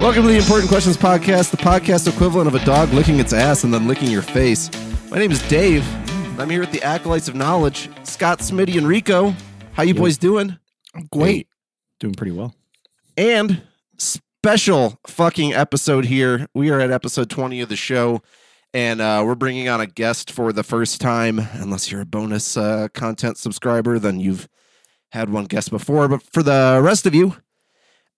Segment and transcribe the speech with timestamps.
[0.00, 3.64] Welcome to the Important Questions Podcast, the podcast equivalent of a dog licking its ass
[3.64, 4.70] and then licking your face.
[5.10, 5.84] My name is Dave.
[6.08, 9.34] and I'm here with the acolytes of knowledge, Scott, Smitty, and Rico.
[9.72, 10.56] How you boys doing?
[10.94, 11.48] I'm great.
[11.98, 12.54] Doing pretty well.
[13.16, 13.62] And
[13.98, 16.46] special fucking episode here.
[16.54, 18.22] We are at episode 20 of the show,
[18.72, 21.40] and uh, we're bringing on a guest for the first time.
[21.54, 24.48] Unless you're a bonus uh, content subscriber, then you've
[25.10, 26.06] had one guest before.
[26.06, 27.34] But for the rest of you,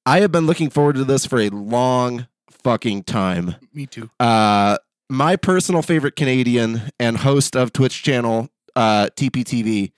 [0.06, 2.26] I have been looking forward to this for a long
[2.64, 3.56] fucking time.
[3.72, 4.10] Me too.
[4.18, 4.78] Uh,
[5.08, 9.92] my personal favorite Canadian and host of Twitch channel uh, TPTV,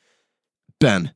[0.80, 1.12] Ben.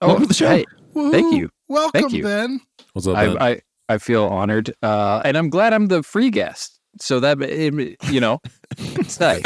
[0.00, 0.46] Welcome to the show.
[0.46, 0.64] Oh, hey,
[1.10, 1.50] Thank you.
[1.68, 2.22] Welcome, you.
[2.22, 2.60] Ben.
[2.92, 3.36] What's up, Ben?
[3.38, 6.78] I, I I feel honored, uh, and I'm glad I'm the free guest.
[7.00, 8.40] So that it, you know,
[8.78, 9.42] it's nice.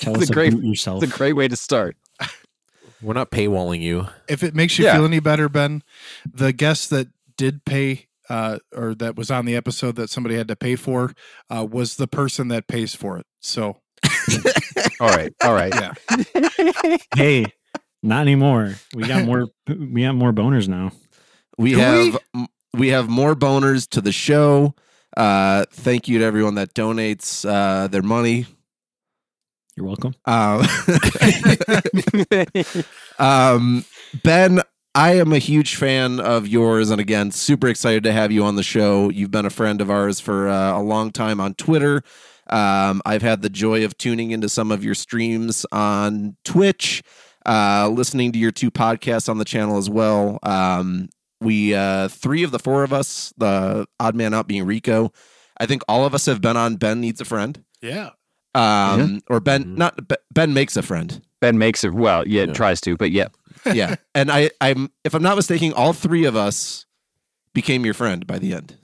[0.00, 1.02] Tell it's us a great- about yourself.
[1.02, 1.96] It's a great way to start.
[3.02, 4.06] We're not paywalling you.
[4.28, 4.94] If it makes you Yeah.
[4.96, 5.82] feel any better, Ben,
[6.30, 10.48] the guest that did pay uh, or that was on the episode that somebody had
[10.48, 11.12] to pay for
[11.48, 13.26] uh, was the person that pays for it.
[13.40, 13.76] So
[15.00, 15.72] All right, all right.
[15.74, 17.46] yeah, hey,
[18.02, 18.74] not anymore.
[18.94, 19.46] We got more.
[19.68, 20.92] We got more boners now.
[21.58, 24.74] We Do have m- we have more boners to the show.
[25.16, 28.46] Uh, thank you to everyone that donates uh, their money.
[29.76, 30.14] You're welcome.
[30.24, 30.66] Um,
[33.18, 33.84] um,
[34.22, 34.62] ben,
[34.96, 38.56] I am a huge fan of yours, and again, super excited to have you on
[38.56, 39.10] the show.
[39.10, 42.02] You've been a friend of ours for uh, a long time on Twitter.
[42.48, 47.02] Um, I've had the joy of tuning into some of your streams on Twitch,
[47.44, 50.38] uh, listening to your two podcasts on the channel as well.
[50.42, 51.10] Um,
[51.42, 55.12] we uh, three of the four of us, the odd man out being Rico.
[55.60, 57.62] I think all of us have been on Ben Needs a Friend.
[57.82, 58.10] yeah.
[58.54, 59.76] Um, or Ben, Mhm.
[59.76, 60.00] not
[60.32, 61.20] Ben makes a friend.
[61.42, 62.26] ben makes it well.
[62.26, 62.52] Yeah, Yeah.
[62.54, 63.28] tries to, but yeah.
[63.74, 66.86] Yeah, and I, I'm if I'm not mistaken, all three of us
[67.54, 68.76] became your friend by the end.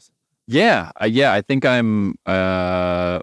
[0.46, 1.32] Yeah, uh, yeah.
[1.32, 2.16] I think I'm.
[2.26, 3.20] Uh,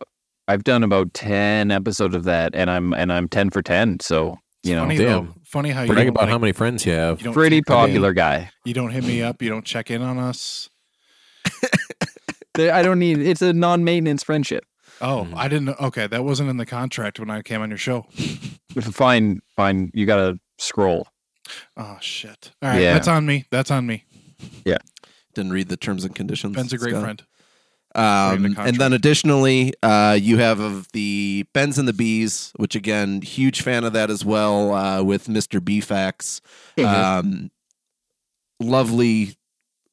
[0.47, 3.99] I've done about ten episodes of that, and I'm and I'm ten for ten.
[3.99, 5.07] So you know, funny damn.
[5.27, 5.33] though.
[5.43, 7.19] Funny how you Brag don't, about like, how many friends you have.
[7.19, 7.73] you don't pretty check in.
[7.75, 8.51] popular guy.
[8.65, 9.41] You don't hit me up.
[9.41, 10.69] You don't check in on us.
[12.57, 13.19] I don't need.
[13.19, 14.65] It's a non-maintenance friendship.
[15.01, 15.35] Oh, Mhm.
[15.35, 15.69] I didn't.
[15.79, 18.05] Okay, that wasn't in the contract when I came on your show.
[18.81, 19.89] Fine, fine.
[19.95, 21.07] You gotta scroll.
[21.77, 22.51] Oh shit!
[22.61, 22.93] All right, Yeah.
[22.93, 23.45] that's on me.
[23.51, 24.05] That's on me.
[24.65, 24.77] Yeah.
[25.33, 26.55] Didn't read the terms and conditions.
[26.55, 27.03] Ben's a great Scott.
[27.03, 27.23] friend.
[27.95, 32.75] Um, the and then additionally, uh, you have of the Bens and the Bees, which
[32.75, 34.73] again, huge fan of that as well.
[34.73, 35.63] Uh, with Mr.
[35.63, 36.39] Befax,
[36.83, 37.49] um,
[38.59, 39.35] lovely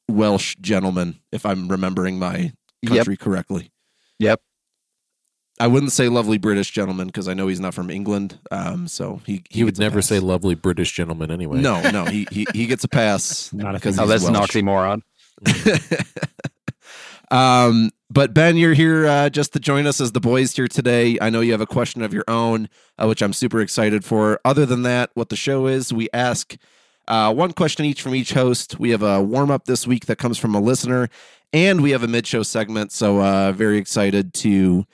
[0.09, 2.53] Welsh gentleman, if I'm remembering my
[2.83, 2.93] Yep.
[2.97, 3.71] country correctly.
[4.19, 4.41] Yep.
[5.59, 8.39] I wouldn't say lovely British gentleman because I know he's not from England.
[8.50, 10.06] Um, so he He would never pass.
[10.09, 11.61] say lovely British gentleman anyway.
[11.61, 12.05] no, no.
[12.05, 14.05] He he he gets a pass Not because thing.
[14.05, 14.34] Oh, he's that's an
[14.66, 15.03] oxymoron.
[17.31, 21.19] um, but Ben, you're here uh, just to join us as the boys here today.
[21.21, 22.69] I know you have a question of your own,
[22.99, 24.41] uh, which I'm super excited for.
[24.45, 26.56] Other than that, what the show is, we ask
[27.09, 28.78] uh, one question each from each host.
[28.78, 31.09] We have a warm up this week that comes from a listener,
[31.53, 32.93] and we have a mid show segment.
[32.93, 34.87] So uh, very excited to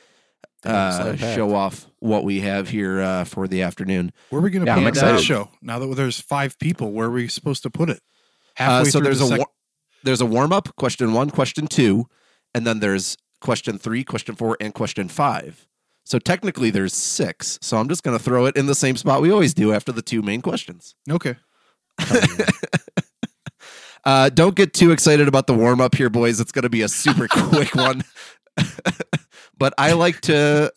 [0.64, 4.12] uh, show off what we have here uh, for the afternoon.
[4.30, 5.48] Where are we going to Yeah, I'm put that show?
[5.60, 8.00] Now that there's five people, where are we supposed to put it?
[8.58, 9.50] Uh, so through there's the a sec- war-
[10.04, 12.06] there's a warm up question one, question two,
[12.54, 15.66] and then there's question three, question four, and question five.
[16.04, 17.58] So technically there's six.
[17.62, 19.92] So I'm just going to throw it in the same spot we always do after
[19.92, 20.94] the two main questions.
[21.10, 21.36] okay.
[24.04, 26.40] Uh, don't get too excited about the warm up here, boys.
[26.40, 28.02] It's going to be a super quick one.
[29.62, 30.72] but I like to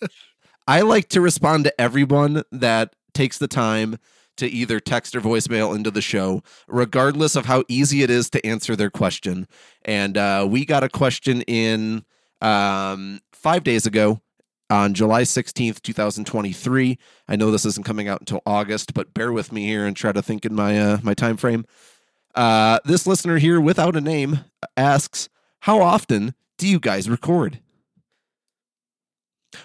[0.68, 3.98] I like to respond to everyone that takes the time
[4.38, 8.46] to either text or voicemail into the show, regardless of how easy it is to
[8.46, 9.48] answer their question.
[9.86, 12.06] And uh, we got a question in
[12.42, 14.22] um, five days ago
[14.70, 17.00] on July 16th, 2023.
[17.28, 20.12] I know this isn't coming out until August, but bear with me here and try
[20.12, 21.66] to think in my uh, my time frame.
[22.36, 24.42] Uh, this listener here, without a name,
[24.78, 25.28] asks,
[25.62, 27.62] "How often do you guys record?"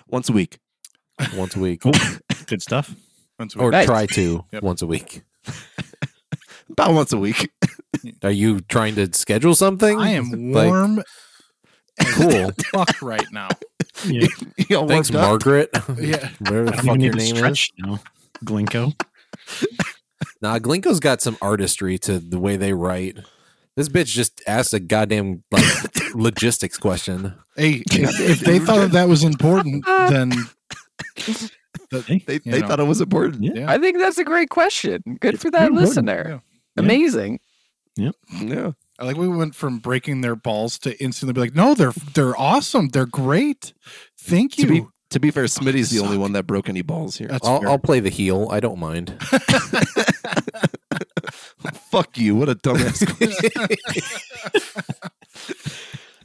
[0.09, 0.59] Once a week.
[1.37, 1.81] Once a week.
[1.83, 1.93] Cool.
[2.47, 2.95] Good stuff.
[3.39, 3.87] Once we- Or Nice.
[3.87, 4.63] try to Yep.
[4.63, 5.23] once a week.
[6.71, 7.51] About once a week.
[8.23, 9.99] Are you trying to schedule something?
[9.99, 11.03] I am Like, warm
[12.15, 12.51] cool.
[12.73, 13.49] fuck right now.
[14.07, 14.29] Yeah.
[14.69, 15.29] You all Thanks, warmed up?
[15.31, 15.71] Margaret.
[15.99, 16.31] Yeah.
[16.39, 17.59] Whatever the I don't fuck even your need to name is.
[17.61, 17.99] stretch now.
[18.45, 18.95] Glinko.
[20.41, 23.19] Nah, Glinko's got some artistry to the way they write.
[23.77, 25.65] This bitch just asked a goddamn like
[26.15, 27.35] logistics question.
[27.57, 30.33] Hey, if, if they thought that, that was important, then
[32.07, 32.69] Hey, They, they know.
[32.69, 33.43] thought it was important.
[33.43, 33.53] Yeah.
[33.55, 33.71] yeah.
[33.71, 35.03] I think that's a great question.
[35.21, 36.25] Good for that listener.
[36.77, 36.83] Yeah.
[36.83, 37.41] Amazing.
[37.97, 38.11] Yeah.
[38.41, 38.73] Yeah.
[38.99, 42.39] I like we went from breaking their balls to instantly be like, no, they're they're
[42.39, 42.89] awesome.
[42.89, 43.73] They're great.
[44.21, 44.69] Thank To you.
[44.69, 47.31] be to be fair, Smitty's the only one that broke any balls here.
[47.43, 47.67] I'll.
[47.67, 48.47] I'll play the heel.
[48.51, 49.17] I don't mind.
[51.91, 52.37] Fuck you!
[52.37, 53.05] What a dumbass.
[53.17, 53.50] Question.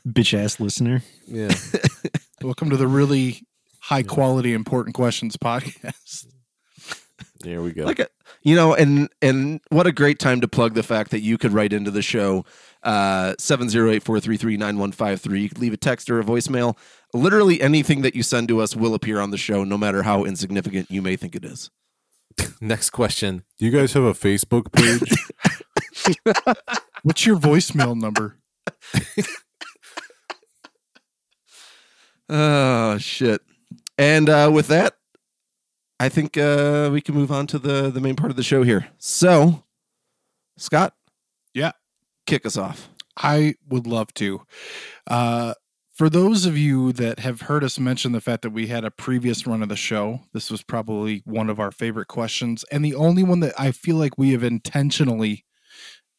[0.07, 1.01] Bitch ass listener.
[1.27, 1.53] Yeah.
[2.41, 3.41] Welcome to the really
[3.81, 6.27] high quality important questions podcast.
[7.41, 7.83] There we go.
[7.85, 8.07] like a,
[8.41, 11.51] you know and and what a great time to plug the fact that you could
[11.53, 12.43] write into the show
[12.83, 16.75] uh 708-433-9153 you could leave a text or a voicemail
[17.13, 20.23] literally anything that you send to us will appear on the show no matter how
[20.23, 21.69] insignificant you may think it is
[22.61, 23.43] Next question.
[23.57, 25.13] Do you guys have a Facebook page?
[27.03, 28.37] What's your voicemail number?
[32.29, 33.39] oh shit
[33.99, 34.95] and uh with that
[35.99, 38.63] i think uh we can move on to the the main part of the show
[38.63, 39.63] here so
[40.57, 40.95] scott
[41.53, 41.73] Yeah.
[42.25, 44.41] kick us off I would love to.
[45.07, 45.53] Uh,
[45.95, 48.91] for those of you that have heard us mention the fact that we had a
[48.91, 52.93] previous run of the show, this was probably one of our favorite questions, and the
[52.95, 55.45] only one that I feel like we have intentionally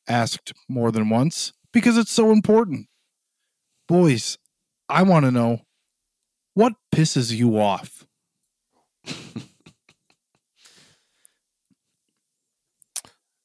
[0.09, 2.87] asked more than once because it's so important.
[3.87, 4.39] Boys,
[4.89, 5.61] I want to know
[6.55, 8.07] what pisses you off.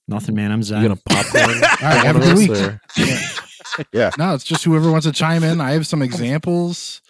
[0.07, 0.51] Nothing, man.
[0.51, 0.81] I'm You Zen.
[0.83, 1.44] gonna popcorn?
[1.56, 2.51] All right, have a good week.
[3.79, 3.85] or-
[4.18, 5.62] No, it's just whoever wants to chime in.
[5.62, 7.01] I have some examples.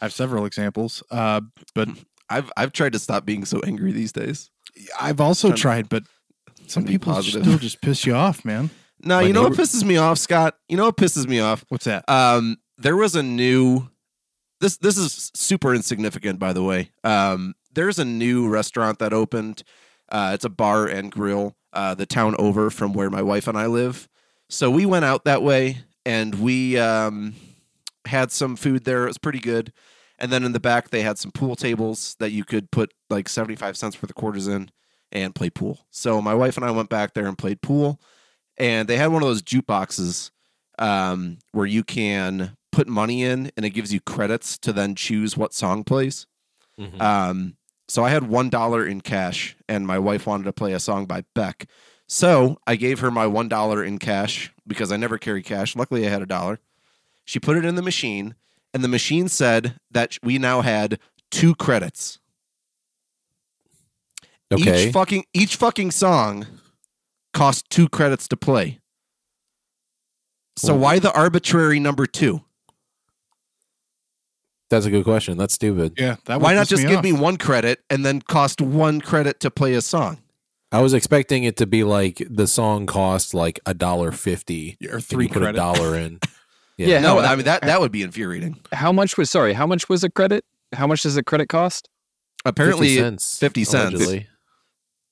[0.00, 1.02] I have several examples.
[1.10, 1.42] Uh,
[1.74, 1.88] but
[2.32, 4.50] i've i've tried to stop being so angry these days
[5.00, 6.04] I've also tried, but
[6.68, 7.42] some people positive.
[7.42, 8.70] still just piss you off, man.
[9.02, 10.56] No, My you know what pisses me off, Scott?
[10.68, 11.64] You know what pisses me off?
[11.68, 12.08] What's that?
[12.08, 13.88] Um, there was a new
[14.60, 16.90] this this is super insignificant, by the way.
[17.02, 19.64] Um, there's a new restaurant that opened.
[20.10, 23.58] Uh, it's a bar and grill, uh, the town over from where my wife and
[23.58, 24.08] I live.
[24.48, 27.34] So we went out that way and we um,
[28.06, 29.04] had some food there.
[29.04, 29.72] It was pretty good.
[30.18, 33.28] And then in the back, they had some pool tables that you could put like
[33.28, 34.70] 75 cents for the quarters in
[35.12, 35.86] and play pool.
[35.90, 38.00] So my wife and I went back there and played pool.
[38.58, 40.30] And they had one of those jukeboxes
[40.78, 45.36] um, where you can put money in and it gives you credits to then choose
[45.36, 46.26] what song plays.
[46.78, 47.00] Mhm.
[47.00, 47.56] Um,
[47.88, 51.06] so I had one dollar in cash, and my wife wanted to play a song
[51.06, 51.68] by Beck.
[52.12, 55.76] So I gave her my one dollar in cash because I never carry cash.
[55.76, 56.58] Luckily, I had a dollar.
[57.24, 58.34] She put it in the machine,
[58.74, 60.98] and the machine said that we now had
[61.30, 62.18] two credits.
[64.52, 64.88] okay.
[64.88, 66.48] Each fucking each fucking song
[67.32, 68.80] cost two credits to play.
[70.56, 72.40] So why the arbitrary number two?
[74.68, 75.38] That's a good question.
[75.38, 75.92] That's stupid.
[75.96, 77.04] Yeah, that Why not piss just me give off.
[77.04, 80.18] me one credit and then cost one credit to play a song?
[80.72, 84.76] I was expecting it to be like the song cost like a dollar fifty.
[84.88, 86.20] or and three you put a dollar in.
[86.76, 87.00] Yeah.
[87.00, 88.58] no, no, I mean that that would be infuriating.
[88.72, 89.52] How much was sorry?
[89.52, 90.46] How much was a credit?
[90.72, 91.90] How much does a credit cost?
[92.46, 93.38] Apparently, 50 cents.
[93.38, 94.06] 50 cents.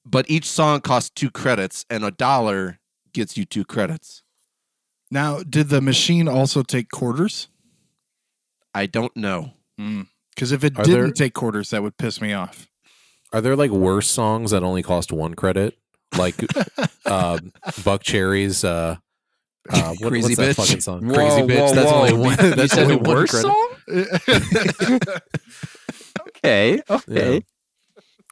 [0.07, 2.79] but each song costs two credits, and a dollar
[3.13, 4.23] gets you two credits.
[5.11, 7.49] Now, did the machine also take quarters?
[8.75, 9.53] I don't know.
[9.79, 10.03] Hmm.
[10.35, 12.67] Because if it Are didn't there- take quarters, that would piss me off.
[13.33, 15.79] Are there like worse songs that only cost one credit?
[16.17, 16.43] Like
[17.07, 17.39] uh,
[17.83, 18.97] Buckcherry's uh,
[19.71, 20.67] uh, what, Crazy what's that Bitch.
[20.67, 21.07] fucking song?
[21.07, 21.59] Whoa, Crazy bitch.
[21.59, 22.01] whoa, that's whoa.
[22.01, 22.37] only one.
[22.57, 23.49] That's only one worse credit.
[24.99, 25.19] song?
[26.39, 27.35] Okay, okay.
[27.35, 27.41] Yeah.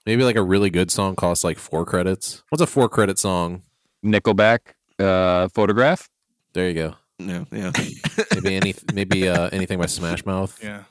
[0.06, 2.44] Maybe like a really good song costs like four credits.
[2.50, 3.62] What's a four credit song?
[4.04, 4.60] Nickelback,
[5.00, 6.08] uh, photograph.
[6.52, 6.94] There you go.
[7.18, 7.72] No, yeah.
[8.32, 10.84] Maybe any maybe uh, anything by Smash Mouth yeah.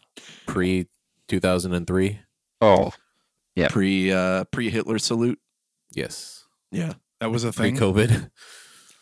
[0.46, 0.88] pre
[1.30, 2.20] two thousand and three.
[2.60, 2.92] Oh,
[3.56, 3.70] Yeah.
[3.70, 5.40] Pre uh pre Hitler salute.
[5.94, 6.94] Yes, Yeah.
[7.22, 7.78] That was a thing.
[7.78, 8.30] Pre COVID.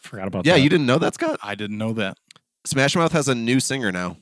[0.02, 0.50] Forgot about that.
[0.50, 0.62] Yeah, that.
[0.62, 1.40] you didn't know that, Scott?
[1.42, 2.18] I didn't know that.
[2.66, 4.18] Smash Mouth has a new singer now.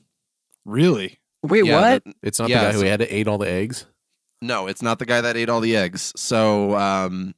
[0.64, 1.18] Really?
[1.42, 2.04] wait, Yeah, what?
[2.04, 3.86] the- It's not Yeah, the guy so- who had to ate all the eggs.
[4.40, 6.12] no, it's not the guy that ate all the eggs.
[6.16, 7.34] So um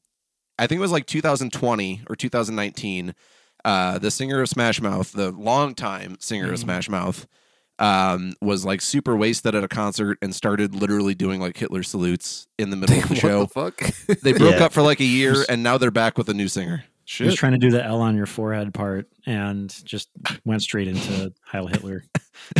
[0.58, 3.14] I think it was like 2020 or 2019.
[3.64, 6.62] Uh the singer of Smash Mouth, the longtime singer of Mhm.
[6.64, 7.26] Smash Mouth,
[7.78, 12.46] um, was like super wasted at a concert and started literally doing like Hitler salutes
[12.58, 13.40] in the middle of the what show.
[13.44, 13.76] the fuck?
[14.22, 14.64] They broke Yeah.
[14.66, 16.84] up for like a year and now they're back with a new singer.
[17.06, 20.08] He was trying to do the L on your forehead part and just
[20.46, 22.04] went straight into Heil Hitler.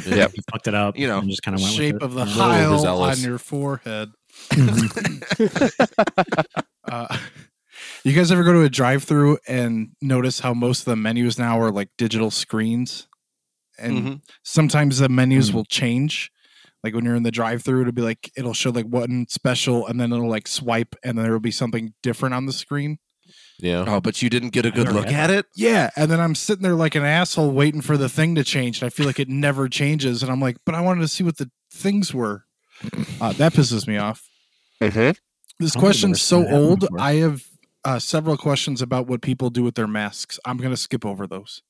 [0.07, 0.33] Yep.
[0.35, 0.97] He fucked it up.
[0.97, 3.39] You know, and just kind of went Shape with of the little Heil on your
[3.39, 4.13] forehead.
[6.87, 7.17] Uh,
[8.05, 11.59] you guys ever go to a drive-through and notice how most of the menus now
[11.59, 13.09] are like digital screens,
[13.79, 14.21] and Mhm.
[14.43, 15.55] sometimes the menus Mm.
[15.55, 16.31] will change.
[16.83, 19.99] Like when you're in the drive-through, it'll be like it'll show like one special, and
[20.01, 22.99] then it'll like swipe, and then there will be something different on the screen.
[23.59, 23.85] Yeah.
[23.87, 25.47] Oh, but you didn't get a good look at it.
[25.57, 28.81] Yeah, and then I'm sitting there like an asshole waiting for the thing to change,
[28.83, 31.25] and I feel like it never changes, and I'm like, but I wanted to see
[31.25, 32.45] what the things were.
[33.21, 34.29] Uh, that pisses me off.
[34.81, 35.17] This I don't
[35.59, 36.87] think I've question's so seen that happen old.
[37.01, 37.45] I have
[37.85, 40.39] uh, several questions about what people do with their masks.
[40.45, 41.63] I'm gonna skip over those.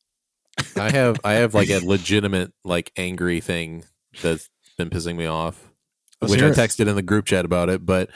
[0.76, 3.84] I have I have like a legitimate like angry thing
[4.22, 5.72] that's been pissing me off,
[6.20, 7.84] Let's which I texted in the group chat about it.
[7.84, 8.10] But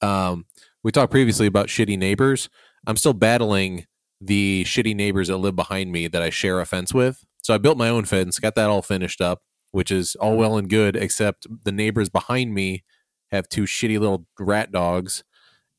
[0.00, 0.46] um,
[0.82, 2.48] we talked previously about shitty neighbors.
[2.86, 3.86] I'm still battling
[4.20, 7.24] the shitty neighbors that live behind me that I share a fence with.
[7.42, 10.56] So I built my own fence, got that all finished up, which is all well
[10.56, 12.84] and good, except the neighbors behind me
[13.30, 15.24] have two shitty little rat dogs,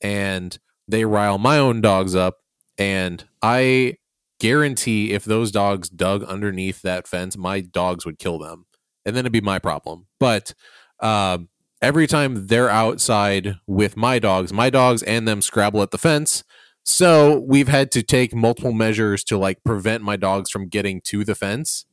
[0.01, 0.57] and
[0.87, 2.37] they rile my own dogs up.
[2.77, 3.97] And I
[4.43, 8.65] guarantee if those dogs dug underneath that fence, my dogs would kill them,
[9.05, 10.05] and then it'd be my problem.
[10.19, 10.53] But
[10.99, 11.47] um,
[11.81, 16.43] every time they're outside with my dogs, my dogs and them scrabble at the fence.
[16.83, 21.23] So we've had to take multiple measures to like prevent my dogs from getting to
[21.23, 21.85] the fence,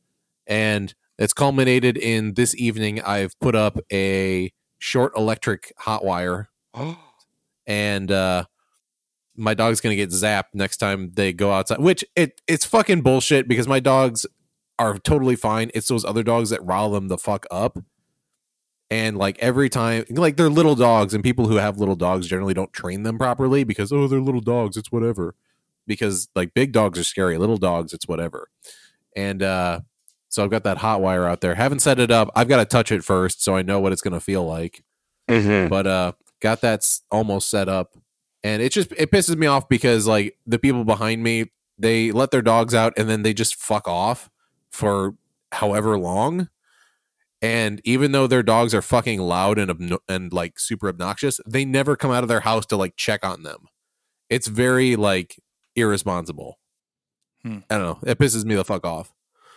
[0.45, 3.01] and it's culminated in this evening.
[3.01, 6.49] I've put up a short electric hot wire,
[7.65, 8.43] and uh,
[9.35, 11.79] my dog's gonna get zapped next time they go outside.
[11.79, 14.25] Which it it's fucking bullshit because my dogs
[14.79, 15.71] are totally fine.
[15.73, 17.77] It's those other dogs that rile them the fuck up.
[18.89, 22.53] And like every time, like they're little dogs, and people who have little dogs generally
[22.53, 25.35] don't train them properly because oh they're little dogs, it's whatever.
[25.87, 28.49] Because like big dogs are scary, little dogs it's whatever.
[29.15, 29.81] And uh,
[30.29, 31.55] so I've got that hot wire out there.
[31.55, 32.29] Haven't set it up.
[32.35, 34.83] I've got to touch it first so I know what it's gonna feel like
[35.69, 36.11] but uh
[36.41, 37.95] got that almost set up
[38.43, 42.31] and it just it pisses me off because like the people behind me they let
[42.31, 44.29] their dogs out and then they just fuck off
[44.69, 45.15] for
[45.51, 46.49] however long
[47.41, 51.65] and even though their dogs are fucking loud and obno- and like super obnoxious they
[51.65, 53.65] never come out of their house to like check on them
[54.29, 55.37] it's very like
[55.75, 56.57] irresponsible
[57.43, 57.57] Hmm.
[57.71, 59.11] i don't know it pisses me the fuck off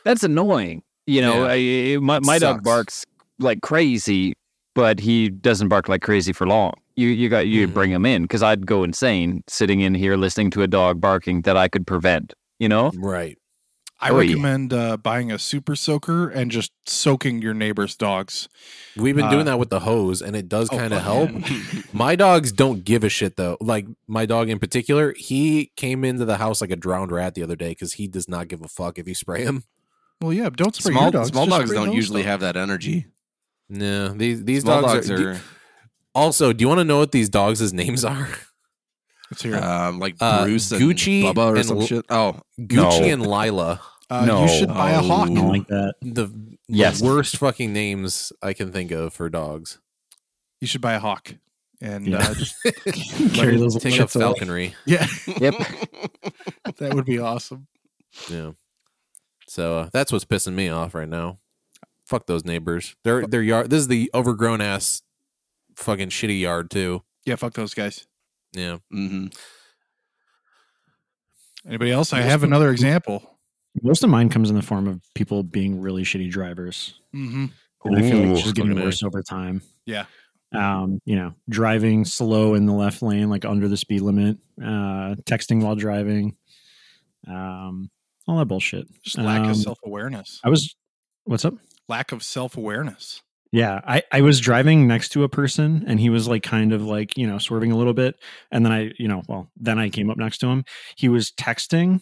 [0.05, 0.83] That's annoying.
[1.07, 1.97] You know, Yeah.
[1.97, 3.05] I, my my dog barks
[3.39, 4.33] like crazy,
[4.75, 6.73] but he doesn't bark like crazy for long.
[6.97, 7.75] You you got you Mhm.
[7.75, 11.43] bring him in because I'd go insane sitting in here listening to a dog barking
[11.43, 12.35] that I could prevent.
[12.59, 13.37] You know, right
[14.01, 14.31] I Oh, yeah.
[14.33, 18.49] recommend uh, buying a super soaker and just soaking your neighbor's dogs.
[18.97, 21.31] we've been Uh, doing that with the hose and it does oh, kind of fuck
[21.43, 21.91] help.
[21.95, 23.57] My dogs don't give a shit though.
[23.61, 27.43] Like my dog in particular, he came into the house like a drowned rat the
[27.43, 29.65] other day because he does not give a fuck if you spray him.
[30.21, 31.29] Well, yeah, don't spray small your dogs.
[31.31, 32.29] small just dogs don't usually dogs.
[32.31, 33.07] have that energy.
[33.69, 35.31] No, these these dogs, dogs are.
[35.33, 35.41] are,
[36.15, 38.29] also, do you want to know what these dogs' names are?
[39.31, 39.63] Let's hear it.
[39.65, 42.05] um, like Uh, Bruce and Gucci Bubba or and some L- shit.
[42.11, 43.13] Oh, Gucci No.
[43.13, 43.81] and Lila.
[44.11, 44.43] Uh, no.
[44.43, 45.07] You should buy a Oh.
[45.09, 45.29] hawk.
[45.31, 45.95] I like that.
[46.03, 46.29] The
[46.69, 47.03] Yes.
[47.03, 49.79] worst fucking names I can think of for dogs.
[50.61, 51.35] You should buy a hawk.
[51.81, 52.19] And Yeah.
[52.19, 52.55] uh, just
[53.35, 54.25] Carry those Think of shits away.
[54.25, 54.75] falconry.
[54.87, 55.07] yeah,
[55.41, 55.55] Yep.
[56.79, 57.67] that would be awesome.
[58.31, 58.53] Yeah.
[59.49, 61.39] So uh, that's what's pissing me off right now.
[62.07, 62.95] Fuck those neighbors.
[63.05, 63.71] Their their yard.
[63.71, 65.03] This is the overgrown ass,
[65.77, 67.03] fucking shitty yard too.
[67.25, 68.07] Yeah, fuck those guys.
[68.53, 68.79] Yeah.
[68.91, 69.27] hmm
[71.67, 72.13] Anybody else?
[72.13, 73.39] I have another example.
[73.83, 77.01] Most of mine comes in the form of people being really shitty drivers.
[77.15, 77.47] Mm-hmm.
[77.85, 79.63] And I feel like it's just getting worse over time.
[79.87, 80.05] Yeah.
[80.55, 85.17] Um, you know, driving slow in the left lane, like under the speed limit, uh,
[85.25, 86.37] texting while driving,
[87.27, 87.91] um,
[88.29, 88.87] all that bullshit.
[89.03, 90.41] Just lack Um, of self awareness.
[90.45, 90.77] I was,
[91.25, 91.55] what's up?
[91.89, 93.23] Lack of self awareness.
[93.55, 96.83] Yeah, I, I was driving next to a person and he was like kind of
[96.83, 98.17] like, you know, swerving a little bit.
[98.51, 100.65] And then I, you know, well, then I came up next to him.
[100.97, 102.01] He was texting.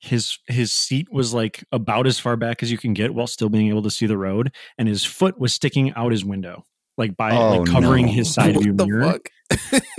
[0.00, 3.48] His his seat was like about as far back as you can get while still
[3.48, 4.52] being able to see the road.
[4.76, 6.64] And his foot was sticking out his window,
[6.98, 8.12] like by Oh, like covering no.
[8.12, 9.12] his side view What the mirror.
[9.12, 9.28] fuck?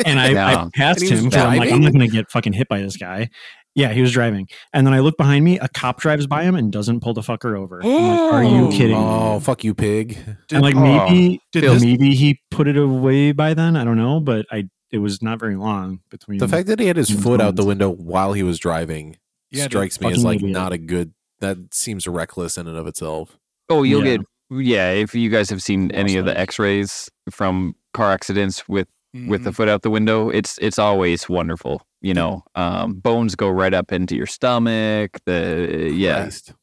[0.05, 0.47] And I, Yeah.
[0.65, 2.97] I passed And him because I'm like, I'm not gonna get fucking hit by this
[2.97, 3.29] guy.
[3.75, 4.47] Yeah, he was driving.
[4.71, 7.21] And then I look behind me, a cop drives by him and doesn't pull the
[7.21, 7.81] fucker over.
[7.83, 8.71] I'm like, Are you Oh.
[8.71, 8.89] kidding?
[8.97, 9.03] me?
[9.03, 10.15] Oh, fuck you, pig.
[10.47, 10.81] Did, And like Oh.
[10.81, 13.75] maybe did Phil, this, maybe he put it away by then.
[13.75, 16.85] I don't know, but I it was not very long between The fact that he
[16.85, 19.17] had his foot out the window while he was driving
[19.49, 19.71] Yeah, dude.
[19.71, 20.51] strikes me as like idiot.
[20.51, 21.13] not a good.
[21.39, 23.39] That seems reckless in and of itself.
[23.69, 24.17] Oh, you'll Yeah.
[24.17, 24.91] get yeah.
[24.91, 28.87] If you guys have seen any of the X-rays from car accidents with
[29.27, 29.55] with the Mhm.
[29.55, 31.81] foot out the window, it's it's always wonderful.
[32.03, 35.19] You know, um, bones go right up into your stomach.
[35.25, 36.53] The yeah, Christ.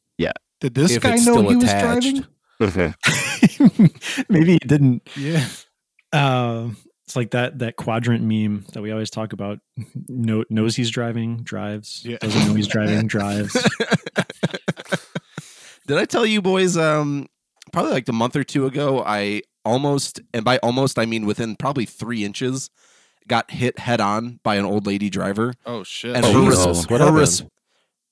[0.61, 2.23] did this If guy know still he was attached.
[2.61, 2.61] driving?
[4.29, 5.09] maybe he didn't.
[5.17, 5.47] Yeah.
[6.13, 6.69] Uh,
[7.07, 9.59] it's like that that quadrant meme that we always talk about.
[10.09, 12.03] No, knows he's driving, drives.
[12.05, 12.19] Yeah.
[12.21, 13.55] Doesn't know he's driving, drives.
[15.87, 16.77] Did I tell you boys?
[16.77, 17.27] Um,
[17.73, 21.57] probably like a month or two ago, I almost, and by almost I mean within
[21.57, 22.71] probably three inches,
[23.31, 25.55] got hit head on by an old lady driver.
[25.65, 26.15] Oh shit.
[26.17, 26.67] And Oh, her, Jesus.
[26.67, 27.43] res- What her res-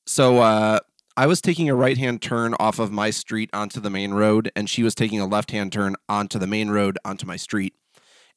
[0.07, 0.79] so uh,
[1.17, 4.51] I was taking a right hand turn off of my street onto the main road,
[4.57, 7.75] and she was taking a left hand turn onto the main road onto my street.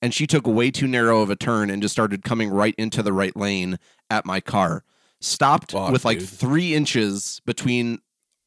[0.02, 3.04] And she took way too narrow of a turn and just started coming right into
[3.04, 3.78] the right lane
[4.10, 4.84] at my car.
[5.22, 6.28] Stopped Fuck, with like dude.
[6.30, 8.00] three inches between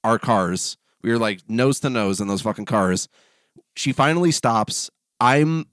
[0.03, 0.77] our cars.
[1.03, 3.09] We were like nose to nose in those fucking cars.
[3.77, 4.91] She finally stops.
[5.21, 5.67] I'm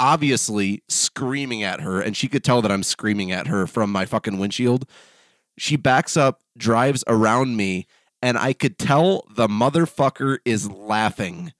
[0.00, 4.06] obviously screaming at her, and she could tell that I'm screaming at her from my
[4.06, 4.88] fucking windshield.
[5.58, 7.86] She backs up, drives around me,
[8.22, 11.52] and I could tell the motherfucker is laughing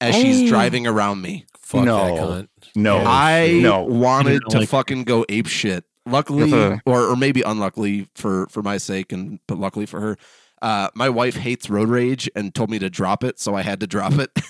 [0.00, 0.48] as she's Oh.
[0.48, 1.46] driving around me.
[1.60, 2.04] Fuck No.
[2.04, 2.48] that cunt.
[2.74, 3.82] No, I no.
[3.82, 5.84] wanted to like- fucking go ape shit.
[6.06, 6.52] Luckily,
[6.86, 10.16] or or maybe unluckily for for my sake, and but luckily for her,
[10.62, 13.80] uh, my wife hates road rage and told me to drop it, so I had
[13.80, 14.30] to drop it.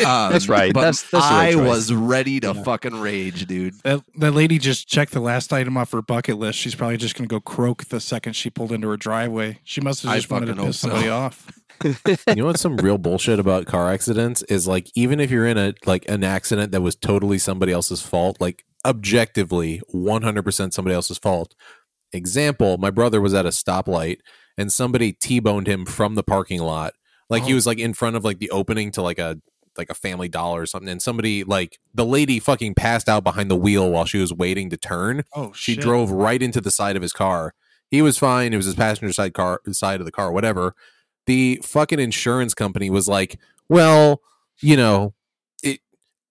[0.00, 0.72] Um, That's right.
[0.72, 2.62] But That's- that's I was ready to Yeah.
[2.62, 3.74] fucking rage, dude.
[3.82, 6.58] That that lady just checked the last item off her bucket list.
[6.58, 9.58] She's probably just gonna go croak the second she pulled into her driveway.
[9.64, 11.16] She must have I just wanted to fucking hope piss somebody so.
[11.16, 11.52] off.
[12.28, 15.56] you know what's some real bullshit about car accidents is like even if you're in
[15.58, 21.18] a like an accident that was totally somebody else's fault like objectively 100% somebody else's
[21.18, 21.54] fault
[22.12, 24.18] example my brother was at a stoplight
[24.58, 26.92] and somebody t-boned him from the parking lot
[27.30, 27.54] like he Oh.
[27.54, 29.40] was like in front of like the opening to like a
[29.78, 33.48] like a family dollar or something and somebody like the lady fucking passed out behind
[33.50, 35.82] the wheel while she was waiting to turn Oh she shit.
[35.82, 37.54] drove right into the side of his car.
[37.90, 38.52] He was fine.
[38.52, 40.74] It was his passenger side car side of the car, whatever.
[41.26, 43.38] The fucking insurance company was like,
[43.68, 44.20] "Well,
[44.60, 45.14] you know,
[45.62, 45.80] it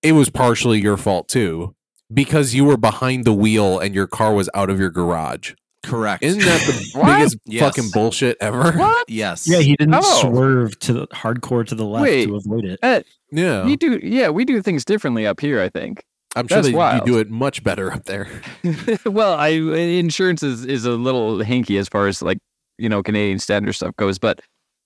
[0.03, 1.73] it was partially your fault too
[2.13, 5.53] because you were behind the wheel and your car was out of your garage."
[5.87, 6.21] Correct.
[6.23, 7.63] Isn't that the biggest Yes.
[7.63, 8.71] fucking bullshit ever?
[8.73, 9.09] What?
[9.09, 9.47] yes.
[9.47, 10.21] Yeah, he didn't Oh.
[10.21, 12.25] swerve to the hardcore to the left Wait.
[12.25, 12.79] to avoid it.
[12.83, 13.01] Uh,
[13.31, 13.65] Yeah.
[13.65, 15.61] We do, yeah, we do things differently up here.
[15.61, 16.03] I think.
[16.35, 18.27] I'm sure that's that you do it much better up there.
[19.05, 22.37] well, I insurance is is a little hinky as far as like
[22.77, 24.41] you know Canadian standard stuff goes, but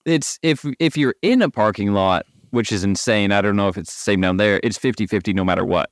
[0.05, 3.31] it's if if you're in a parking lot, which is insane.
[3.31, 4.59] I don't know if it's the same down there.
[4.63, 5.89] It's 50-50 no matter what.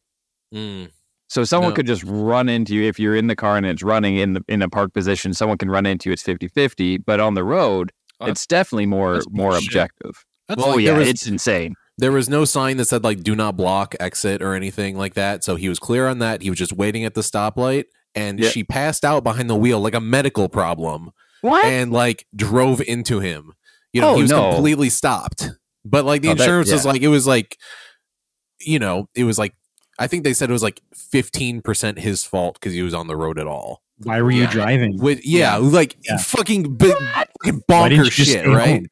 [0.53, 0.91] Mm.
[1.29, 1.75] So someone No.
[1.75, 4.43] could just run into you if you're in the car and it's running in the
[4.47, 5.33] in a park position.
[5.33, 6.13] Someone can run into you.
[6.13, 9.67] It's 50-50, but on the road, Oh, it's definitely more more bullshit.
[9.69, 10.25] objective.
[10.47, 11.75] That's oh like yeah, was- it's insane.
[11.97, 15.43] There was no sign that said like "do not block," "exit," or anything like that.
[15.43, 16.41] So he was clear on that.
[16.41, 18.49] He was just waiting at the stoplight, and Yeah.
[18.49, 21.11] she passed out behind the wheel like a medical problem,
[21.41, 21.63] What?
[21.65, 23.51] and like drove into him.
[23.93, 24.51] You know, Oh, he was no.
[24.53, 25.49] completely stopped.
[25.85, 27.57] But like the Oh, that- insurance was like it was like,
[28.59, 29.53] you know, it was like
[29.99, 33.07] I think they said it was like fifteen percent his fault because he was on
[33.07, 33.81] the road at all.
[34.03, 34.51] Why were you Yeah.
[34.51, 34.97] driving?
[34.97, 36.17] With yeah, like Yeah.
[36.17, 38.67] fucking, bi- fucking Why didn't bonker you just shit, right?
[38.69, 38.85] home?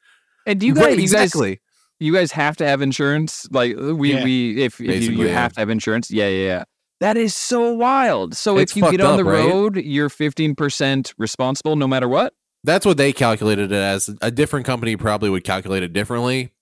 [0.46, 1.60] and do you guys, Right, you guys exactly.
[2.00, 4.24] you guys have to have insurance like we Yeah.
[4.24, 5.32] we if, if you, you yeah.
[5.34, 6.64] have to have insurance yeah yeah yeah
[7.00, 9.44] that is so wild so It's if you get fucked on the up, right?
[9.46, 12.32] road you're 15% responsible no matter what
[12.64, 14.10] That's what they calculated it as.
[14.20, 16.52] A different company probably would calculate it differently.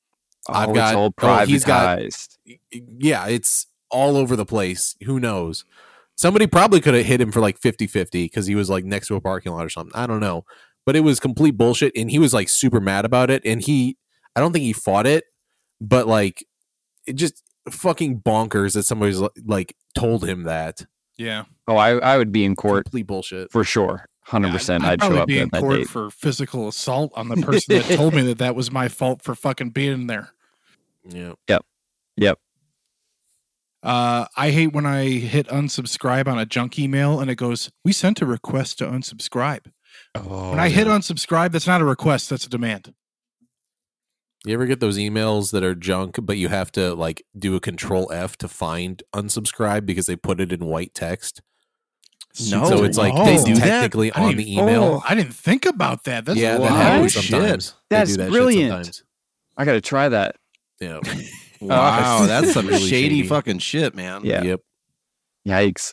[0.48, 2.00] I've oh, got- it's all oh, he's got-
[2.72, 4.96] Yeah, it's all over the place.
[5.04, 5.64] Who knows?
[6.16, 9.08] Somebody probably could have hit him for like 50 50 because he was like next
[9.08, 9.92] to a parking lot or something.
[9.94, 10.44] I don't know.
[10.84, 11.92] But it was complete bullshit.
[11.96, 13.42] And he was like super mad about it.
[13.44, 13.96] And he,
[14.34, 15.24] I don't think he fought it,
[15.80, 16.44] but like
[17.06, 20.84] it just fucking bonkers that somebody's like told him that.
[21.16, 21.44] yeah.
[21.68, 23.50] oh I, I would be in court Complete bullshit.
[23.50, 27.12] for sure 100% I'd, i'd, show up be in that court date for physical assault
[27.14, 30.30] on the person that told me that that was my fault for fucking being there.
[32.16, 32.32] Yeah.
[33.86, 37.92] Uh, I hate when I hit unsubscribe on a junk email and it goes, "We
[37.92, 39.66] sent a request to unsubscribe."
[40.16, 42.92] oh, when I hit unsubscribe, that's not a request; that's a demand.
[44.44, 47.60] You ever get those emails that are junk, but you have to like do a
[47.60, 51.40] control F to find unsubscribe because they put it in white text?
[52.50, 52.64] No.
[52.66, 53.24] so it's like Oh.
[53.24, 54.82] they They do technically I on didn't- the email.
[54.82, 56.24] Oh, I didn't think about that.
[56.26, 56.72] That's yeah, that wild.
[56.74, 57.24] happens shit.
[57.30, 57.74] sometimes.
[57.88, 58.70] They That's do that shit brilliant.
[58.72, 59.02] sometimes.
[59.56, 60.36] i gotta try that
[60.80, 61.00] Yeah.
[61.60, 63.28] Wow, that's some Really shady, shady.
[63.28, 64.22] fucking shit, man.
[64.24, 64.42] Yeah.
[64.42, 64.60] Yep.
[65.46, 65.92] Yikes.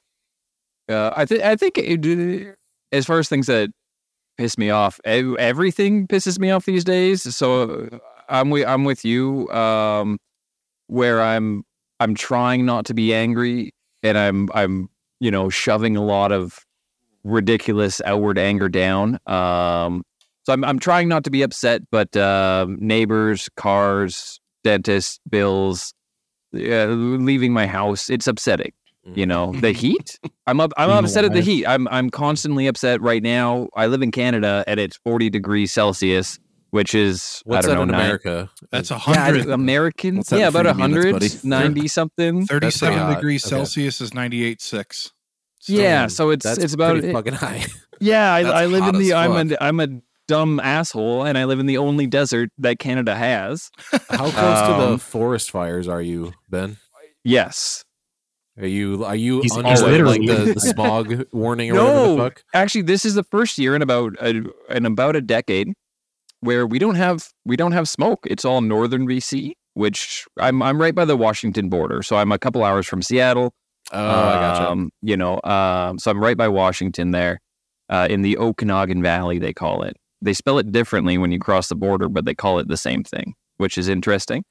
[0.89, 2.56] Uh, I think I think it,
[2.91, 3.69] as far as things that
[4.38, 7.36] piss me off, everything pisses me off these days.
[7.36, 7.97] So uh,
[8.30, 9.49] I'm with I'm with you.
[9.49, 10.17] Um,
[10.88, 11.63] where I'm
[11.99, 16.60] I'm trying not to be angry, and I'm I'm you know shoving a lot of
[17.23, 19.17] ridiculous outward anger down.
[19.28, 20.04] Um,
[20.45, 25.93] so I'm I'm trying not to be upset, but um neighbors, cars, dentists, bills,
[26.56, 28.71] uh, leaving my house, it's upsetting
[29.15, 32.67] you know the heat i'm up i'm Being upset at the heat i'm i'm constantly
[32.67, 37.65] upset right now i live in canada and it's 40 degrees celsius which is What's
[37.67, 38.17] i that don't in know nine-
[38.71, 39.04] That's America?
[39.12, 39.49] a yeah, hundred.
[39.49, 41.06] american What's that yeah in about free minutes,
[41.43, 41.49] 100 buddy?
[41.82, 43.15] 90 something That's pretty Thirty-seven hot.
[43.15, 43.49] degrees Okay.
[43.58, 45.12] Celsius is ninety-eight six.
[45.67, 47.65] yeah, so it's That's it's about pretty fucking high.
[47.99, 48.34] yeah.
[48.34, 49.60] I, That's I live hot in as the I'm fuck.
[49.60, 49.88] a I'm a
[50.28, 53.70] dumb asshole, and I live in the only desert that Canada has.
[54.10, 56.78] How close to the Um, forest fires are you, Ben?
[57.24, 57.84] Yes,
[58.60, 62.00] Are you are you He's- under he's like literally- the, the smog warning or whatever
[62.02, 62.18] the no.
[62.18, 62.44] fuck?
[62.54, 65.74] Actually, this is the first year in about a, in about a decade
[66.42, 68.20] where we don't have we don't have smoke.
[68.26, 72.38] It's all northern BC, which I'm I'm right by the Washington border, so I'm a
[72.38, 73.54] couple hours from Seattle.
[73.92, 74.70] Oh, I gotcha.
[74.70, 77.40] Um, you know, um, so I'm right by Washington there,
[77.90, 79.96] uh, in the Okanagan Valley, they call it.
[80.24, 83.04] They spell it differently when you cross the border, but they call it the same
[83.04, 84.44] thing, which is interesting.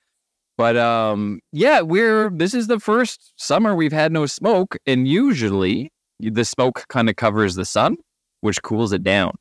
[0.59, 5.91] But um, yeah, we're this is the first summer we've had no smoke, and usually
[6.21, 7.97] the smoke kind of covers the sun,
[8.43, 9.33] which cools it down,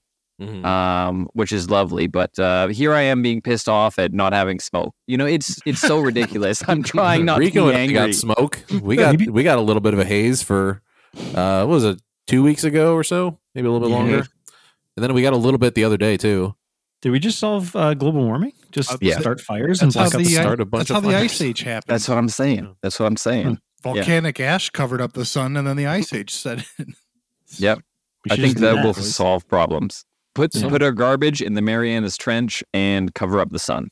[0.41, 0.65] Mhm.
[0.65, 2.07] um, which is lovely.
[2.07, 4.95] But uh, here I am being pissed off at not having smoke.
[5.05, 6.63] You know, it's it's so ridiculous.
[6.67, 7.93] I'm trying not Rico to be angry.
[7.95, 8.63] got smoke.
[8.81, 10.81] We got we got a little bit of a haze for
[11.35, 13.99] uh what was it two weeks ago or so, maybe a little bit Yeah.
[14.01, 14.27] longer.
[15.01, 16.55] And then we got a little bit the other day too.
[17.01, 18.53] Did we just solve uh, global warming?
[18.71, 19.19] Just Uh, yeah.
[19.19, 20.43] start fires and That's how block the, the sun?
[20.43, 21.91] start a bunch That's how of the ice age happened.
[21.95, 22.75] That's what I'm saying.
[22.83, 23.57] That's what I'm saying.
[23.81, 26.93] Volcanic ash covered up the sun, and then the ice age set in.
[27.57, 27.79] Yep.
[28.29, 29.13] I think just do that will boys.
[29.15, 30.05] solve problems.
[30.35, 30.69] Put Yeah.
[30.69, 33.89] put our garbage in the Marianas Trench and cover up the sun.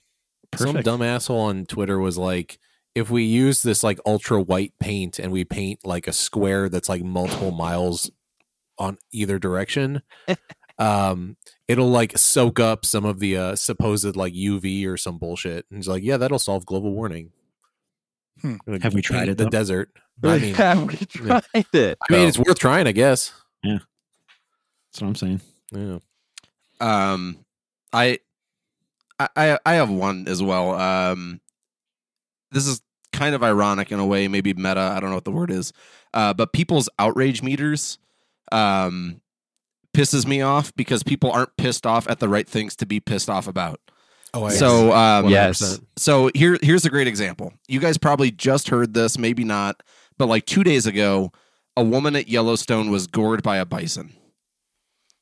[0.55, 2.57] Some dumb asshole on Twitter was like,
[2.95, 6.87] if we use this like ultra white paint and we paint like a square that's
[6.87, 8.09] like multiple miles
[8.77, 10.03] on either direction,
[10.79, 11.37] um,
[11.67, 15.65] it'll like soak up some of the uh, supposed like UV or some bullshit.
[15.69, 17.31] And he's like, yeah, that'll solve global warming.
[18.41, 18.55] Hmm.
[18.65, 19.49] Gonna Have we tried it, The though?
[19.49, 19.91] desert.
[20.23, 21.97] I mean, Have we tried it?
[22.09, 23.31] I mean, it's worth trying, I guess.
[23.63, 23.79] Yeah,
[24.91, 25.41] that's what I'm saying.
[25.71, 25.99] Yeah.
[26.81, 27.45] Um,
[27.93, 28.19] I,
[29.19, 30.71] I, I have one as well.
[30.75, 31.41] Um,
[32.51, 34.79] this is kind of ironic in a way, maybe meta.
[34.79, 35.73] I don't know what the word is.
[36.13, 37.97] Uh, but people's outrage meters,
[38.51, 39.19] um,
[39.99, 43.29] pisses me off because people aren't pissed off at the right things to be pissed
[43.29, 43.79] off about.
[44.33, 45.79] Oh, I So, um, Yes.
[45.97, 47.53] so here here's a great example.
[47.67, 49.81] You guys probably just heard this, maybe not,
[50.17, 51.31] but like two days ago,
[51.75, 54.13] a woman at Yellowstone was gored by a bison.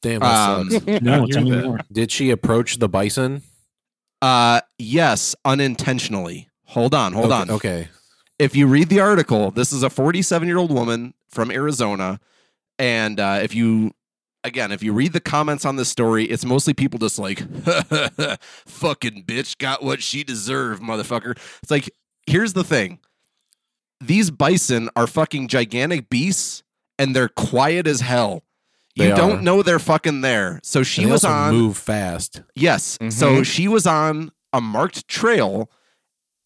[0.01, 0.69] Damn, that Um.
[1.01, 1.79] No, tell me more.
[1.91, 3.41] Did she approach the bison?
[4.21, 6.49] Uh, yes, unintentionally.
[6.65, 7.49] Hold on, hold okay, on.
[7.51, 7.87] Okay.
[8.39, 12.19] If you read the article, this is a 47 year old woman from Arizona,
[12.77, 13.93] and uh, if you
[14.47, 17.39] again, if you read the comments on this story, it's mostly people just like,
[18.65, 21.89] "Fucking bitch got what she deserved, motherfucker." It's like,
[22.25, 22.99] here's the thing:
[24.01, 26.63] these bison are fucking gigantic beasts,
[26.97, 28.43] and they're quiet as hell.
[28.95, 29.41] You They don't are.
[29.41, 30.59] know they're fucking there.
[30.63, 31.53] So she was on.
[31.53, 32.41] move fast.
[32.55, 32.97] Yes.
[32.97, 33.13] Mhm.
[33.13, 35.69] So she was on a marked trail.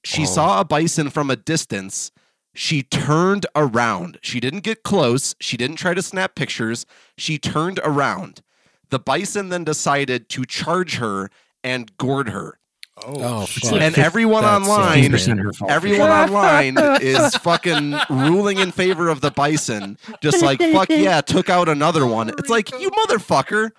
[0.04, 0.26] She Oh.
[0.26, 2.12] saw a bison from a distance.
[2.54, 4.18] She turned around.
[4.22, 5.36] She didn't get close.
[5.40, 6.86] She didn't try to snap pictures.
[7.18, 8.42] She turned around.
[8.90, 11.30] The bison then decided to charge her
[11.64, 12.58] and gored her.
[13.04, 13.72] Oh, oh It's fuck.
[13.72, 15.38] like and everyone that's online, insane.
[15.38, 15.72] 50% her fault.
[15.72, 19.98] everyone online is fucking ruling in favor of the bison.
[20.22, 22.30] Just like fuck yeah, took out another one.
[22.38, 23.72] It's like you motherfucker.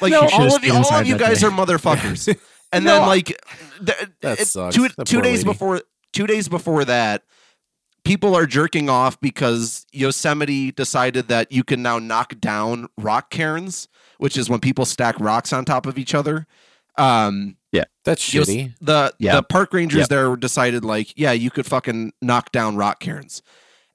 [0.00, 1.48] Like No, all of you, all of you guys day.
[1.48, 2.34] are motherfuckers.
[2.72, 3.26] And No, then like
[3.84, 5.44] th- That it- two two days lady.
[5.44, 7.24] before two days before that,
[8.10, 13.86] people are jerking off because Yosemite decided that you can now knock down rock cairns,
[14.18, 16.44] which is when people stack rocks on top of each other.
[16.98, 17.56] Um,
[18.04, 18.74] That's Yos- shitty.
[18.80, 19.34] the Yep.
[19.36, 23.42] the park rangers there decided like, yeah, you could fucking knock down rock cairns.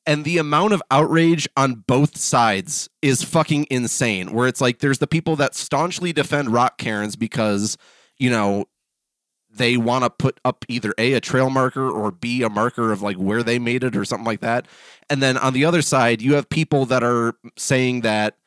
[0.05, 4.31] And the amount of outrage on both sides is fucking insane.
[4.31, 7.77] Where it's like there's the people that staunchly defend rock cairns because,
[8.17, 8.65] you know,
[9.55, 13.01] they want to put up either A, a trail marker or B, a marker of
[13.01, 14.67] like where they made it or something like that.
[15.09, 18.37] And then on the other side, you have people that are saying that,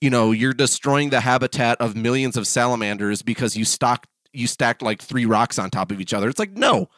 [0.00, 4.82] you know, you're destroying the habitat of millions of salamanders because you stocked you stacked
[4.82, 6.28] like three rocks on top of each other.
[6.28, 6.88] It's like, no,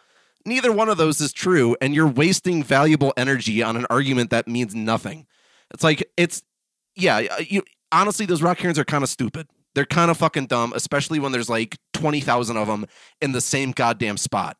[0.44, 1.76] neither one of those is true.
[1.80, 5.26] And you're wasting valuable energy on an argument that means nothing.
[5.72, 6.42] It's like, it's,
[6.96, 9.48] yeah, you, honestly, those rock cairns are kind of stupid.
[9.74, 12.86] They're kind of fucking dumb, especially when there's like 20,000 of them
[13.20, 14.56] in the same goddamn spot.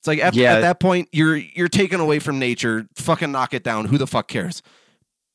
[0.00, 0.54] It's like at, Yeah.
[0.56, 2.86] at that point, you're you're taken away from nature.
[2.96, 3.86] Fucking knock it down.
[3.86, 4.60] Who the fuck cares?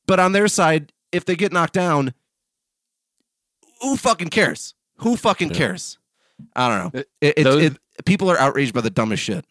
[0.06, 2.14] But on their side, if they get knocked down,
[3.82, 4.76] who fucking cares?
[4.98, 5.58] Who fucking Yeah.
[5.58, 5.98] cares?
[6.56, 7.00] I don't know.
[7.00, 9.46] Uh, It, it, those- it, people are outraged by the dumbest shit.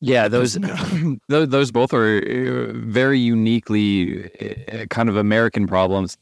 [0.00, 0.54] Yeah, those
[1.28, 4.24] those, those both are uh, very uniquely
[4.72, 6.16] uh, kind of American problems.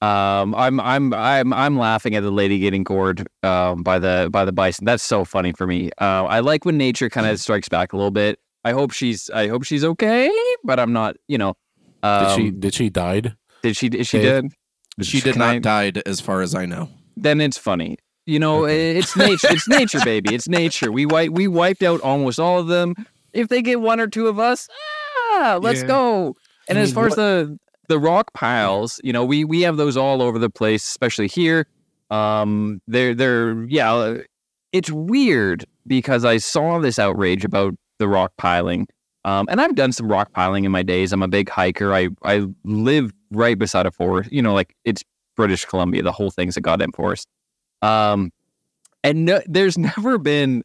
[0.00, 4.44] Um, I'm I'm I'm I'm laughing at the lady getting gored um, by the by
[4.44, 4.84] the bison.
[4.84, 5.90] That's so funny for me.
[6.00, 8.38] Uh, I like when nature kind of strikes back a little bit.
[8.64, 10.30] I hope she's I hope she's okay,
[10.62, 11.16] but I'm not.
[11.26, 11.54] You know,
[12.02, 13.36] Did um, she did she died?
[13.62, 13.88] Did she?
[13.88, 14.46] Is she dead?
[15.02, 16.88] She did Can not I- died, as far as I know.
[17.16, 17.96] then it's funny.
[18.26, 19.48] You know, it's nature.
[19.50, 20.34] It's nature, baby.
[20.34, 20.92] It's nature.
[20.92, 21.30] We wipe.
[21.30, 22.94] We wiped out almost all of them.
[23.32, 24.68] If they get one or two of us,
[25.32, 25.86] ah, let's Yeah.
[25.88, 26.34] go.
[26.68, 27.58] And I as mean, far as the
[27.88, 31.66] the rock piles, you know, we we have those all over the place, especially here.
[32.10, 34.18] Um, they're they're yeah.
[34.72, 38.86] It's weird because I saw this outrage about the rock piling.
[39.24, 41.12] Um, and I've done some rock piling in my days.
[41.12, 41.92] I'm a big hiker.
[41.94, 44.30] I I live right beside a forest.
[44.32, 45.02] You know, like it's
[45.36, 46.02] British Columbia.
[46.02, 47.26] The whole thing's a goddamn forest.
[47.82, 48.30] Um,
[49.02, 50.62] and no, there's never been.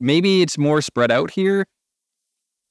[0.00, 1.66] Maybe it's more spread out here.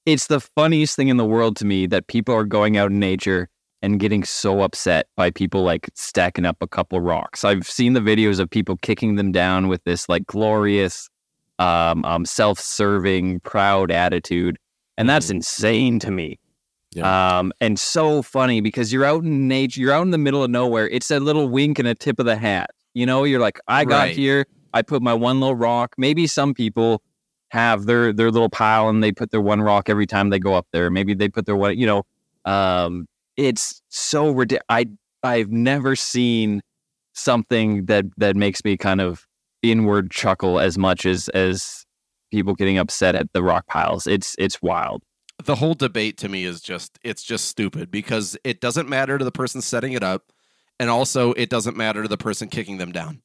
[0.05, 2.99] It's the funniest thing in the world to me that people are going out in
[2.99, 3.49] nature
[3.83, 7.43] and getting so upset by people like stacking up a couple rocks.
[7.43, 11.07] I've seen the videos of people kicking them down with this like glorious,
[11.59, 14.57] um, um self-serving, proud attitude,
[14.97, 16.39] and that's insane to me.
[17.37, 20.49] Um, and so funny because you're out in nature, you're out in the middle of
[20.49, 20.89] nowhere.
[20.89, 22.71] It's a little wink and a tip of the hat.
[22.93, 24.15] You know, you're like, I got Right.
[24.15, 25.93] here, I put my one little rock.
[25.97, 27.01] Maybe some people
[27.51, 30.53] have their their little pile and they put their one rock every time they go
[30.53, 30.89] up there.
[30.89, 32.03] Maybe they put their one, you know.
[32.45, 34.63] Um, it's so ridiculous.
[34.69, 34.85] I
[35.21, 36.61] I've never seen
[37.13, 39.27] something that that makes me kind of
[39.61, 41.85] inward chuckle as much as as
[42.31, 44.07] people getting upset at the rock piles.
[44.07, 45.03] It's it's wild.
[45.43, 49.25] the whole debate to me is just it's just stupid because it doesn't matter to
[49.25, 50.31] the person setting it up
[50.79, 53.21] and also it doesn't matter to the person kicking them down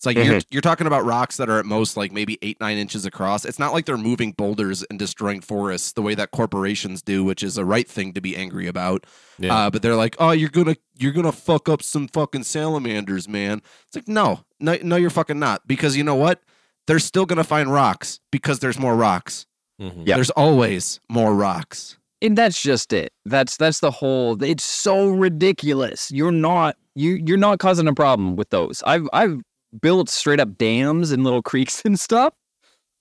[0.00, 2.78] it's like you're, you're talking about rocks that are at most like maybe eight nine
[2.78, 3.44] inches across.
[3.44, 7.42] It's not like they're moving boulders and destroying forests the way that corporations do which
[7.42, 9.04] is a right thing to be angry about.
[9.38, 9.54] Yeah.
[9.54, 13.60] uh, but they're like oh you're gonna you're gonna fuck up some fucking salamanders man.
[13.88, 15.66] It's like no no, no you're fucking not.
[15.66, 16.40] Because you know what?
[16.86, 19.44] They're still gonna find rocks because there's more rocks.
[19.78, 20.06] Mhm.
[20.06, 20.14] Yeah.
[20.14, 21.98] there's always more rocks.
[22.22, 23.12] And that's just it.
[23.26, 26.10] That's that's the whole it's so ridiculous.
[26.10, 28.82] You're not you you're not causing a problem with those.
[28.86, 29.40] I've i've
[29.80, 32.34] built straight up dams and little creeks and stuff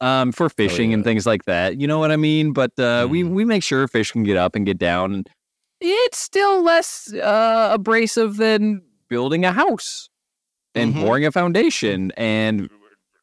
[0.01, 1.05] um for fishing and yeah.
[1.05, 3.31] things like that you know what i mean but uh we Mhm.
[3.31, 5.23] we make sure fish can get up and get down
[5.81, 10.09] it's still less uh abrasive than building a house
[10.75, 11.01] and Mhm.
[11.01, 12.69] pouring a foundation and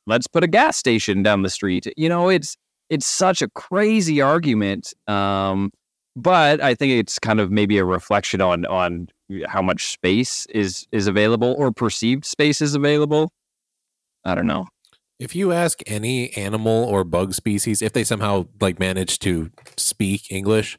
[0.06, 2.56] let's put a gas station down the street you know it's
[2.90, 5.70] it's such a crazy argument um
[6.18, 9.08] but I think it's kind of maybe a reflection on on
[9.46, 13.32] how much space is is available or perceived space is available.
[14.24, 14.66] I don't know.
[15.18, 20.30] If you ask any animal or bug species, if they somehow like manage to speak
[20.30, 20.78] English,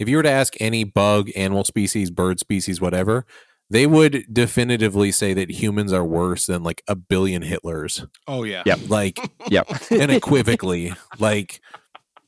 [0.00, 3.26] if you were to ask any bug, animal species, bird species, whatever,
[3.70, 8.08] they would definitively say that humans are worse than like a billion Hitlers.
[8.26, 8.62] Oh yeah.
[8.64, 8.78] Yep.
[8.88, 9.18] Like
[9.50, 9.68] Yep.
[9.92, 11.60] unequivocally, like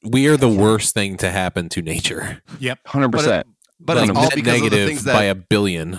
[0.03, 2.43] we are the worst thing to happen to nature.
[2.87, 3.47] Hundred But, percent.
[3.47, 5.93] it, but it's all net because of the negative things by a billion.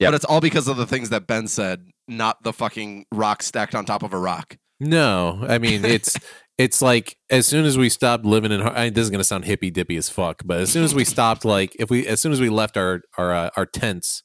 [0.00, 0.08] Yep.
[0.08, 3.74] but it's all because of the things that Ben said, not the fucking rock stacked
[3.74, 4.56] on top of a rock.
[4.80, 6.16] No, I mean it's
[6.58, 9.44] it's like as soon as we stopped living in, I mean, this is gonna sound
[9.44, 12.30] hippy dippy as fuck, but as soon as we stopped, like if we, as soon
[12.32, 14.22] as we left our our uh, our tents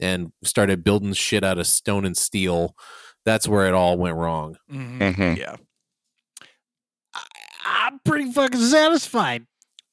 [0.00, 2.76] and started building shit out of stone and steel,
[3.24, 4.56] that's where it all went wrong.
[4.72, 5.36] Mhm.
[5.36, 5.56] Yeah.
[7.64, 9.46] I'm pretty fucking satisfied.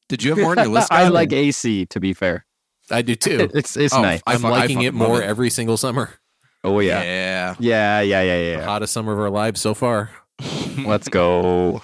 [0.10, 0.88] Did you have more on your list?
[0.92, 1.86] I like AC.
[1.88, 2.46] To be fair,
[2.92, 3.50] I do too.
[3.54, 4.22] it's it's Oh, nice.
[4.28, 5.26] I I'm fu- I liking fucking it more it.
[5.26, 6.16] every single summer.
[6.64, 7.04] Oh yeah.
[7.04, 7.56] Yeah.
[7.60, 8.58] Yeah, yeah, yeah, yeah.
[8.60, 10.12] The hottest summer of our lives so far.
[10.86, 11.82] Let's go.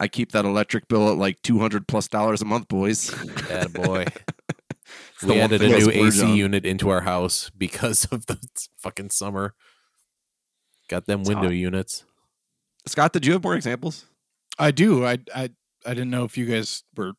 [0.00, 3.14] I keep that electric bill at like two hundred plus dollars a month, boys.
[3.48, 4.06] Yeah, boy.
[5.24, 6.34] We added a new AC on.
[6.36, 8.38] unit into our house because of the
[8.76, 9.54] fucking summer.
[10.88, 11.52] Got them window hot.
[11.54, 12.04] units.
[12.86, 14.04] Scott, did you have more examples?
[14.58, 15.06] I do.
[15.06, 15.50] I I
[15.86, 17.12] I didn't know if you guys were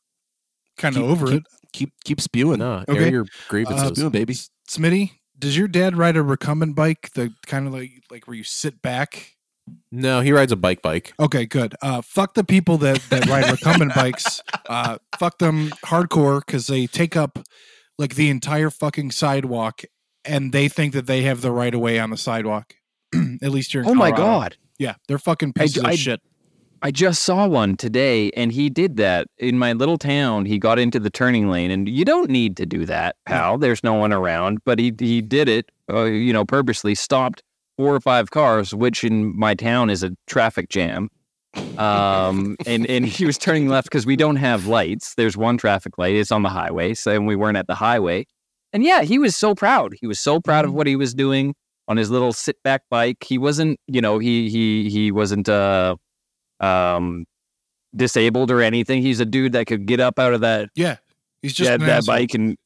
[0.77, 1.43] kind of over keep- it.
[1.73, 2.59] Keep keep spewing.
[2.59, 3.03] No, Okay.
[3.05, 3.89] air your Uh, grievances.
[3.97, 4.33] Spewing, baby.
[4.69, 7.09] Smitty, does your dad ride a recumbent bike?
[7.15, 9.33] The kind of like like where you sit back.
[9.91, 11.13] no, he rides a bike bike.
[11.19, 11.75] Okay, good.
[11.81, 14.41] Uh, fuck the people that that ride recumbent bikes.
[14.69, 17.39] Uh, fuck them hardcore because they take up
[17.97, 19.81] like the entire fucking sidewalk,
[20.23, 22.75] and they think that they have the right of way on the sidewalk.
[23.41, 23.83] At least you're.
[23.83, 24.55] In Oh my god.
[24.79, 26.21] Yeah, they're fucking I- pieces I- of shit.
[26.85, 30.45] I just saw one today and he did that in my little town.
[30.45, 33.57] He got into the turning lane and you don't need to do that, pal.
[33.57, 37.41] There's no one around, but he he did it, uh, you know, purposely stopped
[37.75, 41.09] four or five cars, which in my town is a traffic jam.
[41.79, 45.15] Um, and and he was turning left because we don't have lights.
[45.15, 46.13] There's one traffic light.
[46.13, 48.27] It's on the highway, so and we weren't at the highway.
[48.73, 49.95] And yeah, he was so proud.
[49.99, 51.55] He was so proud of what he was doing
[51.87, 53.23] on his little sit back bike.
[53.23, 55.95] He wasn't, you know, he he he wasn't uh
[56.65, 57.25] um
[57.95, 59.01] disabled or anything.
[59.01, 60.97] He's a dude that could get up out of that Yeah,
[61.41, 62.57] he's just that, that bike and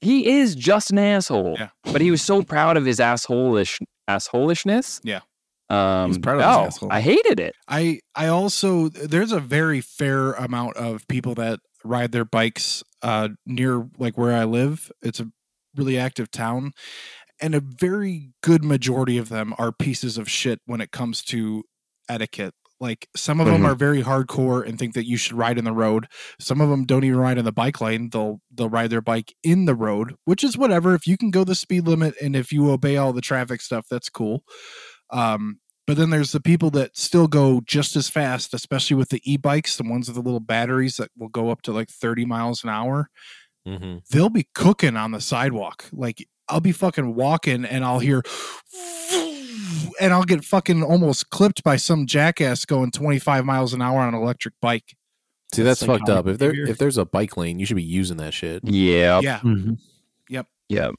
[0.00, 1.56] he is just an asshole.
[1.58, 1.70] Yeah.
[1.84, 5.00] But he was so proud of his asshole-ish assholishness.
[5.02, 5.20] Yeah.
[5.70, 6.92] Um, He's proud of his oh, asshole.
[6.92, 7.54] I hated it.
[7.66, 13.28] I I also there's a very fair amount of people that ride their bikes uh
[13.44, 14.90] near like where I live.
[15.02, 15.30] It's a
[15.76, 16.72] really active town
[17.40, 21.64] and a very good majority of them are pieces of shit when it comes to
[22.08, 22.54] etiquette.
[22.80, 23.66] Like some of them Mhm.
[23.66, 26.06] are very hardcore and think that you should ride in the road.
[26.40, 28.10] Some of them don't even ride in the bike lane.
[28.10, 30.94] They'll they'll ride their bike in the road, which is whatever.
[30.94, 33.86] If you can go the speed limit and if you obey all the traffic stuff,
[33.90, 34.44] that's cool.
[35.10, 39.22] Um, but then there's the people that still go just as fast, especially with the
[39.24, 42.62] e-bikes, the ones with the little batteries that will go up to like 30 miles
[42.62, 43.08] an hour.
[43.66, 45.86] hmm They'll be cooking on the sidewalk.
[45.92, 48.22] Like I'll be fucking walking and I'll hear
[50.00, 54.14] and I'll get fucking almost clipped by some jackass going 25 miles an hour on
[54.14, 54.94] an electric bike.
[55.54, 56.26] See, that's, That's fucked up.
[56.26, 58.62] If there if there's a bike lane, you should be using that shit.
[58.64, 59.20] Yeah.
[59.20, 59.40] Yeah.
[59.40, 59.78] Mhm.
[60.68, 60.90] Yeah.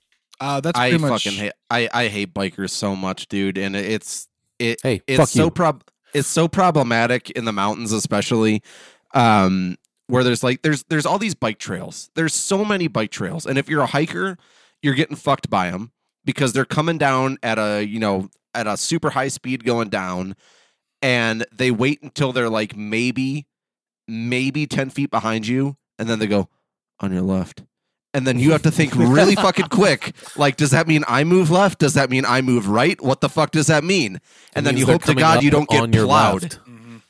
[0.42, 1.52] Uh, that's I pretty much fucking hate.
[1.70, 4.80] I I hate bikers so much, dude, and it's it.
[4.82, 5.84] Hey, it's so prob.
[6.14, 8.64] It's so problematic in the mountains, especially,
[9.14, 9.76] um,
[10.08, 12.10] where there's like there's there's all these bike trails.
[12.16, 14.38] There's so many bike trails, and if you're a hiker,
[14.82, 15.92] you're getting fucked by them
[16.26, 20.36] because they're coming down at a you know at a super high speed going down,
[21.02, 23.46] and they wait until they're like maybe
[24.08, 26.50] maybe ten feet behind you, and then they go
[27.00, 27.64] on your left.
[28.14, 30.16] And then you have to think really fucking quick.
[30.36, 31.78] Like, does that mean I move left?
[31.80, 33.00] Does that mean I move right?
[33.02, 34.16] What the fuck does that mean?
[34.16, 34.22] It
[34.56, 36.42] And then you hope to God you don't get on your plowed.
[36.42, 36.60] left.
[36.68, 37.02] Mhm.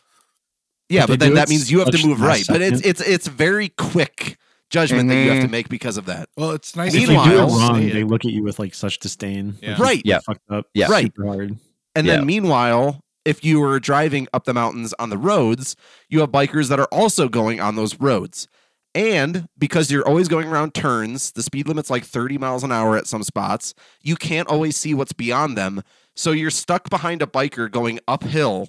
[0.89, 2.39] Yeah, But but then that means you have to move right.
[2.39, 2.89] last But it's second.
[2.89, 4.37] it's it's very quick
[4.69, 5.51] judgment that you have to Mhm.
[5.51, 6.29] make because of that.
[6.37, 6.93] Well, it's nice.
[6.93, 9.57] If if you do it Meanwhile- wrong, they look at you with like such disdain.
[9.61, 9.71] Yeah.
[9.71, 10.01] Like, Right.
[10.05, 10.19] Yeah.
[10.19, 10.67] Fucked up.
[10.73, 10.87] Yeah.
[10.89, 11.05] Right.
[11.05, 11.57] Super hard.
[11.95, 12.17] And Yeah.
[12.17, 15.75] then meanwhile, if you were driving up the mountains on the roads,
[16.09, 18.47] you have bikers that are also going on those roads.
[18.95, 22.97] And because you're always going around turns, the speed limit's like 30 miles an hour
[22.97, 23.73] at some spots.
[24.01, 25.83] You can't always see what's beyond them.
[26.15, 28.67] So you're stuck behind a biker going uphill,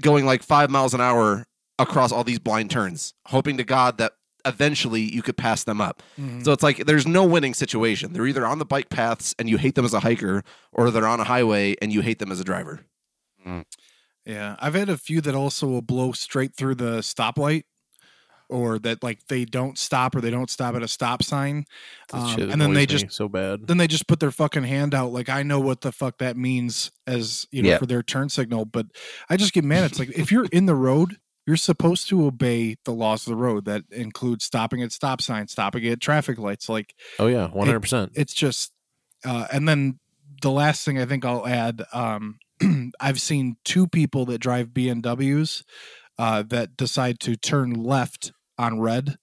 [0.00, 1.46] going like five miles an hour
[1.78, 4.12] across all these blind turns, hoping to God that
[4.44, 6.02] eventually you could pass them up.
[6.18, 6.44] Mhm.
[6.44, 8.12] So it's like there's no winning situation.
[8.12, 11.06] They're either on the bike paths and you hate them as a hiker, or they're
[11.06, 12.80] on a highway and you hate them as a driver.
[14.26, 17.64] Yeah, I've had a few that also will blow straight through the stoplight,
[18.48, 21.64] or that like they don't stop or they don't stop at a stop sign,
[22.12, 23.66] Um, and then they just so bad.
[23.66, 26.36] then they just put their fucking hand out like I know what the fuck that
[26.38, 27.78] means as you know Yeah.
[27.78, 28.86] for their turn signal, but
[29.28, 29.84] I just get mad.
[29.84, 33.36] It's like if you're in the road, you're supposed to obey the laws of the
[33.36, 33.64] road.
[33.66, 36.68] That includes stopping at stop signs, stopping at traffic lights.
[36.68, 38.12] Like Oh yeah, one hundred percent.
[38.14, 38.72] it's just
[39.24, 39.98] uh, and then
[40.42, 42.38] the last thing i think i'll add um,
[43.00, 45.62] i've seen two people that drive bmws
[46.18, 49.16] uh, that decide to turn left on red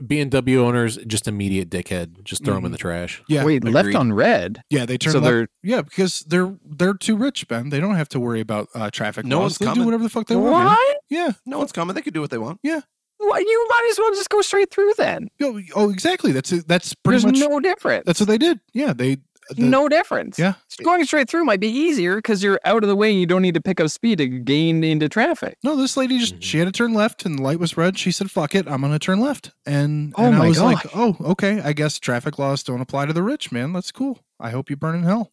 [0.00, 2.22] BMW owners just immediate dickhead.
[2.24, 2.66] Just throw them Mhm.
[2.66, 3.22] in the trash.
[3.28, 4.62] yeah Wait, left on red.
[4.70, 7.96] yeah they turn So left they're yeah because they're they're too rich ben they don't
[7.96, 10.36] have to worry about uh, traffic No laws one's they do whatever the fuck they
[10.36, 10.96] want what?
[11.08, 11.94] yeah No one's coming.
[11.94, 12.58] They can do what they want.
[12.62, 12.80] Yeah.
[13.22, 15.28] Why you might as well just go straight through then.
[15.38, 16.66] Yo, oh exactly that's it.
[16.66, 18.04] that's pretty There's much no difference.
[18.06, 19.18] that's what they did yeah they
[19.54, 20.38] the- no difference.
[20.38, 23.26] yeah Going straight through might be easier because you're out of the way and you
[23.26, 25.56] don't need to pick up speed to gain into traffic.
[25.62, 26.42] No, this lady just Mhm.
[26.42, 27.98] she had to turn left and the light was red.
[27.98, 30.86] She said, "Fuck it, I'm gonna turn left." And, Oh and I my was like,
[30.94, 31.60] "Oh, okay.
[31.60, 33.72] I guess traffic laws don't apply to the rich, man.
[33.72, 34.20] That's cool.
[34.38, 35.32] I hope you burn in hell.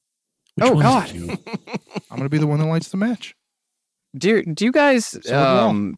[0.56, 1.10] Which Oh, God.
[2.12, 3.36] I'm gonna be the one that lights the match."
[4.18, 5.96] Do you, do you guys So would we um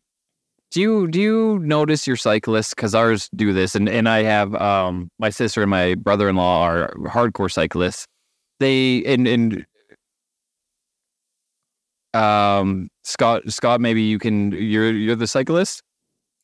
[0.71, 4.53] do you do you notice your cyclists because ours do this and and I have
[4.55, 8.05] um my sister and my brother in law are hardcore cyclists.
[8.59, 9.65] They and and
[12.13, 15.81] um Scott Scott maybe you can you're you're the cyclist.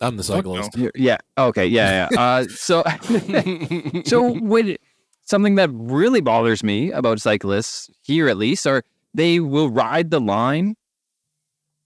[0.02, 0.76] I'm the cyclist.
[0.78, 1.18] You're- yeah.
[1.38, 1.66] Okay.
[1.66, 2.10] Yeah.
[2.12, 2.20] Yeah.
[2.20, 2.84] Uh, so
[4.06, 4.76] so when
[5.24, 8.84] something that really bothers me about cyclists here at least are
[9.14, 10.76] they will ride the line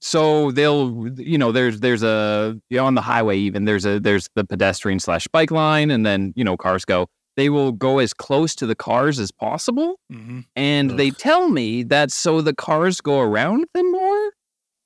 [0.01, 3.99] so they'll you know there's there's a you know, on the highway even there's a
[3.99, 7.07] there's the pedestrian slash bike line and then you know cars go.
[7.37, 10.39] They will go as close to the cars as possible Mm-hmm.
[10.55, 14.31] and they tell me that so the cars go around them more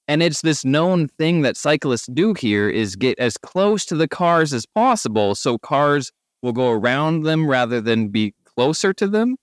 [0.07, 4.07] and it's this known thing that cyclists do here is get as close to the
[4.07, 6.11] cars as possible so cars
[6.41, 9.37] will go around them rather than be closer to them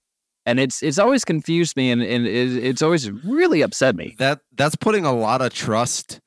[0.45, 4.15] and it's it's always confused me and, and it's always really upset me.
[4.19, 6.19] That that's putting a lot of trust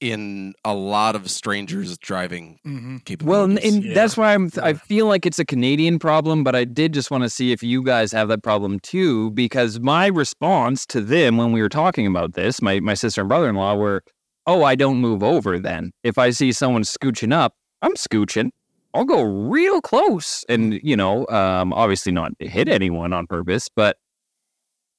[0.00, 3.26] in a lot of strangers driving Mm-hmm.
[3.26, 3.94] well and, and Yeah.
[3.94, 7.24] that's why i'm i feel like it's a canadian problem but i did just want
[7.24, 11.50] to see if you guys have that problem too because my response to them when
[11.50, 14.04] we were talking about this my, my sister and brother-in-law were
[14.46, 15.90] oh i don't move over then.
[16.04, 18.50] If i see someone scooching up i'm scooching
[18.98, 23.96] I'll go real close and, you know, um, obviously not hit anyone on purpose, but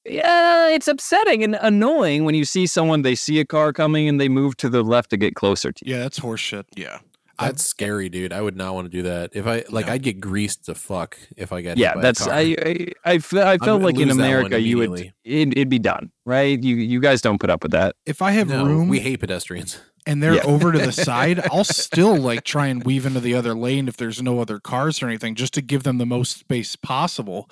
[0.06, 4.18] yeah, it's upsetting and annoying when you see someone, they see a car coming and
[4.18, 5.94] they move to the left to get closer to you.
[5.94, 6.64] Yeah, that's horseshit.
[6.74, 7.00] Yeah.
[7.40, 8.32] That's scary, dude.
[8.32, 9.30] I would not want to do that.
[9.34, 9.92] If I like, No.
[9.92, 11.70] I'd get greased to fuck if I got.
[11.70, 12.34] hit Yeah, by a that's car.
[12.34, 15.00] I I I, fe- I felt gonna like in lose that one America you would
[15.00, 16.62] it, it'd be done, right?
[16.62, 17.96] You you guys don't put up with that.
[18.06, 19.80] If I have no, room we hate pedestrians.
[20.06, 20.42] and they're Yeah.
[20.44, 23.96] over to the side, I'll still like try and weave into the other lane if
[23.96, 27.48] there's no other cars or anything, just to give them the most space possible.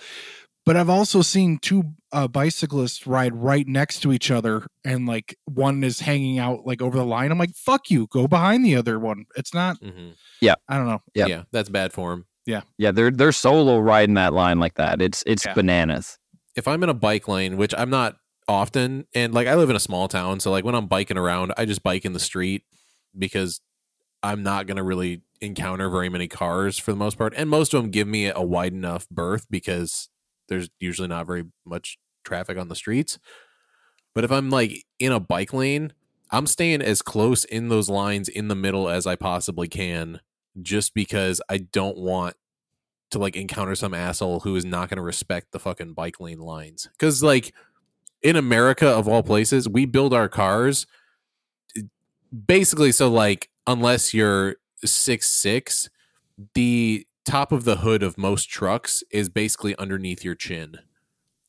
[0.67, 5.37] But I've also seen two uh, bicyclists ride right next to each other, and like
[5.45, 7.31] one is hanging out like over the line.
[7.31, 9.77] I'm like, "Fuck you, go behind the other one." It's not.
[9.79, 10.11] hmm
[10.43, 11.01] I don't know.
[11.15, 11.29] Yep.
[11.29, 12.25] Yeah, that's bad for him.
[12.79, 15.03] Yeah, they're they're solo riding that line like that.
[15.03, 15.53] It's it's Yeah.
[15.55, 16.19] bananas.
[16.57, 18.17] if I'm in a bike lane, which I'm not
[18.49, 21.53] often, and like I live in a small town, so like when I'm biking around,
[21.59, 22.63] I just bike in the street
[23.17, 23.61] because
[24.23, 27.33] I'm not going to really encounter very many cars for the most part.
[27.37, 30.09] And most of them give me a wide enough berth because
[30.49, 33.19] there's usually not very much traffic on the streets.
[34.15, 35.93] But if I'm like in a bike lane,
[36.31, 40.21] I'm staying as close in those lines in the middle as I possibly can
[40.61, 42.37] just because I don't want
[43.11, 46.41] to like encounter some asshole who is not going to respect the fucking bike lane
[46.41, 46.89] lines.
[46.99, 47.55] Cuz like
[48.23, 50.87] in America of all places, we build our cars
[51.77, 51.83] eh,
[52.47, 55.89] basically so like unless you're six six,
[56.55, 60.79] the top of the hood of most trucks is basically underneath your chin.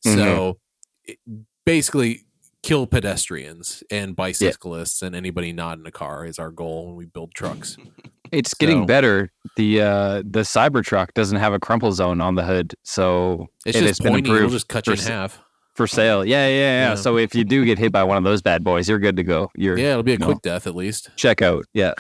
[0.04, 0.58] So
[1.06, 1.20] it-
[1.66, 2.22] basically
[2.64, 7.06] kill pedestrians and bicyclists and anybody not in a car is our goal when we
[7.06, 7.78] build trucks.
[8.32, 9.32] It's getting better.
[9.56, 13.80] The uh the Cybertruck doesn't have a crumple zone on the hood, so It's it
[13.80, 15.42] just has been pointy, it'll just cut you in for half.
[15.74, 16.24] for sale.
[16.24, 16.96] Yeah, yeah, yeah, Yeah.
[16.96, 19.24] So if you do get hit by one of those bad boys, you're good to
[19.24, 19.50] go.
[19.56, 20.28] You're Yeah, it'll be a No.
[20.28, 21.10] quick death at least.
[21.16, 21.66] check out.
[21.74, 21.94] Yeah.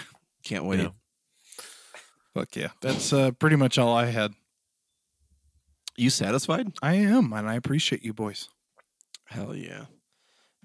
[0.44, 0.82] Can't wait.
[0.82, 0.90] Yeah.
[2.40, 4.34] Fuck yeah, that's uh, pretty much all I had.
[5.98, 6.72] You satisfied?
[6.82, 8.48] I am, and I appreciate you boys.
[9.26, 9.86] Hell yeah.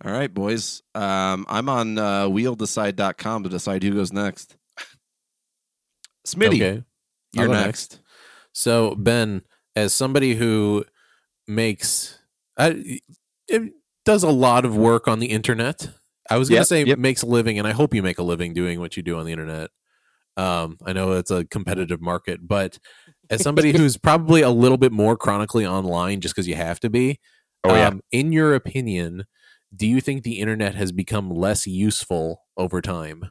[0.04, 0.82] All right, boys.
[0.94, 4.56] Um, I'm on uh, wheeldecide.com to decide who goes next.
[6.26, 6.84] Smitty, Okay.
[7.32, 8.00] you're I'll next.
[8.52, 9.42] So Ben,
[9.74, 10.84] as somebody who
[11.48, 12.18] makes,
[12.56, 13.00] I,
[13.48, 13.72] it
[14.04, 15.90] does a lot of work on the internet.
[16.30, 16.98] I was gonna Yep, say yep.
[16.98, 19.26] makes a living, and I hope you make a living doing what you do on
[19.26, 19.70] the internet.
[20.36, 22.78] Um, I know it's a competitive market, but
[23.30, 26.90] as somebody who's probably a little bit more chronically online, just because you have to
[26.90, 27.20] be,
[27.64, 27.88] Oh yeah.
[27.88, 29.24] um, in your opinion,
[29.74, 33.30] do you think the internet has become less useful over time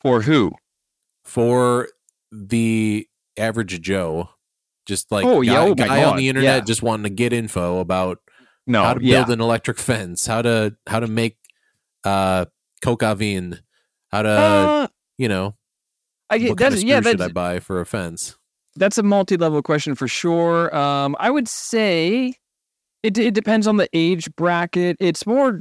[0.00, 0.52] For who?
[1.24, 1.88] for
[2.30, 4.30] the average Joe?
[4.86, 6.64] Just like Oh, yeah, guy, oh my guy on the internet yeah.
[6.64, 8.18] just wanting to get info about
[8.66, 8.82] No.
[8.84, 9.18] how to yeah.
[9.24, 11.36] build an electric fence, how to how to make
[12.04, 12.44] uh
[12.84, 13.60] cocavine,
[14.16, 14.86] how to Uh,
[15.18, 15.54] you know
[16.30, 18.36] I what kind that's of yeah, should I buy for a fence?
[18.76, 20.74] that's a multi-level question for sure.
[20.76, 22.34] Um, I would say
[23.02, 24.96] it it depends on the age bracket.
[25.00, 25.60] It's more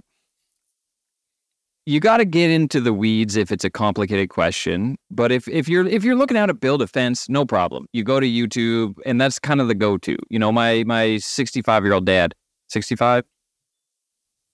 [1.85, 4.97] you got to get into the weeds if it's a complicated question.
[5.11, 7.85] But if if you're if you're looking how to build a fence, no problem.
[7.93, 10.17] You go to YouTube, and that's kind of the go-to.
[10.29, 12.33] You know, my my 65 year old dad,
[12.69, 13.23] 65,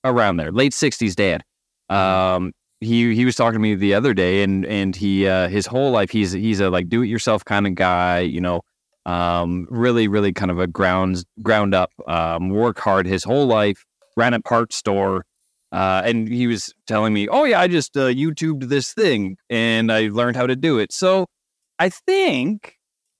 [0.04, 1.44] around there, late 60s dad.
[1.90, 5.68] Um, he he was talking to me the other day, and and he uh, his
[5.68, 8.20] whole life he's he's a like do it yourself kind of guy.
[8.20, 8.62] You know,
[9.06, 13.86] um, really really kind of a ground ground up, um, work hard his whole life.
[14.18, 15.26] Ran a parts store.
[15.72, 19.90] Uh, and he was telling me, "Oh yeah, I just uh, YouTubed this thing and
[19.90, 21.28] I learned how to do it." So
[21.80, 22.76] I think,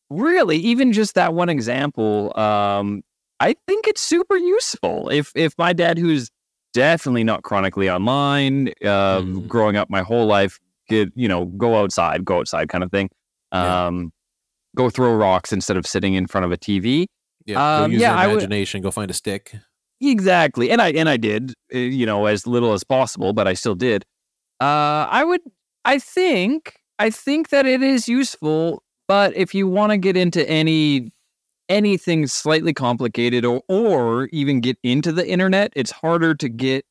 [0.10, 3.04] really, even just that one example, um,
[3.40, 5.08] I think it's super useful.
[5.10, 6.30] If if my dad, who's
[6.74, 9.48] definitely not chronically online, uh, Mhm.
[9.48, 10.60] growing up my whole life,
[10.90, 13.10] get you know, go outside, go outside, kind of thing.
[13.54, 13.88] Yeah.
[13.88, 14.12] Um,
[14.76, 17.08] go throw rocks instead of sitting in front of a TV.
[17.46, 18.82] Yeah, go Um, use yeah, your I would- imagination.
[18.82, 19.54] Go find a stick.
[20.04, 23.54] Exactly, and I and I did, uh, you know, as little as possible, but I
[23.54, 24.04] still did.
[24.60, 25.42] Uh, I would,
[25.86, 30.48] I think, I think that it is useful, but if you want to get into
[30.50, 31.12] any
[31.72, 36.86] anything slightly complicated or or even get into the internet, it's harder to get.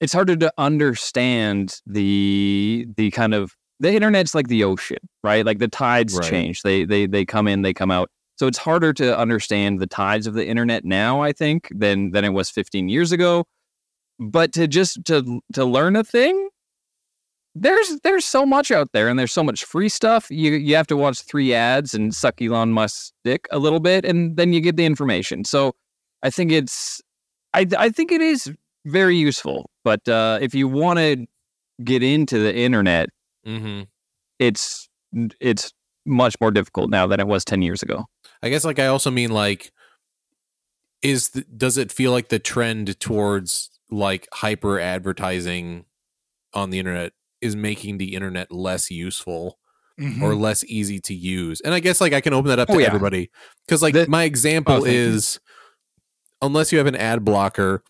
[0.00, 5.44] It's harder to understand the the kind of the internet's like the ocean, right?
[5.46, 6.30] Like the tides Right.
[6.30, 6.62] change.
[6.62, 8.10] They they they come in, they come out.
[8.36, 12.24] So it's harder to understand the tides of the internet now, I think, than than
[12.24, 13.44] it was 15 years ago.
[14.20, 16.48] But to just to to learn a thing,
[17.54, 20.30] there's there's so much out there, and there's so much free stuff.
[20.30, 24.04] You you have to watch three ads and suck Elon Musk's dick a little bit,
[24.04, 25.44] and then you get the information.
[25.44, 25.74] So
[26.22, 27.00] I think it's
[27.52, 28.52] I I think it is
[28.86, 29.70] very useful.
[29.84, 31.26] But uh, if you want to
[31.84, 33.08] get into the internet,
[33.46, 33.82] Mm-hmm.
[34.38, 34.88] it's
[35.38, 35.72] it's
[36.06, 38.06] much more difficult now than it was 10 years ago.
[38.42, 39.70] I guess like I also mean like
[41.02, 45.84] is the, does it feel like the trend towards like hyper advertising
[46.54, 47.12] on the internet
[47.44, 49.58] is making the internet less useful
[50.00, 50.22] Mhm.
[50.22, 51.60] or less easy to use?
[51.60, 52.86] And I guess like I can open that up Oh, to yeah.
[52.88, 53.30] everybody
[53.68, 55.00] cuz like The- my example Oh, thank you.
[55.00, 55.38] is
[56.42, 57.84] unless you have an ad blocker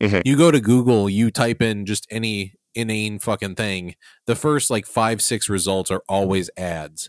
[0.00, 0.22] Mhm.
[0.26, 3.94] you go to Google, you type in just any inane fucking thing.
[4.26, 7.08] The first like 5 6 results are always ads.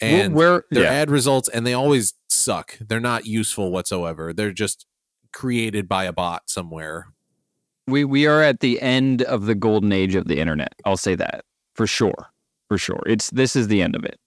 [0.00, 0.90] And where they're yeah.
[0.90, 2.76] ad results and they always suck.
[2.86, 4.34] They're not useful whatsoever.
[4.34, 4.84] They're just
[5.32, 7.14] created by a bot somewhere.
[7.86, 10.74] We we are at the end of the golden age of the internet.
[10.84, 12.30] I'll say that for sure,
[12.68, 13.02] for sure.
[13.06, 14.18] It's this is the end of it.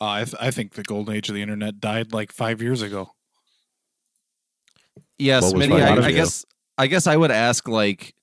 [0.00, 2.82] Uh, I, th- I think the golden age of the internet died like five years
[2.82, 3.10] ago.
[5.18, 6.44] Yes, What was Smitty, five I, I guess
[6.78, 8.14] I guess I would ask like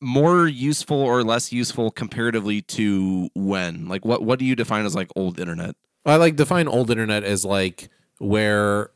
[0.00, 3.88] more useful or less useful comparatively to when?
[3.88, 5.74] Like what what do you define as like old internet?
[6.06, 8.90] I like define old internet as like where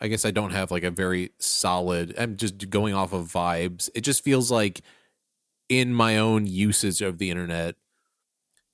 [0.00, 3.90] I guess I don't have like a very solid I'm just going off of vibes.
[3.94, 4.80] It just feels like
[5.68, 7.74] in my own usage of the internet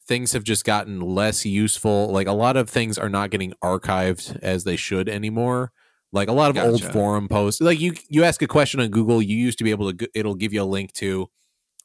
[0.07, 2.09] things have just gotten less useful.
[2.13, 5.73] Like a lot of things are not getting archived as they should anymore.
[6.13, 7.61] Like a lot of old forum posts.
[7.61, 10.35] Like you you ask a question on Google, you used to be able to it'll
[10.35, 11.29] give you a link to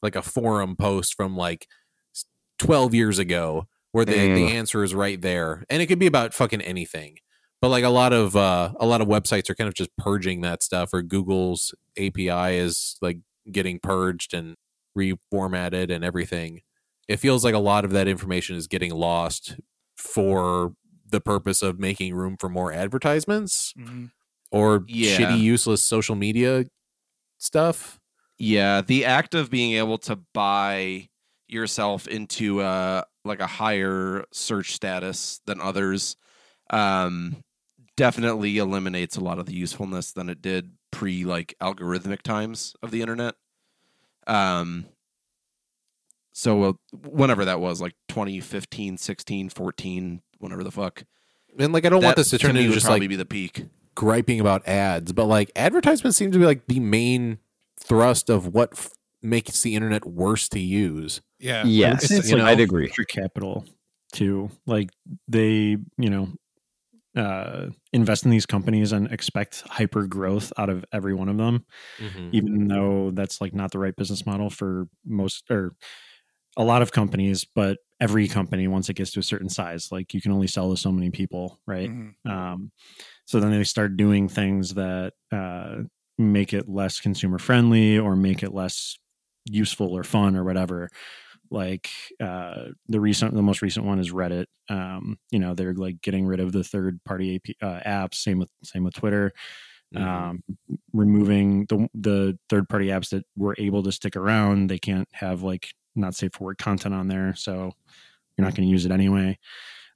[0.02, 1.66] like a forum post from like
[2.58, 4.50] 12 years ago where the, the Mm.
[4.50, 5.64] answer is right there.
[5.68, 7.16] And it could be about fucking anything.
[7.60, 10.40] But like a lot of uh a lot of websites are kind of just purging
[10.42, 13.18] that stuff or Google's API is like
[13.52, 14.56] getting purged and
[14.96, 16.62] reformatted and everything.
[17.08, 19.56] It feels like a lot of that information is getting lost
[19.96, 20.74] for
[21.08, 23.74] the purpose of making room for more advertisements
[24.52, 25.18] or Yeah.
[25.18, 26.64] shitty useless social media
[27.38, 27.98] stuff.
[28.38, 31.08] Yeah, the act of being able to buy
[31.48, 36.16] yourself into uh like a higher search status than others
[36.70, 37.36] um
[38.00, 42.90] definitely eliminates a lot of the usefulness than it did pre like algorithmic times of
[42.90, 43.34] the internet.
[44.26, 44.86] Um
[46.32, 51.04] so uh, whenever that was like 2015, 16, 14, whenever the fuck.
[51.58, 53.26] And like I don't want this to turn me into would just like be the
[53.26, 53.66] peak.
[53.94, 57.36] griping about ads, but like advertisements seem to be like the main
[57.78, 61.20] thrust of what f- makes the internet worse to use.
[61.38, 61.64] Yeah.
[61.66, 62.86] Yes, say it's like I'd agree.
[62.86, 63.66] venture capital
[64.12, 64.48] too.
[64.64, 64.88] Like
[65.28, 66.28] they, you know,
[67.16, 71.64] uh, invest in these companies and expect hyper growth out of every one of them,
[72.32, 75.74] even though that's like not the right business model for most or
[76.56, 77.44] a lot of companies.
[77.44, 80.70] But every company, once it gets to a certain size, like you can only sell
[80.70, 81.90] to so many people, right?
[81.90, 82.14] Mhm.
[82.30, 82.72] Um,
[83.26, 85.82] so then they start doing things that uh,
[86.18, 88.98] make it less consumer friendly or make it less
[89.46, 90.90] useful or fun or whatever.
[91.50, 91.90] Like
[92.20, 94.46] uh, the recent, the most recent one is Reddit.
[94.68, 98.14] Um, you know, they're like getting rid of the third party AP, uh, apps.
[98.14, 99.32] Same with same with Twitter.
[99.94, 100.00] Mhm.
[100.00, 100.42] Um,
[100.92, 104.68] removing the the third party apps that were able to stick around.
[104.68, 107.72] They can't have like not safe for work content on there, so
[108.38, 109.36] you're not going to use it anyway.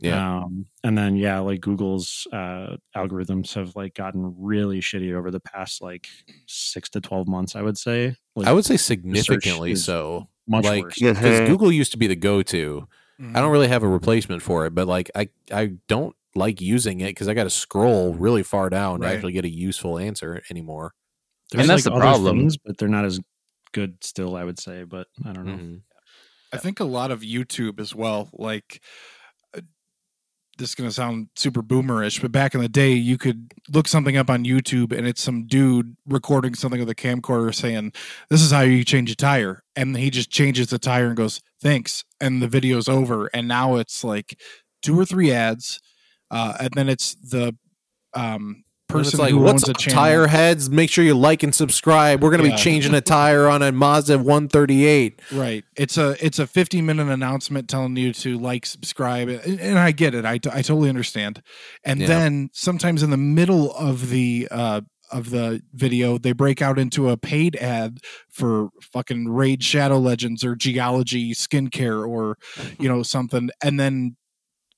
[0.01, 0.39] Yeah.
[0.39, 5.41] Um, and then yeah, like Google's uh, algorithms have like gotten really shitty over the
[5.41, 6.09] past like
[6.47, 7.55] six to twelve months.
[7.55, 8.17] I would say.
[8.35, 10.29] Like, I would say significantly is so.
[10.47, 10.99] Much like worse.
[10.99, 12.87] because Google used to be the go-to.
[13.21, 13.37] Mhm.
[13.37, 17.01] I don't really have a replacement for it, but like I I don't like using
[17.01, 19.11] it because I got to scroll really far down Right.
[19.11, 20.93] to actually get a useful answer anymore.
[21.53, 22.39] There's, that's like, the other problem.
[22.39, 23.21] things, but they're not as
[23.73, 24.35] good still.
[24.37, 25.53] I would say, but I don't know.
[25.57, 25.83] Mhm.
[26.53, 28.31] I think a lot of YouTube as well.
[28.33, 28.81] Like,
[30.59, 33.89] this is going to sound super boomerish, but back in the day, you could look
[33.89, 37.93] something up on YouTube and it's some dude recording something with a camcorder saying,
[38.31, 39.63] This is how you change a tire.
[39.77, 42.05] And he just changes the tire and goes, Thanks.
[42.21, 43.27] And the video's over.
[43.35, 44.41] And now it's like
[44.83, 45.81] two or three ads.
[46.31, 47.57] Uh, and then it's the
[48.15, 48.64] um,
[49.03, 50.01] person like, who what's owns a up, channel.
[50.03, 50.71] tire heads?
[50.71, 52.23] Make sure you like and subscribe.
[52.23, 52.57] We're gonna Yeah.
[52.57, 55.21] be changing a tire on a Mazda 138.
[55.33, 55.65] Right.
[55.77, 59.93] It's a it's a 50 minute announcement telling you to like, subscribe, and, and I
[59.93, 60.25] get it.
[60.25, 61.43] I, t- I totally understand.
[61.85, 62.07] And Yeah.
[62.07, 64.81] then sometimes in the middle of the uh
[65.13, 67.99] of the video, they break out into a paid ad
[68.33, 72.37] for fucking Raid Shadow Legends or Geologie skincare or
[72.81, 74.17] you know something, and then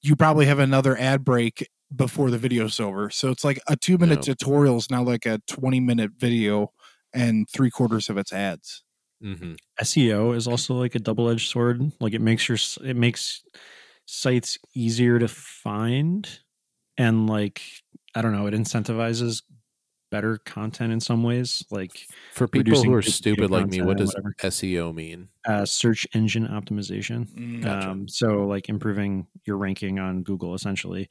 [0.03, 3.11] you probably have another ad break before the video's over.
[3.11, 4.35] So it's like a two minute Yeah.
[4.35, 6.73] tutorial is now like a 20 minute video
[7.15, 8.83] and three quarters of its ads.
[9.23, 9.55] Mm-hmm.
[9.81, 11.81] SEO is also like a double edged sword.
[12.01, 13.43] Like it makes your it makes
[14.07, 16.29] sites easier to find,
[16.99, 17.63] and like
[18.15, 19.43] I don't know, it incentivizes
[20.11, 24.15] better content in some ways, like For people who are stupid like me, what does
[24.15, 24.35] whatever.
[24.43, 25.29] SEO mean?
[25.47, 27.27] uh, search engine optimization.
[27.37, 31.09] Mm, Um, so like improving your ranking on Google essentially.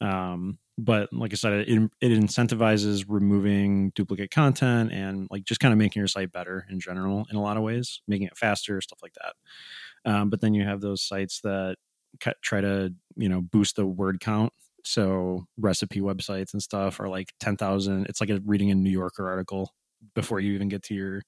[0.00, 1.68] Um, but like I said, it,
[2.00, 6.80] it incentivizes removing duplicate content and like just kind of making your site better in
[6.80, 10.10] general in a lot of ways, making it faster, stuff like that.
[10.10, 11.76] Um, but then you have those sites that
[12.20, 14.52] ca- try to, you know, boost the word count.
[14.84, 18.06] So recipe websites and stuff are like 10,000.
[18.06, 19.72] It's like a reading a New Yorker article
[20.14, 21.22] before you even get to your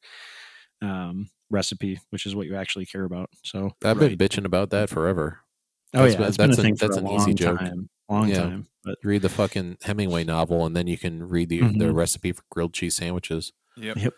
[0.82, 3.30] um, recipe, which is what you actually care about.
[3.42, 5.40] So I've been bitching about that forever.
[5.94, 7.58] Oh That's yeah, been- it's been a that's an- for a an long easy joke.
[7.58, 7.88] time.
[8.08, 8.36] Long Yeah.
[8.42, 8.66] time.
[8.84, 11.94] But You read the fucking Hemingway novel, and then you can read the the Mhm.
[11.94, 13.52] recipe for grilled cheese sandwiches.
[13.76, 13.96] Yep.
[13.98, 14.14] yep.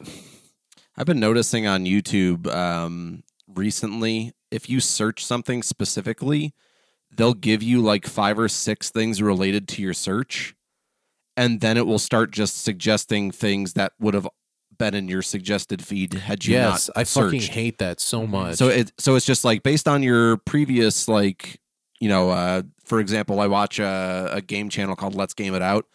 [0.96, 6.54] I've been noticing on YouTube um, recently, if you search something specifically,
[7.10, 10.54] they'll give you like five or six things related to your search.
[11.36, 14.28] And then it will start just suggesting things that would have
[14.80, 18.56] been in your suggested feed had you yes, not I fucking hate that so much.
[18.56, 21.60] So it so it's just like based on your previous like
[22.00, 25.62] you know uh for example I watch a, a game channel called Let's Game It
[25.62, 25.86] Out.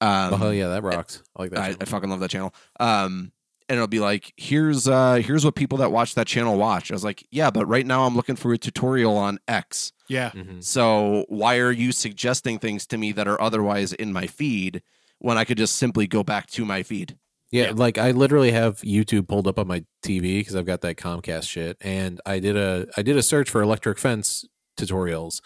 [0.00, 1.22] Um, oh yeah, that rocks.
[1.36, 1.60] I like that.
[1.60, 1.76] I.
[1.80, 2.54] I fucking love that channel.
[2.80, 3.32] Um,
[3.68, 6.90] and it'll be like, here's uh, here's what people that watch that channel watch.
[6.90, 9.92] I was like, yeah, but right now I'm looking for a tutorial on X.
[10.08, 10.30] Yeah.
[10.30, 10.64] Mhm.
[10.64, 14.82] So why are you suggesting things to me that are otherwise in my feed
[15.18, 17.18] when I could just simply go back to my feed?
[17.50, 17.70] Yeah, Yeah.
[17.72, 21.48] like I literally have YouTube pulled up on my TV because I've got that Comcast
[21.48, 24.44] shit, and I did a I did a search for electric fence
[24.78, 25.40] tutorials,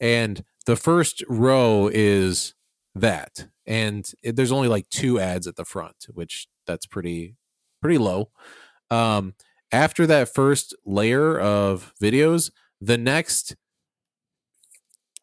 [0.00, 2.54] and the first row is
[2.94, 7.36] that, and it, there's only like two ads at the front, which that's pretty
[7.80, 8.30] pretty low.
[8.90, 9.34] Um,
[9.72, 12.50] after that first layer of videos,
[12.80, 13.56] the next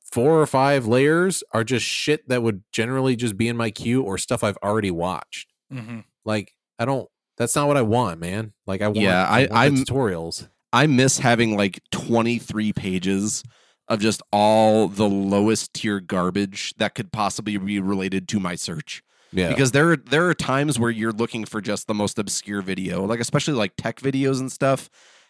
[0.04, 4.02] four or five layers are just shit that would generally just be in my queue
[4.04, 5.52] or stuff I've already watched.
[5.72, 7.08] hmm Like I don't.
[7.38, 8.54] That's not what I want, man.
[8.68, 9.00] Like I want.
[9.00, 10.48] Yeah, I- want I'm- tutorials.
[10.72, 13.44] I miss having like 23 pages
[13.88, 19.04] of just all the lowest tier garbage that could possibly be related to my search.
[19.32, 23.04] Yeah, because there there are times where you're looking for just the most obscure video,
[23.06, 24.90] like especially like tech videos and stuff.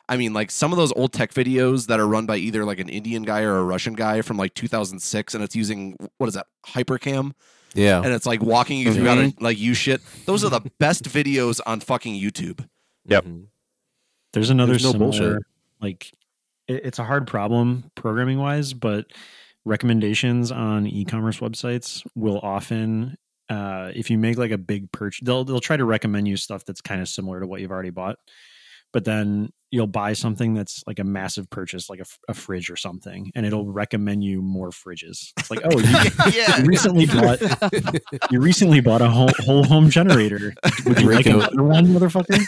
[0.10, 2.80] I mean, like some of those old tech videos that are run by either like
[2.80, 6.34] an Indian guy or a Russian guy from like 2006, and it's using what is
[6.36, 7.32] that Hypercam,
[7.74, 8.02] yeah.
[8.02, 10.02] and it's like walking you through how to like use shit.
[10.26, 12.66] Those are the best videos on fucking YouTube.
[13.06, 13.26] Yep.
[13.26, 13.46] Mhm.
[14.34, 15.44] There's another There's no similar, bullshit.
[15.82, 16.12] like
[16.68, 19.06] it, it's a hard problem programming wise, but
[19.66, 23.18] recommendations on e-commerce websites will often
[23.50, 26.66] uh, if you make like a big purchase they'll they'll try to recommend you stuff
[26.66, 28.18] that's kind of similar to what you've already bought
[28.92, 33.32] but then you'll buy something that's like a massive purchase like a fridge or something
[33.34, 35.86] and it'll recommend you more fridges it's like oh you,
[36.32, 37.42] yeah, you recently bought
[38.32, 40.54] you recently bought a whole, whole home generator
[40.86, 41.40] would you like Rico.
[41.40, 42.40] another one motherfucker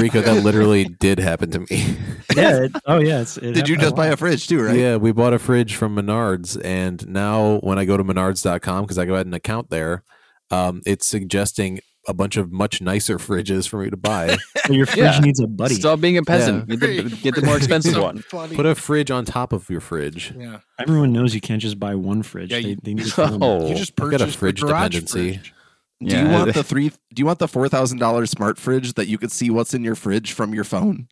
[0.00, 1.66] Rico, that literally did happen to me.
[2.36, 4.76] yeah it, oh yeah it's, it Did you just a buy a fridge too, right?
[4.76, 8.98] Yeah, we bought a fridge from Menards, and now when I go to Menards.com because
[8.98, 10.02] I go got an account there,
[10.50, 14.36] um, it's suggesting a bunch of much nicer fridges for me to buy.
[14.68, 15.18] Well, your fridge Yeah.
[15.20, 15.74] needs a buddy.
[15.74, 16.66] Stop being a peasant.
[16.68, 18.18] Get, the, get the more expensive one.
[18.30, 18.56] Funny.
[18.56, 20.32] Put a fridge on top of your fridge.
[20.34, 20.60] yeah.
[20.78, 22.50] Everyone knows you can't just buy one fridge.
[22.50, 23.44] Yeah, they, you- they need to fill.
[23.44, 25.32] Oh, You just I've got a purchased fridge the garage dependency.
[25.34, 25.54] fridge.
[26.00, 26.88] Do you want the three?
[26.88, 29.84] Do you want the four thousand dollars smart fridge that you could see what's in
[29.84, 31.08] your fridge from your phone?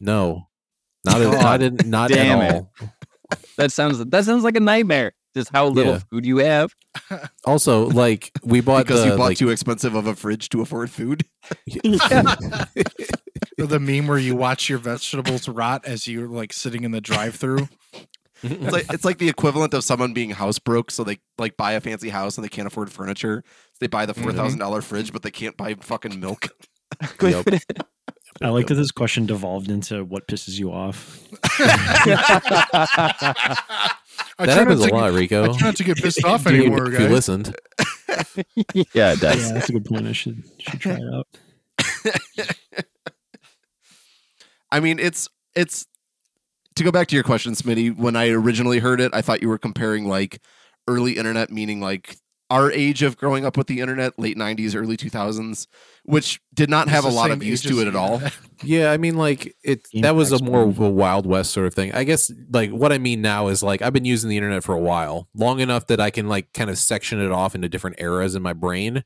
[0.00, 0.48] No,
[1.04, 2.54] not at, God not, at, not damn at it.
[2.54, 2.72] all.
[3.56, 5.12] that sounds that sounds like a nightmare.
[5.34, 6.00] Just how little Yeah.
[6.10, 6.74] food you have.
[7.44, 10.60] Also, like we bought because the, you bought like, too expensive of a fridge to
[10.60, 11.24] afford food.
[11.50, 11.56] Or
[13.66, 17.68] the meme where you watch your vegetables rot as you're like sitting in the drive-through.
[18.42, 21.72] It's like it's like the equivalent of someone being house broke, so they like buy
[21.72, 23.44] a fancy house and they can't afford furniture.
[23.46, 24.22] So they buy the mm-hmm.
[24.22, 26.48] four thousand dollar fridge, but they can't buy fucking milk.
[27.22, 27.46] Yep.
[28.42, 31.26] I like that this question devolved into what pisses you off.
[34.42, 35.44] I that happens a to lot, Get, Rico.
[35.44, 37.10] I try not to get pissed off If you- anymore, if you guys.
[37.10, 37.56] listened,
[38.94, 39.46] yeah, it does.
[39.46, 40.06] Yeah, that's a good point.
[40.06, 41.26] I should should try it out.
[44.70, 45.86] I mean, it's it's
[46.76, 47.94] to go back to your question, Smitty.
[47.96, 50.40] When I originally heard it, I thought you were comparing like
[50.88, 52.16] early internet, meaning like
[52.52, 55.66] our age of growing up with the internet, late '90s, early 2000s,
[56.04, 58.20] which did not have a lot of use to it at all.
[58.64, 59.88] Yeah, I mean, like it.
[59.90, 61.92] Game That was a more of a Wild West sort of thing.
[61.94, 64.72] I guess, like what I mean now is like I've been using the internet for
[64.72, 67.96] a while, long enough that I can like kind of section it off into different
[68.00, 69.02] eras in my brain,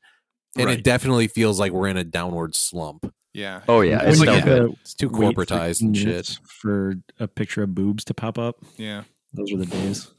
[0.55, 0.77] and Right.
[0.77, 3.11] it definitely feels like we're in a downward slump.
[3.33, 3.61] Yeah.
[3.67, 4.75] Oh yeah, When it's you no have good.
[4.81, 6.37] It's too corporatized and shit.
[6.61, 9.05] For a picture of boobs to pop up, Yeah.
[9.33, 10.11] those are the days.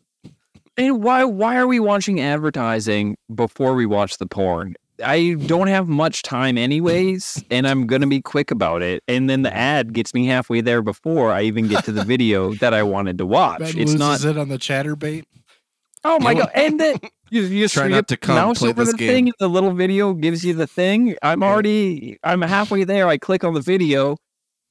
[0.78, 4.76] And why why are we watching advertising before we watch the porn?
[5.04, 9.02] I don't have much time anyways, and I'm gonna be quick about it.
[9.08, 12.54] And then the ad gets me halfway there before I even get to the video
[12.60, 13.58] that I wanted to watch.
[13.58, 14.24] Ben it's not.
[14.24, 15.24] it on the Chaturbate.
[16.04, 16.50] Oh my god!
[16.54, 16.96] And then
[17.30, 19.08] you, you just Try not to come mouse over the game.
[19.08, 19.26] thing.
[19.26, 21.16] and The little video gives you the thing.
[21.22, 22.18] I'm already.
[22.22, 23.08] I'm halfway there.
[23.08, 24.16] I click on the video,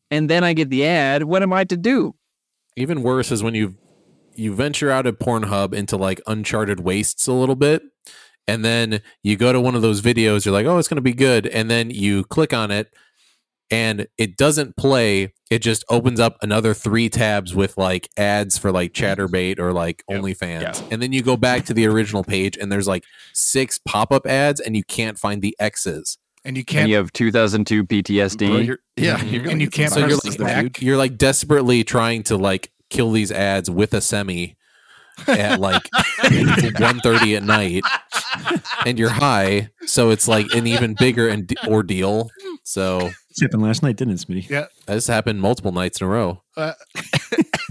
[0.09, 1.23] and then I get the ad.
[1.23, 2.15] What am I to do?
[2.77, 3.75] Even worse is when you
[4.37, 7.83] you venture out of Pornhub into like uncharted wastes a little bit,
[8.47, 10.45] and then you go to one of those videos.
[10.45, 12.93] You're like, oh, it's going to be good, and then you click on it,
[13.69, 15.33] and it doesn't play.
[15.49, 20.03] It just opens up another three tabs with like ads for like Chaturbate or like
[20.09, 20.21] Yep.
[20.21, 20.87] OnlyFans, Yeah.
[20.91, 24.25] and then you go back to the original page, and there's like six pop up
[24.25, 26.17] ads, and you can't find the X's.
[26.45, 26.83] And you can't.
[26.83, 28.47] And you have 2002 PTSD.
[28.47, 30.73] Bro, you're- yeah, you're And you can't So you're viruses press there, back.
[30.73, 30.81] dude.
[30.81, 34.55] you're like desperately trying to like kill these ads with a semi
[35.27, 35.83] at like
[36.21, 37.83] 1.30 at night
[38.85, 42.29] and you're high so it's like an even bigger and ordeal
[42.63, 44.47] so This happened last night, didn't it, Smitty?
[44.49, 44.65] Yeah.
[44.85, 46.73] this happened multiple nights in a row Uh,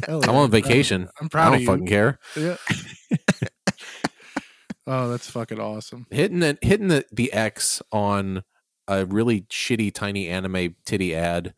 [0.09, 0.31] i'm yeah.
[0.31, 1.47] on vacation I'm proud.
[1.49, 1.67] i don't of you.
[1.69, 2.57] fucking care Yeah.
[4.87, 6.07] oh, that's fucking awesome.
[6.11, 8.43] hitting the hitting the, the x on
[8.89, 11.55] a really shitty tiny anime titty ad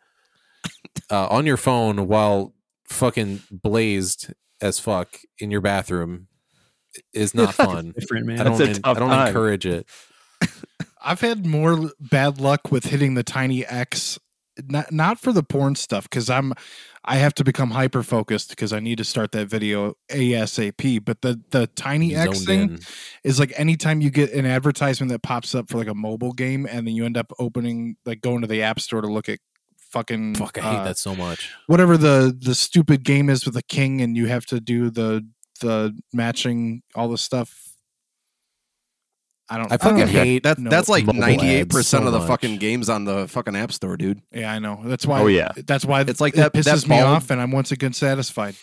[1.10, 2.54] uh, on your phone while
[2.88, 6.26] fucking blazed as fuck in your bathroom
[7.12, 8.40] is not fun Different man.
[8.40, 8.58] I don't.
[8.58, 9.26] That's a en- tough I don't time.
[9.28, 9.86] encourage it.
[11.00, 14.18] I've had more bad luck with hitting the tiny X,
[14.66, 16.52] not not for the porn stuff because I'm
[17.04, 21.04] I have to become hyper focused because I need to start that video ASAP.
[21.04, 22.78] But the the tiny You X thing in.
[23.22, 26.66] is like anytime you get an advertisement that pops up for like a mobile game
[26.66, 29.38] and then you end up opening like going to the app store to look at
[29.90, 31.52] fucking Fuck, I hate uh, that so much.
[31.66, 35.26] whatever the the stupid game is with the king and you have to do the
[35.60, 37.64] the matching all the stuff.
[39.50, 39.72] I don't.
[39.72, 40.06] I don't fucking know.
[40.24, 42.28] hate That's No, that's like ninety eight percent so of the much.
[42.28, 44.20] fucking games on the fucking app store, dude.
[44.30, 44.80] Yeah, I know.
[44.84, 45.20] That's why.
[45.22, 45.52] Oh, yeah.
[45.66, 48.56] That's why It's like it that- that pisses me off, and I'm once again satisfied.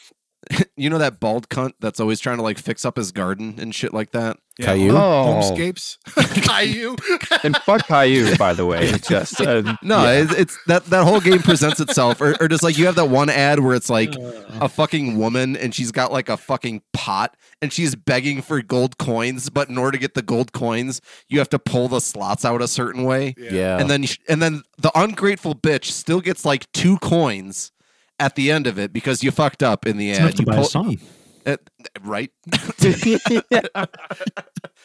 [0.77, 3.73] You know that bald cunt that's always trying to like fix up his garden and
[3.73, 4.35] shit like that.
[4.59, 4.65] Yeah.
[4.67, 4.91] Caillou?
[4.91, 5.41] Oh.
[5.41, 5.97] Homescapes.
[6.43, 6.97] Caillou.
[7.43, 8.89] and fuck Caillou, by the way.
[8.89, 10.11] It's just uh, No, yeah.
[10.23, 13.05] it's, it's that that whole game presents itself, or, or just like you have that
[13.09, 17.37] one ad where it's like a fucking woman and she's got like a fucking pot
[17.61, 21.39] and she's begging for gold coins, but in order to get the gold coins, you
[21.39, 23.77] have to pull the slots out a certain way, Yeah.
[23.79, 27.71] and then and then the ungrateful bitch still gets like two coins
[28.20, 30.36] at the end of it because you fucked up in the It's enough ad.
[30.38, 30.97] to You buy a song.
[31.45, 31.57] uh,
[32.01, 32.32] right?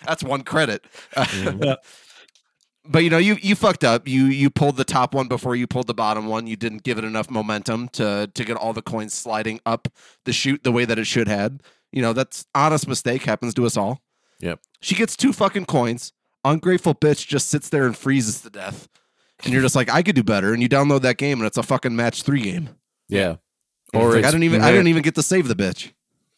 [0.07, 0.85] That's one credit.
[1.17, 1.77] Yeah.
[2.89, 4.09] But you know, you you fucked up.
[4.09, 6.47] You you pulled the top one before you pulled the bottom one.
[6.47, 9.87] You didn't give it enough momentum to to get all the coins sliding up
[10.25, 11.63] the chute the way that it should had.
[11.93, 14.01] You know, that's honest mistake happens to us all.
[14.41, 14.61] Yep.
[14.81, 16.15] She gets two fucking coins.
[16.43, 18.89] Ungrateful bitch just sits there and freezes to death.
[19.45, 20.53] And you're just like, I could do better.
[20.55, 22.71] And you download that game and it's a fucking match three game.
[23.11, 23.37] Yeah.
[23.93, 25.93] Or Or like, I it's- didn't even I don't even get to save the bitch.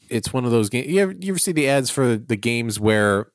[0.08, 0.88] it's one of those games.
[0.88, 3.30] You ever, you ever see the ads for the games where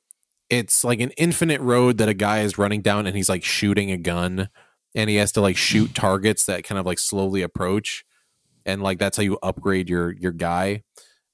[0.50, 3.92] it's like an infinite road that a guy is running down and he's like shooting
[3.92, 4.50] a gun
[4.96, 8.06] and he has to like shoot targets that kind of like slowly approach
[8.66, 10.84] and like that's how you upgrade your your guy.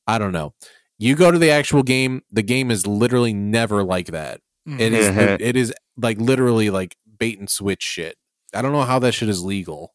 [0.07, 0.53] I don't know.
[0.99, 4.41] You go to the actual game, the game is literally never like that.
[4.65, 5.37] It is Mhm.
[5.41, 8.17] it is like literally like bait and switch shit.
[8.53, 9.93] I don't know how that shit is legal.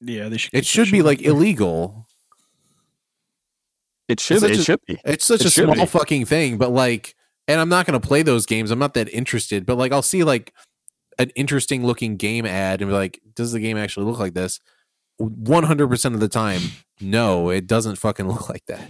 [0.00, 0.54] Yeah, they should.
[0.54, 2.06] It should be like illegal.
[4.08, 4.98] it should it a- should be.
[5.04, 5.86] It's such It a small be.
[5.86, 7.14] fucking thing, but like,
[7.48, 8.70] and I'm not going to play those games.
[8.70, 10.52] I'm not that interested, but like, I'll see like
[11.18, 14.60] an interesting looking game ad and be like, does the game actually look like this?
[15.20, 16.60] 100% of the time,
[17.00, 18.88] no, it doesn't fucking look like that.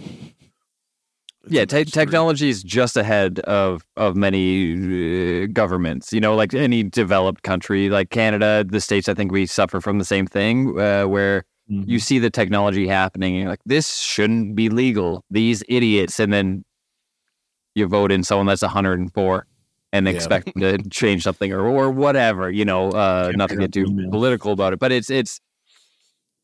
[1.49, 6.11] Yeah, te- technology is just ahead of of many uh, governments.
[6.13, 9.07] You know, like any developed country, like Canada, the states.
[9.09, 11.89] I think we suffer from the same thing, uh, where Mm-hmm.
[11.89, 15.25] you see the technology happening, and you're like, this shouldn't be legal.
[15.29, 16.63] These idiots, and then
[17.75, 19.45] you vote in someone that's 104
[19.91, 20.13] and Yeah.
[20.13, 22.49] expect to change something or or whatever.
[22.49, 24.09] You know, uh, Yeah, not to pick get up too email.
[24.11, 25.41] political about it, but it's it's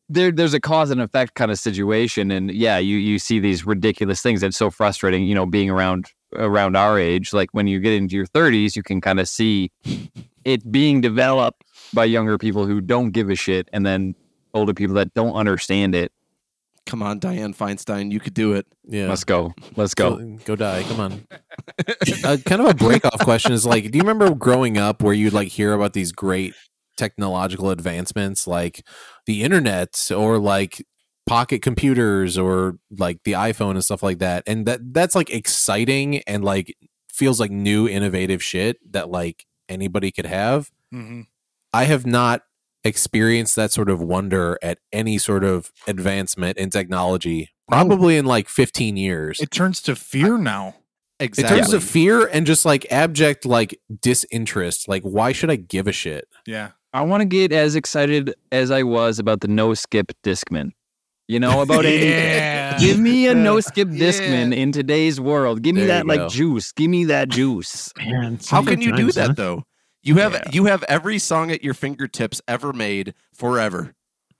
[0.09, 3.65] there there's a cause and effect kind of situation and yeah you you see these
[3.65, 7.79] ridiculous things it's so frustrating you know being around around our age like when you
[7.79, 9.71] get into your 30s you can kind of see
[10.43, 14.13] it being developed by younger people who don't give a shit and then
[14.53, 16.11] older people that don't understand it
[16.85, 18.67] Come on, Dianne Feinstein, you could do it.
[18.85, 19.07] Yeah.
[19.07, 20.83] let's go let's go Go, go die.
[20.83, 21.27] Come on.
[22.25, 25.13] uh, kind of a break off question is like, do you remember growing up where
[25.13, 26.53] you'd like hear about these great
[26.97, 28.85] technological advancements like
[29.25, 30.85] the internet or like
[31.25, 34.43] pocket computers or like the iPhone and stuff like that?
[34.47, 36.75] And that that's like exciting and like
[37.11, 40.69] feels like new innovative shit that like anybody could have.
[40.93, 41.27] Mhm.
[41.71, 42.41] I have not
[42.83, 48.49] experienced that sort of wonder at any sort of advancement in technology probably in like
[48.49, 49.39] 15 years.
[49.39, 50.75] It turns to fear now.
[51.19, 51.55] Exactly.
[51.55, 54.87] It turns to fear and just like abject like disinterest.
[54.89, 56.27] Like why should I give a shit?
[56.45, 56.71] Yeah.
[56.93, 60.71] I want to get as excited as I was about the no skip Discman.
[61.27, 62.09] You know about anything.
[62.73, 62.77] Yeah.
[62.79, 64.07] Give me a no skip Yeah.
[64.09, 65.61] Discman in today's world.
[65.61, 66.29] Give me There that like go.
[66.29, 66.71] juice.
[66.71, 67.91] Give me that juice.
[67.97, 69.33] Man, How can good you do that huh?
[69.35, 69.63] though?
[70.03, 70.43] You have Yeah.
[70.51, 73.93] you have every song at your fingertips ever made forever.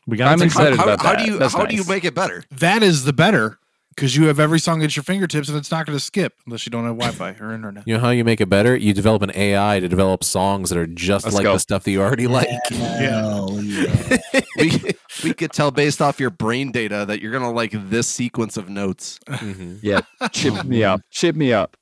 [0.05, 1.25] We got I'm excited how, about how that.
[1.25, 2.43] do you That's how do you make it better?
[2.51, 3.59] That is the better
[3.95, 6.65] because you have every song at your fingertips and it's not going to skip unless
[6.65, 7.87] you don't have Wi-Fi or internet.
[7.87, 8.75] You know how you make it better?
[8.75, 11.53] You develop an AI to develop songs that are just Let's like go.
[11.53, 12.47] the stuff that you already like.
[14.57, 14.91] we
[15.23, 18.69] we could tell based off your brain data that you're gonna like this sequence of
[18.69, 19.19] notes.
[19.27, 19.79] Mhm.
[19.83, 20.01] Yeah.
[20.31, 21.01] Chip me up.
[21.11, 21.75] Chip me up.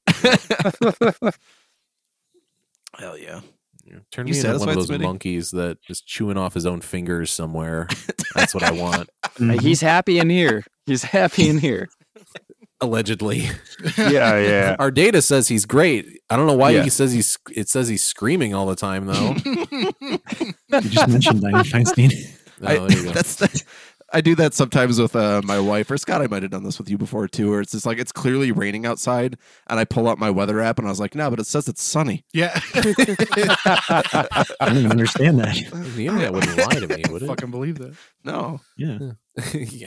[2.98, 3.42] Hell yeah.
[3.86, 3.98] Yeah.
[4.12, 5.02] Turn You me into one of those Smitty?
[5.02, 7.88] monkeys that is chewing off his own fingers somewhere.
[8.36, 9.10] That's what I want.
[9.62, 10.64] He's happy in here.
[10.86, 11.90] He's happy in here.
[12.84, 13.48] Allegedly,
[13.98, 14.76] Yeah, yeah.
[14.80, 16.20] our data says he's great.
[16.32, 16.82] I don't know why Yeah.
[16.84, 17.38] he says he's.
[17.56, 19.36] It says he's screaming all the time though.
[20.74, 22.12] You just mentioned Dianne Feinstein.
[22.64, 23.12] I, Oh, there you go.
[23.14, 23.64] that's the,
[24.14, 26.22] I do that sometimes with uh, my wife or Scott.
[26.22, 28.52] I might have done this with you before too, where it's just like it's clearly
[28.52, 29.38] raining outside,
[29.68, 31.68] and I pull up my weather app and I was like, no, but it says
[31.68, 32.26] it's sunny.
[32.34, 32.60] yeah.
[32.76, 35.56] I don't even understand that.
[35.96, 37.28] the internet wouldn't lie to me, would it?
[37.28, 37.96] Fucking believe that.
[38.24, 39.14] No, Yeah.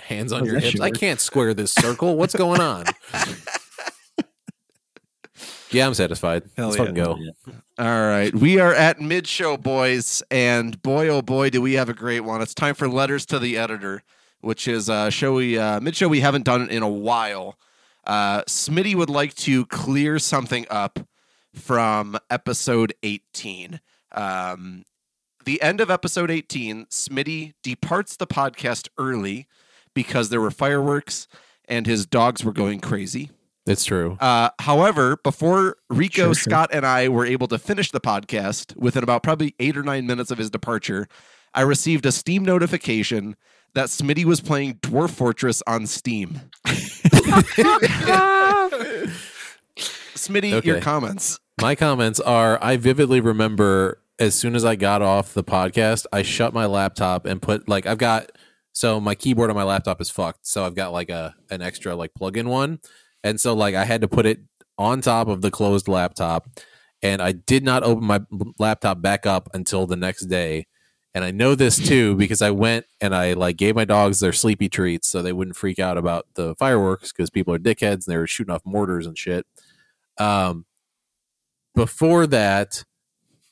[0.07, 0.71] Hands on Oh, your hips.
[0.73, 2.17] should I can't square this circle.
[2.17, 2.85] What's going on?
[5.75, 6.45] Yeah, I'm satisfied.
[6.57, 6.85] Hell Let's yeah.
[6.85, 7.19] fucking go.
[7.79, 8.35] All right.
[8.35, 10.23] We are at mid show, boys.
[10.31, 12.41] And boy, oh boy, do we have a great one.
[12.41, 14.03] It's time for Letters to the Editor,
[14.41, 17.59] which is a show we, uh, mid show we haven't done in a while.
[18.07, 21.01] Uh, Smitty would like to clear something up
[21.55, 23.81] from episode 18.
[24.13, 24.85] Um,
[25.45, 29.47] the end of episode 18, Smitty departs the podcast early
[29.95, 31.29] because there were fireworks
[31.67, 33.31] and his dogs were going crazy.
[33.67, 34.19] It's true.
[34.21, 36.51] Uh, however, before Rico, Sure, sure.
[36.51, 40.07] Scott, and I were able to finish the podcast within about probably eight or nine
[40.07, 41.09] minutes of his departure,
[41.55, 43.37] I received a Steam notification
[43.75, 46.41] that Smitty was playing Dwarf Fortress on Steam.
[50.15, 51.39] Smitty, your comments.
[51.61, 56.23] My comments are I vividly remember as soon as I got off the podcast, I
[56.23, 58.31] shut my laptop and put like I've got
[58.73, 60.47] so my keyboard on my laptop is fucked.
[60.47, 62.79] So I've got like a an extra like plug-in one.
[63.25, 64.41] And so like I had to put it
[64.79, 66.49] on top of the closed laptop
[67.03, 68.21] and I did not open my
[68.59, 70.67] laptop back up until the next day.
[71.15, 74.33] And I know this too because I went and I like gave my dogs their
[74.33, 78.15] sleepy treats so they wouldn't freak out about the fireworks because people are dickheads and
[78.15, 79.47] they were shooting off mortars and shit.
[80.19, 80.67] Um,
[81.75, 82.85] before that,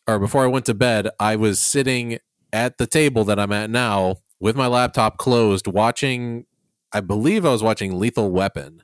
[0.06, 2.18] or before I went to bed, I was sitting
[2.52, 6.46] at the table that I'm at now with my laptop closed, watching.
[6.92, 8.82] I believe I was watching Lethal Weapon,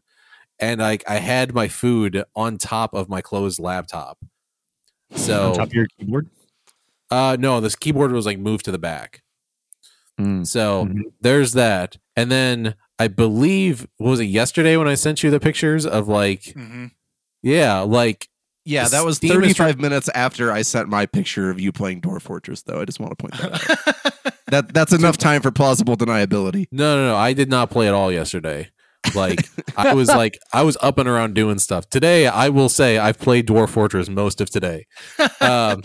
[0.61, 4.19] and I I had my food on top of my closed laptop.
[5.15, 6.29] So On top of your keyboard.
[7.11, 9.23] uh no, this keyboard was like moved to the back.
[10.21, 10.47] Mm.
[10.47, 11.03] So Mhm.
[11.21, 11.97] there's that.
[12.17, 16.09] And then I believe what was it yesterday when I sent you the pictures of
[16.09, 16.87] like Mm-hmm.
[17.43, 18.29] yeah, like
[18.65, 22.01] Yeah, that was Steam is 35 minutes after I sent my picture of you playing
[22.03, 22.81] Dwarf Fortress, though.
[22.81, 24.35] I just want to point that out.
[24.49, 26.67] that that's enough time for plausible deniability.
[26.73, 28.69] no no no, I did not play at all yesterday.
[29.15, 31.89] Like I was like I was up and around doing stuff.
[31.89, 34.87] Today I will say I've played Dwarf Fortress most of today.
[35.41, 35.83] Um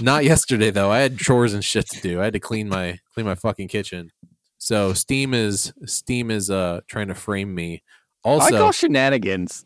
[0.00, 0.90] not yesterday though.
[0.90, 2.20] I had chores and shit to do.
[2.20, 4.10] I had to clean my clean my fucking kitchen.
[4.58, 7.82] So Steam is Steam is uh trying to frame me.
[8.24, 9.64] Also I call shenanigans.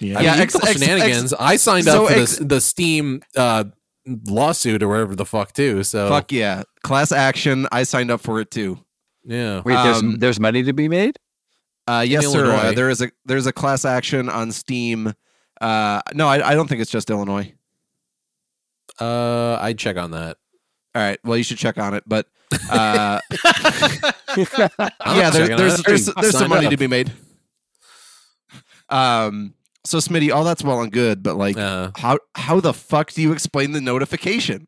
[0.00, 0.14] Yeah.
[0.14, 1.32] I mean, Yeah, you ex- call ex- shenanigans.
[1.34, 3.64] I signed so up for ex- the the Steam uh,
[4.26, 5.82] lawsuit or whatever the fuck too.
[5.84, 6.64] So Fuck yeah.
[6.82, 7.66] Class action.
[7.70, 8.78] I signed up for it too.
[9.24, 11.16] yeah, Wait, there's Um, there's money to be made.
[11.86, 12.50] Uh, yes, sir.
[12.50, 15.12] Uh, there is a there's a class action on Steam.
[15.60, 17.52] Uh, no, I, I don't think it's just Illinois.
[19.00, 20.36] uh, I'd check on that.
[20.94, 21.18] All right.
[21.24, 22.04] Well, you should check on it.
[22.06, 22.26] But
[22.70, 23.20] uh,
[24.36, 26.70] yeah, there, there's there's, there's some money up.
[26.70, 27.12] to be made.
[28.88, 29.54] Um.
[29.86, 33.20] So Smitty, all that's well and good, but like, Uh, how how the fuck do
[33.20, 34.66] you explain the notification?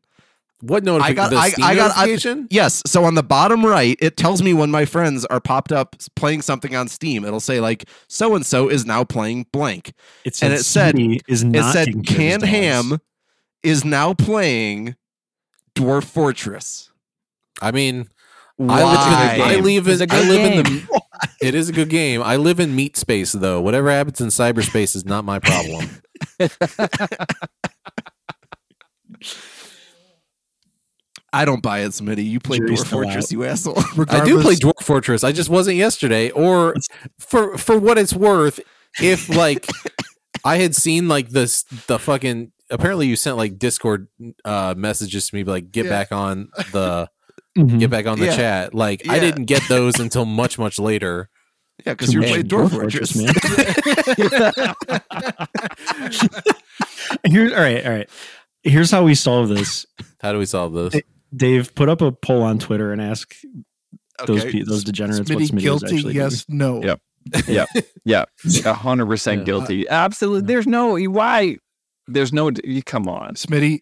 [0.61, 1.15] What notification?
[1.15, 2.47] got- the I- Steam I got- I- notification?
[2.49, 2.81] Yes.
[2.85, 6.41] So on the bottom right, it tells me when my friends are popped up playing
[6.41, 7.25] something on Steam.
[7.25, 9.93] It'll say like so and so is now playing blank.
[10.25, 12.99] It and it said- Smitty is It said taking care of his canned ham
[13.63, 14.95] is now playing
[15.75, 16.89] Dwarf Fortress.
[17.61, 18.07] I mean,
[18.57, 18.81] Why?
[18.81, 18.93] I live,
[19.35, 20.01] in, I live in.
[20.01, 21.01] a I good live in the.
[21.41, 22.21] It is a good game.
[22.23, 23.59] I live in meat space though.
[23.61, 25.89] Whatever happens in cyberspace is not my problem.
[31.37, 32.25] I don't buy it, Smitty.
[32.25, 33.31] You play Jury's Dwarf Fortress, out.
[33.31, 33.77] you asshole.
[34.09, 35.23] I do play Dwarf Fortress.
[35.23, 36.29] I just wasn't yesterday.
[36.31, 36.75] Or
[37.19, 38.59] for for what it's worth,
[39.01, 39.67] if like
[40.43, 44.07] I had seen like this the fucking apparently you sent like Discord
[44.45, 45.91] uh messages to me like get Yeah.
[45.91, 47.09] back on the
[47.57, 47.79] Mhm.
[47.79, 48.35] get back on the Yeah.
[48.35, 48.73] chat.
[48.73, 51.29] Like I didn't get those until much much later.
[51.85, 53.13] Yeah, because you're Man, playing Dwarf Fortress.
[57.23, 58.09] Here's all right, all right.
[58.63, 59.85] Here's how we solve this.
[60.19, 60.93] How do we solve this?
[60.93, 61.03] Hey,
[61.35, 63.35] Dave, put up a poll on Twitter and ask
[64.25, 64.51] those Okay.
[64.51, 65.95] pe- those degenerates what Smitty Smitty was guilty?
[65.97, 66.81] actually Yes, no.
[66.83, 67.01] Yep.
[68.05, 68.23] Yeah,
[68.65, 69.09] a hundred Yeah.
[69.09, 69.87] percent guilty.
[69.89, 70.47] Uh, Absolutely.
[70.47, 71.57] There's no why.
[72.07, 72.51] There's no.
[72.85, 73.33] Come on.
[73.35, 73.79] Smitty.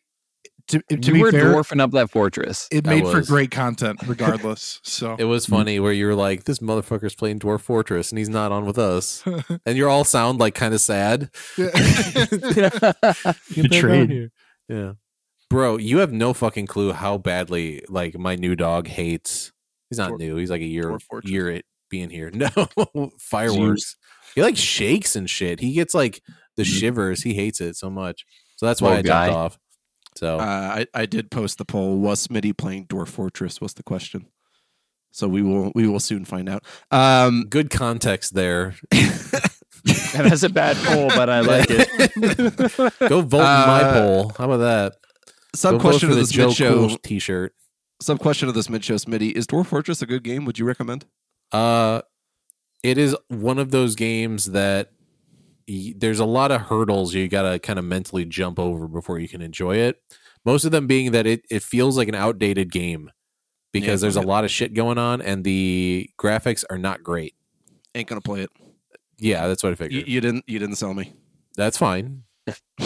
[0.70, 2.68] To, to you be were fair, dwarfing up that fortress.
[2.72, 4.80] it I made for great content, regardless.
[4.84, 8.30] So It was funny where you were like, "This motherfucker's playing Dwarf Fortress and he's
[8.30, 9.22] not on with us,"
[9.68, 11.30] and you all sound like kind of sad.
[13.54, 14.32] Betrayed.
[14.68, 14.94] Yeah,
[15.50, 19.52] bro, you have no fucking clue how badly like my new dog hates.
[19.90, 20.36] He's not Dwarf- new.
[20.38, 22.32] He's like a year year it being here.
[22.34, 23.96] No fireworks.
[24.34, 25.60] He like shakes and shit.
[25.60, 26.22] He gets like
[26.58, 27.22] the shivers.
[27.22, 28.26] He hates it so much.
[28.58, 29.26] So that's why Poor I guy.
[29.28, 29.60] jumped off.
[30.18, 31.98] So Uh, I, I did post the poll.
[32.00, 33.60] Was Smitty playing Dwarf Fortress?
[33.62, 34.28] Was the question.
[35.12, 36.64] So we will we will soon find out.
[36.92, 38.76] Um, good context there.
[40.14, 43.00] That's a bad poll, but I like it.
[43.10, 44.32] Go vote in my Uh, poll.
[44.38, 44.94] How about that?
[45.56, 46.88] Sub question for of this Joe mid show.
[46.88, 47.54] Cool T-shirt.
[48.02, 49.32] Sub question of this mid show, Smitty.
[49.32, 50.46] Is Dwarf Fortress a good game?
[50.46, 51.06] Would you recommend?
[51.52, 52.02] Uh,
[52.84, 54.92] it is one of those games that
[55.68, 59.28] y- there's a lot of hurdles you gotta kind of mentally jump over before you
[59.28, 60.02] can enjoy it.
[60.44, 63.12] Most of them being that it it feels like an outdated game
[63.72, 67.34] because Yeah, there's a lot of shit going on and the graphics are not great.
[67.96, 68.50] Ain't gonna play it.
[69.18, 70.08] Yeah, that's what I You, figured.
[70.08, 71.14] you didn't you didn't sell me.
[71.56, 72.24] That's fine.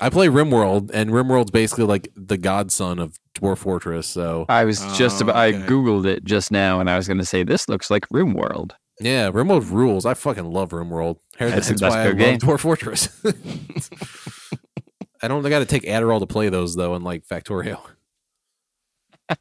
[0.00, 4.06] I play RimWorld, and RimWorld's basically like the godson of Dwarf Fortress.
[4.06, 5.36] So I was just Oh, about.
[5.36, 8.72] I googled it just now, and I was going to say this looks like RimWorld.
[9.00, 10.06] yeah, RimWorld rules.
[10.06, 11.16] I fucking love RimWorld.
[11.38, 12.58] That's, That's- that's that's why a I good love.
[12.58, 13.08] Dwarf Fortress.
[15.22, 15.44] I don't.
[15.44, 17.80] I got to take Adderall to play those though, in like Factorio.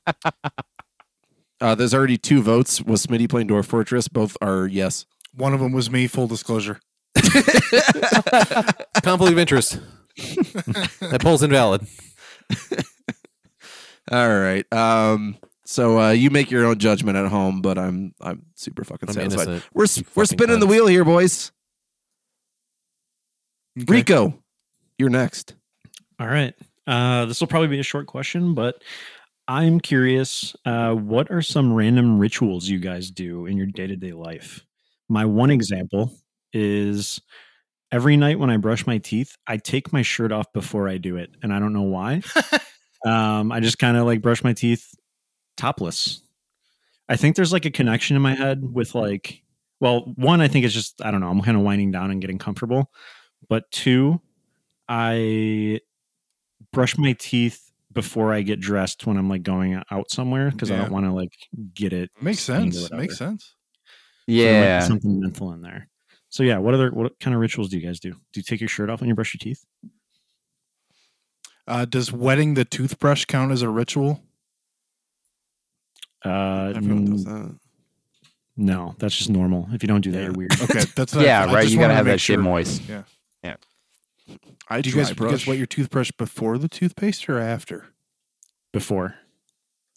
[1.60, 2.84] Uh, there's already two votes.
[2.84, 4.08] Was Smitty playing Dwarf Fortress?
[4.08, 5.08] Both are yes.
[5.34, 6.06] one of them was me.
[6.06, 6.80] Full disclosure.
[9.02, 9.80] Conflict of interest.
[10.18, 11.86] That poll's invalid.
[14.12, 14.66] All right.
[14.74, 15.38] Um.
[15.66, 19.16] So uh, you make your own judgment at home, but I'm I'm super fucking I'm
[19.16, 19.48] satisfied.
[19.48, 19.70] innocent.
[19.74, 21.52] We're s- we're fucking spinning the wheel here, boys.
[23.80, 23.94] Okay.
[23.94, 24.42] Rico,
[24.98, 25.56] you're next.
[26.20, 26.54] All right.
[26.88, 28.82] Uh, this will probably be a short question, but
[29.48, 30.56] I'm curious.
[30.66, 34.66] Uh, what are some random rituals you guys do in your day to day life?
[35.10, 36.12] My one example
[36.54, 37.20] is
[37.92, 41.18] every night when I brush my teeth, I take my shirt off before I do
[41.18, 42.22] it, and I don't know why.
[43.06, 44.94] um, I just kind of like brush my teeth
[45.56, 46.22] topless.
[47.10, 49.42] I think there's like a connection in my head with like,
[49.80, 51.30] well, one, I think it's just I don't know.
[51.30, 52.92] I'm kind of winding down and getting comfortable,
[53.48, 54.20] but two,
[54.90, 55.80] I
[56.74, 60.76] brush my teeth before I get dressed when I'm like going out somewhere because I
[60.78, 61.34] don't want to like
[61.74, 62.12] get it.
[62.22, 62.92] Makes sense.
[62.92, 63.56] Makes sense.
[64.28, 64.80] So there might be Yeah.
[64.82, 65.88] something mental in there.
[66.30, 68.12] So yeah, what other what kind of rituals do you guys do?
[68.12, 69.66] Do you take your shirt off when you brush your teeth?
[71.68, 74.22] Uh, does wetting the toothbrush count as a ritual?
[76.26, 77.56] Uh, Everyone does that.
[78.56, 79.68] no, that's just normal.
[79.72, 80.24] If you don't do that, Yeah.
[80.26, 80.62] you're weird.
[80.62, 81.44] Okay, that's what Yeah.
[81.44, 81.62] I right.
[81.64, 82.44] just You gotta have make that shit sure.
[82.44, 82.82] moist.
[82.88, 83.04] Yeah.
[84.70, 87.86] I Do you dry guys, you guys wet your toothbrush before the toothpaste or after?
[88.74, 89.16] Before.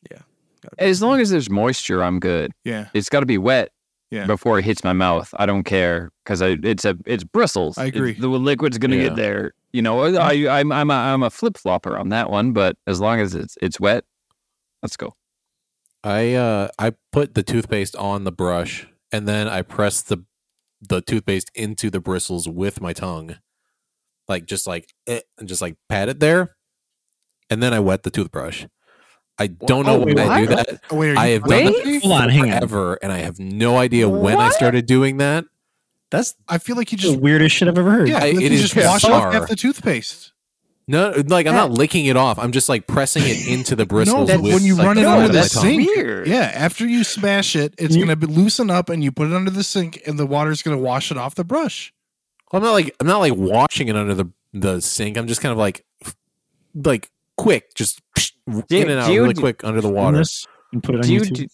[0.08, 2.52] Gotta As long as there's moisture, I'm good.
[2.64, 3.72] Yeah, It's got to be wet
[4.10, 4.26] Yeah.
[4.26, 5.32] before it hits my mouth.
[5.38, 7.78] I don't care because it's a it's bristles.
[7.78, 8.12] I It's- agree.
[8.14, 9.04] the liquid's gonna Yeah.
[9.08, 9.52] get there.
[9.72, 12.52] You know, I, I'm I'm a, I'm a flip flopper on that one.
[12.52, 14.04] But as long as it's it's wet,
[14.82, 15.14] let's go.
[16.02, 20.24] I uh I put the toothpaste on the brush and then I press the
[20.80, 23.36] the toothpaste into the bristles with my tongue.
[24.26, 26.56] Like just like eh, and just like pat it there.
[27.48, 28.66] And then I wet the toothbrush.
[29.40, 31.64] I don't know Oh, why wait, I do that Oh, wait, I you have done
[31.64, 32.02] that Wait?
[32.02, 32.58] Hold on, hang on.
[32.58, 35.46] forever and I have no idea when I started doing that.
[36.10, 38.08] That's I feel like you the just weirdest shit I've ever heard.
[38.08, 39.32] yeah, I- like it you is just wash off bizarre.
[39.32, 40.32] half the toothpaste.
[40.88, 42.36] No, like I'm not licking it off.
[42.40, 44.28] I'm just like pressing it into the bristles.
[44.28, 46.26] but with, when you like, run it the under the my that's sink, weird.
[46.26, 49.32] Yeah, after you smash it, it's You- gonna be, loosen up, and you put it
[49.32, 51.92] under the sink, and the water's gonna wash it off the brush.
[52.50, 55.16] Well, I'm not like I'm not like washing it under the the sink.
[55.16, 55.84] I'm just kind of like
[56.74, 57.08] like
[57.42, 60.18] quick, just Do- in and out really do- quick under the Film water.
[60.18, 61.46] this and put it on Do you do,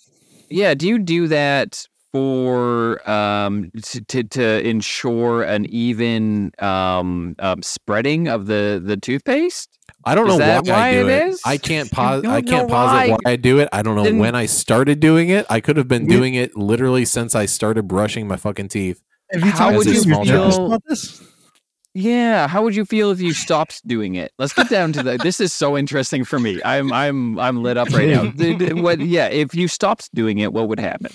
[0.50, 0.74] yeah?
[0.74, 8.28] Do you do that for um to to, to ensure an even um, um spreading
[8.28, 9.68] of the the toothpaste?
[10.04, 11.28] I don't Is know that why, why I do it it.
[11.28, 11.40] is?
[11.44, 12.24] I can't pause.
[12.24, 13.08] I can't know posit why.
[13.24, 13.68] why I do it.
[13.72, 15.44] I don't know Then- when I started doing it.
[15.50, 19.02] I could have been doing it literally since I started brushing my fucking teeth.
[19.32, 21.22] Have you How talked would to you your therapist feel- about this?
[21.98, 24.30] Yeah, how would you feel if you stopped doing it?
[24.38, 25.16] Let's get down to the.
[25.16, 26.60] This is so interesting for me.
[26.62, 28.30] I'm I'm I'm lit up right now.
[28.36, 29.00] The- the- what?
[29.00, 31.10] Yeah, if you stopped doing it, what would happen?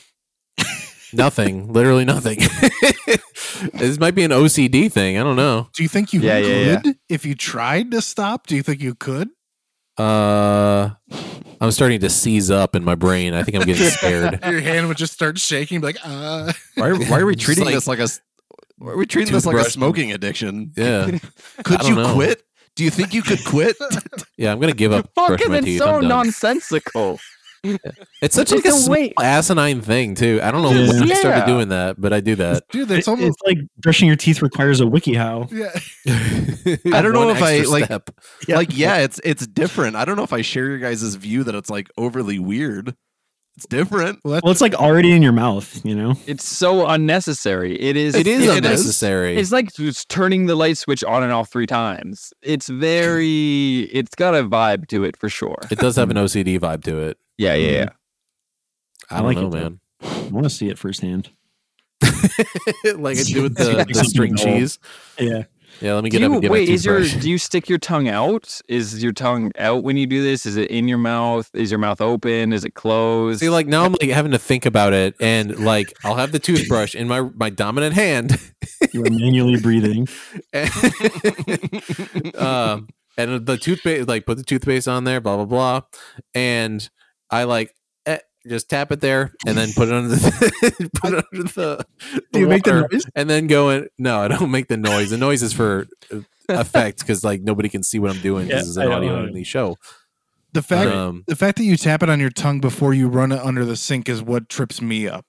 [1.14, 1.72] Nothing.
[1.72, 2.40] literally nothing.
[3.74, 5.18] this might be an OCD thing.
[5.20, 5.68] I don't know.
[5.74, 8.48] Do you think you Yeah, yeah, could if you tried to stop?
[8.48, 9.30] Do you think you could?
[10.00, 10.92] Uh,
[11.60, 13.34] I'm starting to seize up in my brain.
[13.34, 14.40] I think I'm getting scared.
[14.46, 16.54] Your hand would just start shaking, like, uh.
[16.76, 18.08] Why, why are we treating like- this like a?
[18.82, 19.74] S- Why are we treating this like a Toothbrush.
[19.74, 20.72] smoking addiction?
[20.76, 21.18] Yeah,
[21.64, 22.14] Could you know.
[22.14, 22.44] quit?
[22.76, 23.76] Do you think you could quit?
[24.38, 24.52] yeah.
[24.52, 26.10] I'm gonna give up brushing Fucking, my it's so I'm done.
[26.10, 27.20] nonsensical.
[28.24, 30.40] It's such like a a small asinine thing too.
[30.42, 30.88] I don't know Yeah.
[31.00, 31.46] when I started Yeah.
[31.46, 32.64] doing that, but I do that.
[32.72, 33.28] Dude, It- that's almost.
[33.28, 35.52] it's like brushing your teeth requires a wikiHow.
[35.52, 35.70] Yeah.
[36.98, 38.10] I don't know if I, extra like- step.
[38.48, 39.96] Like, yeah, it's it's different.
[39.96, 42.96] I don't know if I share your guys' view that it's like overly weird.
[43.58, 44.20] It's different.
[44.24, 46.16] Well, Well, it's like already in your mouth, you know.
[46.26, 47.80] It's so unnecessary.
[47.80, 48.16] It is.
[48.16, 49.38] It is it unnecessary.
[49.38, 52.34] It's like it's turning the light switch on and off three times.
[52.41, 53.82] It's very.
[53.91, 55.60] It's got a vibe to it for sure.
[55.70, 57.18] It does have an OCD vibe to it.
[57.38, 57.89] Yeah, yeah, yeah.
[59.10, 59.60] I, I don't like know, it, though.
[59.60, 59.80] man.
[60.02, 61.30] I want to see it firsthand.
[62.02, 64.39] like I do with the, the string old.
[64.39, 64.80] cheese.
[65.20, 65.43] Yeah.
[65.82, 67.40] Yeah, let me Do get up you, and get wait, my is your do you
[67.40, 68.62] stick your tongue out?
[68.68, 70.46] Is your tongue out when you do this?
[70.46, 71.50] Is it in your mouth?
[71.54, 72.54] Is your mouth open?
[72.54, 73.40] Is it closed?
[73.40, 76.40] See, like now I'm like having to think about it, and like I'll have the
[76.40, 78.40] toothbrush in my my dominant hand,
[78.94, 80.08] You are manually breathing.
[82.36, 85.82] um, and the toothpaste, like put the toothpaste on there, blah blah blah,
[86.36, 86.88] and
[87.32, 87.74] I like
[88.48, 91.86] just tap it there, and then put it under the put it under the.
[92.34, 93.06] Do you make the noise?
[93.16, 93.88] And then go in.
[93.98, 95.10] No, I don't make the noise.
[95.12, 96.20] The noise is for uh,
[96.50, 99.44] effect because like nobody can see what I'm doing Yeah, because it's an audio only
[99.44, 99.78] show.
[100.54, 103.32] the fact Um, the fact that you tap it on your tongue before you run
[103.32, 105.26] it under the sink is what trips me up.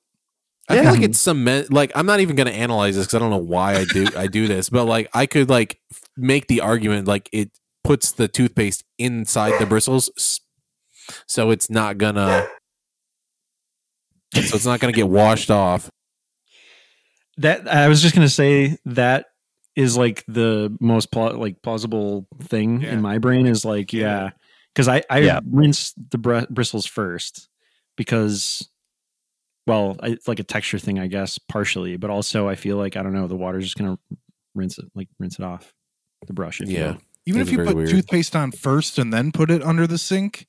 [0.69, 1.73] I feel like it's cement.
[1.73, 4.07] Like I'm not even going to analyze this because I don't know why I do
[4.17, 7.51] I do this, but like I could like f- make the argument like it
[7.85, 10.41] puts the toothpaste inside the bristles,
[11.27, 12.47] so it's not gonna.
[14.35, 15.91] So it's not gonna get washed off.
[17.39, 19.27] That I was just gonna say that
[19.75, 22.93] is like the most pla- like plausible thing Yeah.
[22.93, 24.31] in my brain is like yeah
[24.75, 25.41] because I I Yeah.
[25.47, 27.49] rinse the br- bristles first
[27.97, 28.69] because
[29.67, 32.97] well I, it's like a texture thing I guess partially but also I feel like
[32.97, 33.99] I don't know the water's just gonna
[34.55, 35.73] rinse it like rinse it off
[36.27, 36.97] the brush if you Yeah.
[37.25, 37.89] Even That's if you put weird.
[37.89, 40.45] toothpaste on first and then put it under the sink,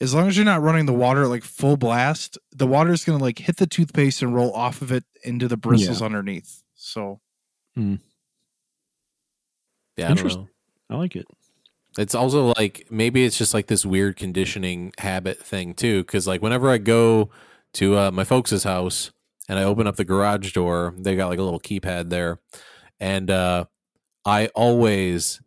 [0.00, 3.18] as long as you're not running the water like full blast, the water is going
[3.18, 6.62] to like hit the toothpaste and roll off of it into the bristles underneath.
[6.74, 7.20] So
[7.76, 7.96] Yeah,
[10.06, 10.48] I Interesting.
[10.90, 10.92] know.
[10.96, 11.26] I like it
[11.98, 16.02] It's also like maybe it's just like this weird conditioning habit thing too.
[16.02, 17.30] Because like whenever I go
[17.74, 19.10] to uh, my folks' house
[19.48, 22.38] and I open up the garage door, they got like a little keypad there,
[23.00, 23.64] and uh,
[24.24, 25.40] I always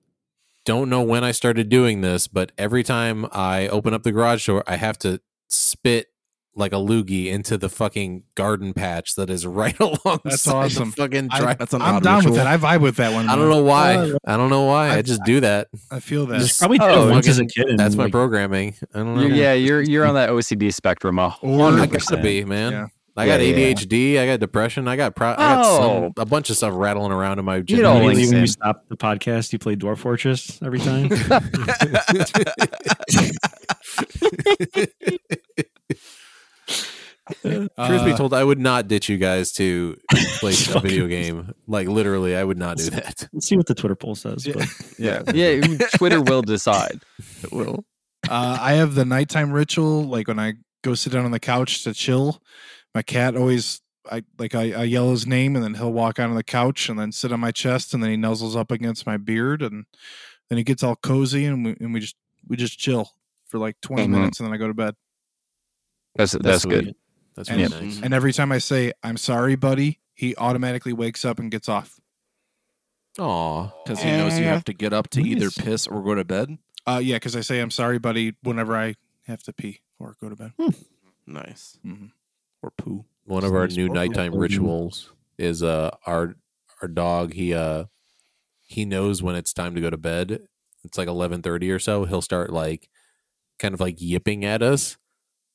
[0.65, 4.45] don't know when I started doing this, but every time I open up the garage
[4.45, 6.07] door, I have to spit
[6.53, 10.19] like a loogie into the fucking garden patch that is right along.
[10.25, 10.91] That's the awesome.
[10.91, 11.57] fucking I- drive.
[11.59, 12.33] That's an I'm odd down ritual.
[12.33, 12.47] with that.
[12.47, 13.29] I vibe with that one.
[13.29, 13.95] I don't know why.
[13.95, 14.89] Uh, I don't know why.
[14.89, 15.69] I, I- just do that.
[15.89, 16.39] I feel that.
[16.39, 18.75] Just- probably did Oh, once as a kid and That's my like, programming.
[18.93, 19.21] I don't know.
[19.21, 21.19] You're- yeah, you're you're on that OCD spectrum.
[21.19, 22.21] A Or- I hundred gotta percent.
[22.23, 22.71] be, man.
[22.73, 22.87] Yeah.
[23.17, 23.73] I got Yeah, yeah.
[23.73, 24.19] ADHD.
[24.19, 24.87] I got depression.
[24.87, 26.13] I got pro- I got some, Oh.
[26.17, 27.57] a bunch of stuff rattling around in my.
[27.57, 27.81] You gym.
[27.81, 31.09] don't immediately when you stop the podcast you play Dwarf Fortress every time
[37.43, 39.97] Truth be Uh, told, I would not ditch you guys to
[40.39, 41.53] play a video game.
[41.67, 43.27] Like literally, I would not do that.
[43.33, 44.53] let's see what the Twitter poll says Yeah.
[44.55, 44.67] but
[44.97, 45.77] Yeah, yeah.
[45.95, 47.01] Twitter will decide.
[47.43, 47.85] It will.
[48.29, 51.83] Uh, I have the nighttime ritual, like when I go sit down on the couch
[51.83, 52.41] to chill.
[52.93, 53.81] My cat always,
[54.11, 56.99] I like, I, I yell his name, and then he'll walk onto the couch and
[56.99, 59.85] then sit on my chest, and then he nuzzles up against my beard, and
[60.49, 62.15] then he gets all cozy, and we and we just
[62.47, 63.11] we just chill
[63.47, 64.09] for like 20 Mhm.
[64.09, 64.95] minutes, and then I go to bed.
[66.15, 66.71] That's that's, sweet.
[66.85, 66.95] good.
[67.35, 68.01] That's And- really nice.
[68.01, 71.99] And every time I say I'm sorry, buddy, he automatically wakes up and gets off.
[73.19, 75.57] Aw, Because he knows you have to get up to either Nice.
[75.57, 76.57] piss or go to bed.
[76.87, 78.95] Uh, yeah, because I say I'm sorry, buddy, whenever I
[79.27, 80.53] have to pee or go to bed.
[81.27, 81.77] Nice.
[81.83, 82.07] hmm
[82.63, 83.05] Or poo.
[83.25, 86.35] one of our new nighttime rituals is uh our
[86.81, 87.33] our dog.
[87.33, 87.85] He uh
[88.61, 90.41] he knows when it's time to go to bed.
[90.83, 92.05] It's like eleven thirty or so.
[92.05, 92.89] He'll start like
[93.59, 94.97] kind of like yipping at us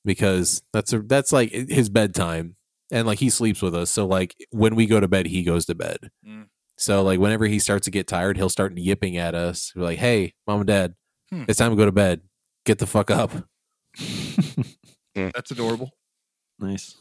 [0.05, 2.57] because that's a, that's like his bedtime.
[2.93, 3.91] and like he sleeps with us.
[3.91, 6.11] So like when we go to bed, he goes to bed.
[6.27, 6.47] Mm.
[6.77, 9.73] So like whenever he starts to get tired, he'll start yipping at us.
[9.75, 10.95] We're like, "Hey, mom and dad,
[11.31, 11.45] Hmm.
[11.49, 12.21] it's time to go to bed.
[12.65, 13.33] Get the fuck up."
[15.15, 15.91] That's adorable.
[16.59, 16.97] Nice.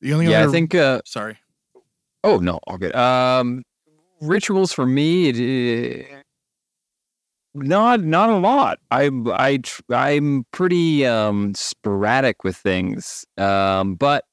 [0.00, 0.74] The only yeah, I think.
[0.74, 1.38] Uh, Sorry.
[2.24, 2.94] oh no, all good.
[2.94, 3.62] Um,
[4.20, 6.16] rituals for me, it, uh,
[7.54, 8.78] not not a lot.
[8.90, 13.24] I I tr- I'm pretty um sporadic with things.
[13.38, 14.24] Um, but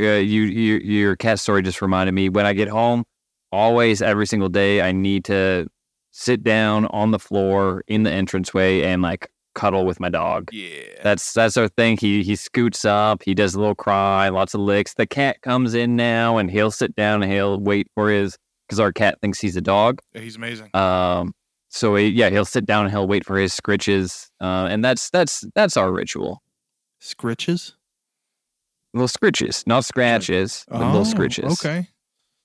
[0.00, 3.04] uh, you, you your cat story just reminded me when I get home,
[3.52, 5.68] always every single day I need to
[6.10, 10.48] sit down on the floor in the entranceway and like cuddle with my dog.
[10.52, 10.68] Yeah.
[11.02, 11.96] That's that's our thing.
[11.98, 13.22] He he scoots up.
[13.24, 14.94] He does a little cry, lots of licks.
[14.94, 18.36] The cat comes in now, and he'll sit down and he'll wait for his
[18.68, 20.00] because our cat thinks he's a dog.
[20.14, 20.70] He's amazing.
[20.74, 21.34] Um,
[21.68, 24.28] so he, yeah, he'll sit down and he'll wait for his scritches.
[24.40, 26.42] Uh, and that's that's that's our ritual.
[27.00, 27.72] Scritches?
[28.94, 31.44] Little scritches, not scratches, but little scritches.
[31.48, 31.88] Oh, Okay.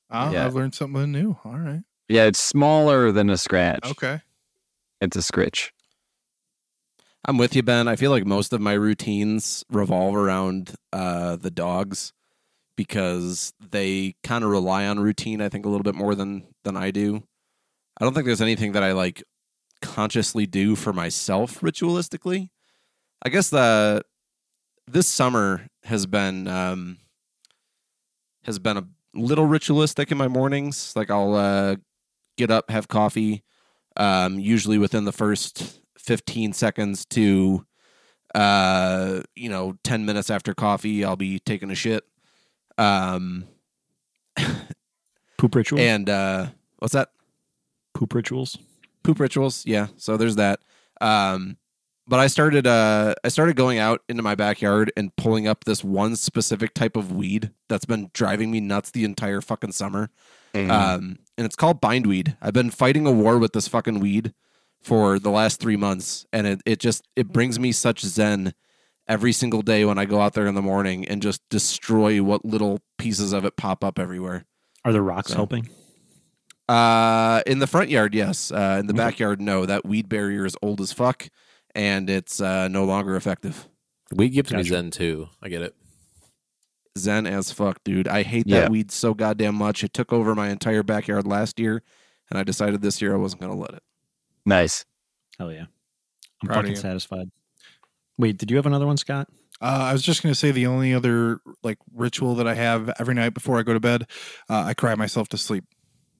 [0.09, 0.45] Ah, Yeah.
[0.45, 1.38] I've learned something new.
[1.43, 1.81] All right.
[2.07, 3.85] Yeah, it's smaller than a scratch.
[3.91, 4.21] Okay.
[5.01, 5.73] It's a scritch.
[7.26, 7.88] I'm with you, Ben.
[7.88, 12.14] I feel like most of my routines revolve around uh, the dogs
[12.76, 15.41] because they kind of rely on routine.
[15.41, 17.23] I think a little bit more than than I do.
[17.99, 19.23] I don't think there's anything that I like
[19.81, 22.49] consciously do for myself ritualistically.
[23.22, 24.03] I guess the
[24.88, 26.98] this summer has been um,
[28.44, 30.94] has been a little ritualistic in my mornings.
[30.95, 31.76] Like I'll uh,
[32.38, 33.44] get up, have coffee,
[33.98, 37.65] um, usually within the first 15 seconds to
[38.34, 42.03] uh you know 10 minutes after coffee i'll be taking a shit.
[42.77, 43.45] Um
[45.38, 45.81] Poop rituals.
[45.81, 46.47] and uh
[46.79, 47.09] what's that?
[47.93, 48.57] Poop rituals.
[49.03, 49.88] poop rituals yeah.
[49.97, 50.59] So there's that.
[51.01, 51.57] Um
[52.09, 55.84] but i started uh i started going out into my backyard and pulling up this
[55.84, 60.09] one specific type of weed that's been driving me nuts the entire fucking summer.
[60.55, 62.35] Um and it's called bindweed.
[62.41, 64.34] I've been fighting a war with this fucking weed
[64.81, 68.53] for the last three months and it, it just it brings me such zen
[69.07, 72.45] every single day when i go out there in the morning and just destroy what
[72.45, 74.45] little pieces of it pop up everywhere
[74.85, 75.69] Are the rocks So- helping?
[76.69, 78.51] uh, in the front yard, yes.
[78.51, 78.97] Uh, in the Okay.
[78.97, 79.65] backyard, no.
[79.65, 81.29] That weed barrier is old as fuck,
[81.73, 83.67] and it's uh, no longer effective.
[84.13, 85.29] We gives me Zen too.
[85.41, 85.75] I get it.
[86.97, 88.07] Zen as fuck, dude.
[88.07, 88.61] I hate Yeah.
[88.61, 89.81] that weed so goddamn much.
[89.83, 91.83] It took over my entire backyard last year,
[92.29, 93.83] and I decided this year I wasn't gonna let it.
[94.47, 94.85] Nice.
[95.37, 95.65] Hell yeah.
[96.41, 97.29] I'm Proud fucking satisfied.
[98.17, 99.27] Wait, did you have another one, Scott?
[99.61, 102.89] Uh, I was just going to say the only other like ritual that I have
[102.99, 104.03] every night before I go to bed,
[104.49, 105.65] uh, I cry myself to sleep.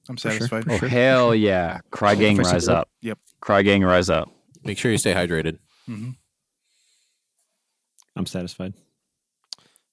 [0.08, 0.32] I'm sure.
[0.32, 0.64] satisfied.
[0.64, 0.88] For Oh sure.
[0.88, 1.80] hell yeah!
[1.90, 2.88] Cry gang, If I see rise the- up.
[3.02, 3.18] Yep.
[3.40, 4.28] Cry gang, rise up.
[4.64, 5.58] Make sure you stay hydrated.
[5.86, 6.10] hmm
[8.16, 8.74] I'm satisfied.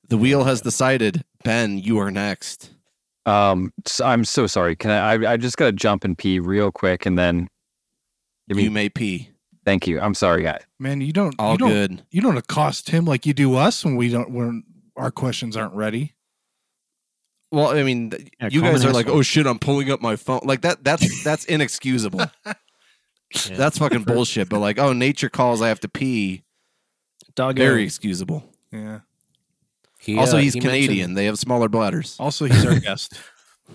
[0.09, 1.23] The wheel has decided.
[1.43, 2.71] Ben, you are next.
[3.25, 4.75] Um, s I'm so sorry.
[4.75, 5.33] Can I, I?
[5.33, 7.47] I just gotta jump and pee real quick, and then.
[8.47, 9.29] Give me, you may pee.
[9.65, 9.99] thank you.
[9.99, 10.61] I'm sorry, guys.
[10.79, 12.03] Man, you don't All you don't good.
[12.11, 14.63] you don't accost him like you do us when we don't when
[14.95, 16.13] our questions aren't ready.
[17.51, 19.19] Well, I mean, th- Yeah, you call him guys an are like, asshole.
[19.19, 20.83] "Oh shit, I'm pulling up my phone." Like that.
[20.83, 22.21] That's that's inexcusable.
[22.45, 22.53] Yeah.
[23.55, 24.49] That's fucking bullshit.
[24.49, 25.61] But like, oh, nature calls.
[25.61, 26.43] I have to pee.
[27.35, 28.43] Dog Very excusable.
[28.71, 28.99] Yeah.
[29.99, 31.15] He, also, uh, he's he Canadian.
[31.15, 32.15] They have smaller bladders.
[32.19, 33.13] Also, he's our guest.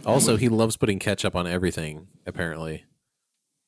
[0.06, 2.06] Also, he loves putting ketchup on everything.
[2.26, 2.84] Apparently,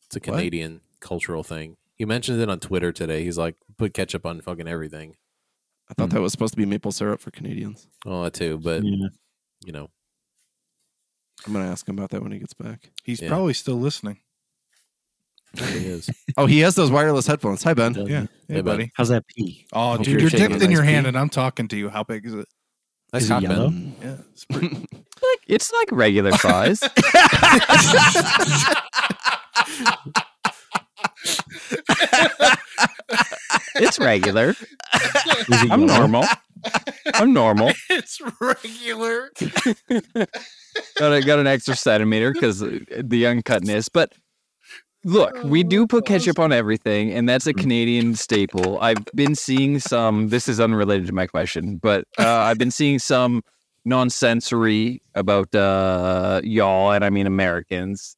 [0.06, 1.76] it's a Canadian cultural thing.
[1.94, 3.22] He mentioned it on Twitter today.
[3.24, 5.16] He's like, put ketchup on fucking everything.
[5.90, 6.14] I thought hmm.
[6.16, 7.86] that was supposed to be maple syrup for Canadians.
[8.06, 8.58] Oh, that too.
[8.58, 9.08] But Yeah.
[9.66, 9.90] you know,
[11.46, 12.90] I'm gonna ask him about that when he gets back.
[13.04, 13.28] He's Yeah.
[13.28, 14.20] probably still listening.
[15.54, 16.08] he is.
[16.38, 17.62] Oh, he has those wireless headphones.
[17.64, 17.94] Hi, Ben.
[17.94, 18.22] Yeah.
[18.22, 18.64] Hey, Hey, bud.
[18.64, 18.92] buddy.
[18.94, 19.66] How's that pee?
[19.74, 21.08] Oh, Hope dude, you're you're dipped a in your nice hand, pee.
[21.08, 21.90] and I'm talking to you.
[21.90, 22.48] How big is it?
[23.12, 23.68] Nice Is it yellow?
[23.68, 23.94] Ben.
[24.02, 24.86] Yeah, it's pretty,
[25.46, 26.80] It's like regular size.
[33.76, 34.50] it's regular.
[34.94, 36.24] It I'm normal.
[37.14, 37.72] I'm normal.
[37.90, 39.30] it's regular.
[40.96, 43.88] got a, got an extra centimeter because the uncutness.
[43.92, 44.12] But
[45.04, 48.80] look, we do put ketchup on everything, and that's a Canadian staple.
[48.80, 50.28] I've been seeing some.
[50.28, 53.42] This is unrelated to my question, but uh, I've been seeing some
[53.84, 58.16] nonsensory about uh, y'all, and I mean Americans,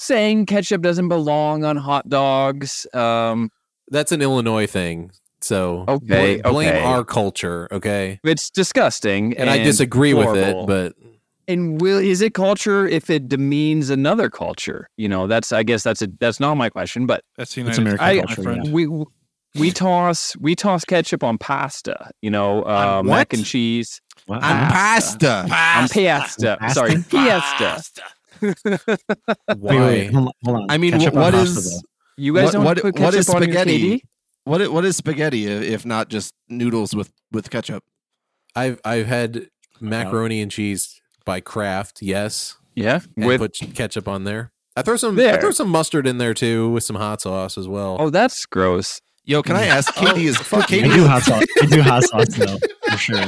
[0.00, 2.86] saying ketchup doesn't belong on hot dogs.
[2.94, 3.50] Um,
[3.88, 5.10] That's an Illinois thing.
[5.40, 6.82] So Okay, bl- blame okay.
[6.82, 8.20] our culture, okay?
[8.24, 10.92] it's disgusting, And, I disagree with it, but
[11.48, 14.88] And will is it culture if it demeans another culture?
[14.98, 17.78] You know, that's I guess that's a that's not my question, but That's the It's
[17.78, 18.66] United American I- culture, friend.
[18.66, 18.72] yeah.
[18.72, 18.86] we
[19.58, 22.10] we toss we toss ketchup on pasta.
[22.22, 24.36] You know, uh, mac and cheese What?
[24.44, 25.42] On pasta.
[25.44, 25.48] on
[25.88, 26.56] pasta.
[26.60, 26.74] Pasta?
[26.74, 27.82] Sorry, fiesta.
[28.42, 29.78] Wait, Why?
[29.80, 30.66] wait, hold on, hold on.
[30.70, 31.80] I mean, Ketchup wh- on pasta.
[32.16, 33.96] You guys What- don't what- put what ketchup is on your spaghetti?
[33.98, 34.00] KD?
[34.44, 37.84] what what is spaghetti if not just noodles with with ketchup?
[38.56, 39.48] I've I've had
[39.80, 42.02] macaroni and cheese by Kraft.
[42.02, 44.52] Yes, Yeah, and with put ketchup on there.
[44.76, 45.16] I throw some.
[45.16, 45.34] there.
[45.34, 47.96] I throw some mustard in there too with some hot sauce as well.
[48.00, 49.00] oh, that's gross.
[49.24, 49.92] Yo, can I ask?
[49.94, 51.44] KD is oh, I KD, do hot sauce.
[51.62, 52.58] I do hot sauce though,
[52.90, 53.24] for sure.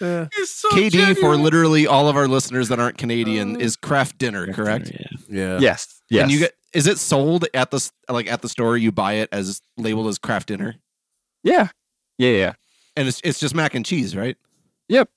[0.00, 4.90] KD for literally all of our listeners that aren't Canadian uh, is Kraft dinner, correct?
[4.92, 5.06] Yeah.
[5.28, 5.58] yeah.
[5.60, 6.22] Yes, yes.
[6.22, 8.76] And you get is it sold at the like at the store?
[8.76, 10.76] You buy it as labeled as Kraft dinner,
[11.42, 11.68] yeah,
[12.18, 12.52] yeah, yeah.
[12.96, 14.36] and it's it's just mac and cheese, right?
[14.88, 15.08] Yep.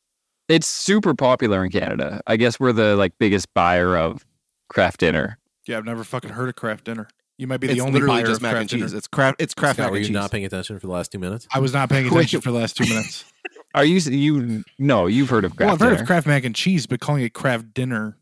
[0.47, 2.21] It's super popular in Canada.
[2.27, 4.25] I guess we're the like biggest buyer of
[4.69, 5.37] Kraft dinner.
[5.67, 7.07] Yeah, I've never fucking heard of Kraft dinner.
[7.37, 8.85] You might be It's the only literally buyer just of mac and Kraft dinner.
[8.85, 8.93] cheese.
[8.93, 9.41] It's Kraft.
[9.41, 10.13] It's Kraft Scott, mac were and you cheese.
[10.13, 11.47] not paying attention for the last two minutes?
[11.53, 13.25] I was not paying attention for the last two minutes.
[13.73, 15.07] Are you you no?
[15.07, 16.01] You've heard of Kraft well, I've heard dinner.
[16.01, 18.17] of Kraft mac and cheese, but calling it Kraft dinner.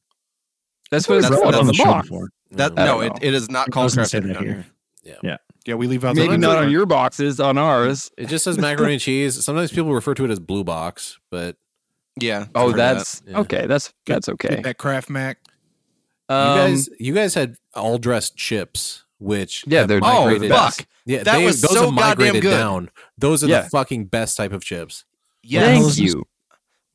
[0.92, 2.08] that's what it's That's- called on the that's box.
[2.10, 2.30] Before.
[2.52, 2.82] that Yeah.
[2.84, 4.66] I no, don't it, it is not called doesn't Kraft dinner that down here.
[5.24, 5.38] here.
[5.66, 8.10] Yeah, we leave out Maybe the not on your boxes, on ours.
[8.18, 9.44] It just says macaroni and cheese.
[9.44, 11.58] Sometimes people refer to it as blue box, but
[12.20, 12.46] Yeah.
[12.56, 12.94] Oh, I've that.
[12.96, 13.40] that's Yeah.
[13.40, 13.66] okay.
[13.68, 14.62] That's that's okay.
[14.64, 15.38] that Kraft mac.
[16.28, 20.86] Um, you guys, you guys had all dressed chips, which Yeah, they're Oh migrated- fuck!
[21.06, 22.52] Yeah, That they, was those so goddamn good.
[22.52, 22.90] down.
[23.18, 23.62] Those are Yeah.
[23.64, 25.06] the fucking best type of chips.
[25.44, 25.62] Yeah.
[25.62, 26.24] thank those- you.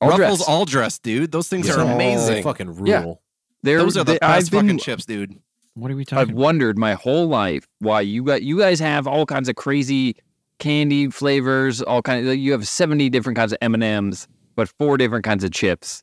[0.01, 0.49] All Ruffles dressed.
[0.51, 1.33] all dressed, dude.
[1.33, 1.75] Those things Yeah.
[1.75, 2.43] are They amazing.
[2.43, 2.87] fucking rule.
[2.89, 3.15] Yeah.
[3.63, 5.37] They're- Those are the they- best I've been, fucking chips, dude.
[5.75, 6.19] What are we talking?
[6.21, 6.41] I've talking?
[6.41, 10.17] wondered my whole life why you got you guys have all kinds of crazy
[10.59, 12.29] candy flavors, all kinds.
[12.29, 15.51] Of, you have seventy different kinds of M and M's, but four different kinds of
[15.53, 16.03] chips.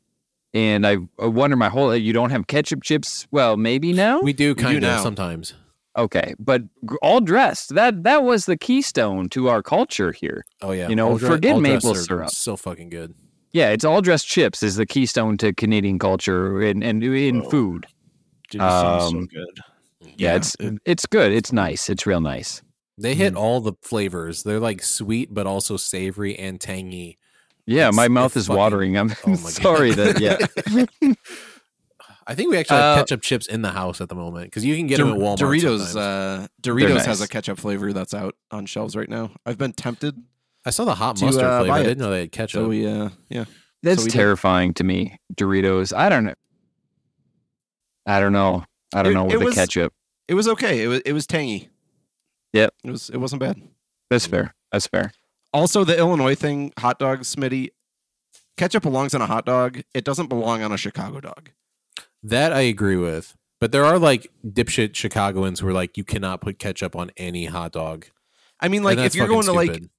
[0.53, 3.27] And I, I wonder my whole you don't have ketchup chips.
[3.31, 4.19] Well, maybe now.
[4.21, 5.01] We do do kind of now.
[5.03, 5.53] sometimes.
[5.97, 6.63] Okay, but
[7.01, 7.75] all dressed.
[7.75, 10.43] That that was the keystone to our culture here.
[10.61, 12.29] Oh yeah, You know, All dre- forget maple syrup.
[12.29, 13.13] So fucking good.
[13.53, 17.49] Yeah, it's all dressed chips is the keystone to Canadian culture and and in Whoa.
[17.49, 17.85] food.
[18.49, 20.13] Dude, sounds Um, so good.
[20.17, 20.55] Yeah, it's
[20.85, 21.31] it's good.
[21.31, 21.89] It's nice.
[21.89, 22.61] It's real nice.
[22.97, 24.43] They hit all the flavors.
[24.43, 27.17] They're like sweet, but also savory and tangy.
[27.65, 28.97] Yeah, It's- my mouth is fucking- watering.
[28.97, 29.49] I'm oh my God.
[29.51, 30.37] sorry that yeah.
[32.27, 34.63] I think we actually have Uh, ketchup chips in the house at the moment because
[34.63, 35.37] you can get them at Walmart.
[35.37, 35.95] Doritos.
[35.95, 37.05] Uh, Doritos nice.
[37.05, 39.31] has a ketchup flavor that's out on shelves right now.
[39.45, 40.21] I've been tempted,
[40.65, 41.73] I saw the hot to, mustard uh, flavor.
[41.73, 42.61] I didn't know they had ketchup.
[42.61, 43.45] so we uh, yeah.
[43.83, 44.15] That's So we did.
[44.17, 45.17] terrifying to me.
[45.33, 45.91] Doritos.
[45.95, 46.35] I don't know.
[48.05, 48.65] I don't know.
[48.93, 49.93] I don't It- know with the was- ketchup.
[50.27, 50.83] It was okay.
[50.83, 51.69] It was it was tangy.
[52.53, 52.73] Yep.
[52.83, 53.61] It was it wasn't bad.
[54.09, 54.53] That's fair.
[54.71, 55.11] That's fair.
[55.53, 57.69] Also, the Illinois thing, hot dogs, Smitty.
[58.57, 59.81] Ketchup belongs on a hot dog.
[59.93, 61.49] It doesn't belong on a Chicago dog.
[62.23, 63.35] That I agree with.
[63.59, 67.45] But there are like dipshit Chicagoans who are like, you cannot put ketchup on any
[67.45, 68.07] hot dog.
[68.59, 69.89] I mean, like if you're going to like stupid.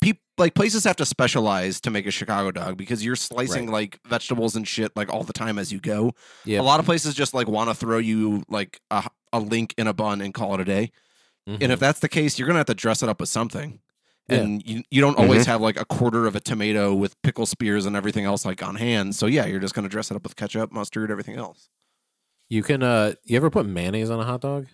[0.00, 4.00] peop, like places have to specialize to make a Chicago dog because you're slicing like
[4.08, 6.12] vegetables and shit like all the time as you go.
[6.46, 6.60] Yep.
[6.60, 9.86] A lot of places just like want to throw you like a, a link in
[9.86, 10.90] a bun and call it a day.
[11.46, 11.58] Mhm.
[11.60, 13.80] And if that's the case, you're gonna have to dress it up with something.
[14.28, 14.36] Yeah.
[14.36, 17.86] And you, you don't always have like a quarter of a tomato with pickle spears
[17.86, 19.14] and everything else like on hand.
[19.16, 21.68] So yeah, you're just gonna dress it up with ketchup, mustard, everything else.
[22.48, 24.66] you can, uh, you ever put mayonnaise on a hot dog?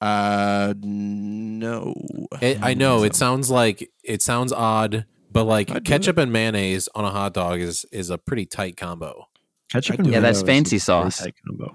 [0.00, 1.94] Uh, no.
[2.42, 6.88] It, I know it sounds like it sounds odd, but like I'd ketchup and mayonnaise
[6.94, 9.28] on a hot dog is is a pretty tight combo.
[9.72, 10.08] Ketchup and.
[10.08, 11.18] Yeah, that's mayo is a fancy sauce.
[11.18, 11.74] tight combo.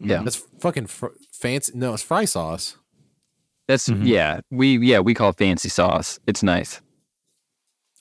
[0.00, 0.22] Yeah.
[0.22, 1.72] That's fucking fr- fancy.
[1.74, 2.76] No, it's fry sauce.
[3.68, 4.06] That's Mhm.
[4.06, 4.40] yeah.
[4.50, 6.18] We yeah we call it fancy sauce.
[6.26, 6.80] It's nice.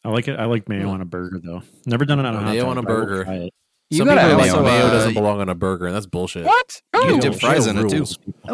[0.04, 0.40] I like it.
[0.40, 1.62] I like mayo on a burger though.
[1.86, 3.24] Never done it on a hot Mayo dog, on a but I will burger.
[3.26, 3.50] try.
[3.92, 4.64] You Some gotta people also, mayo.
[4.64, 6.46] mayo uh, doesn't belong on a burger, and that's bullshit.
[6.46, 6.82] What?
[6.96, 8.06] You Oh, dip fries in it too.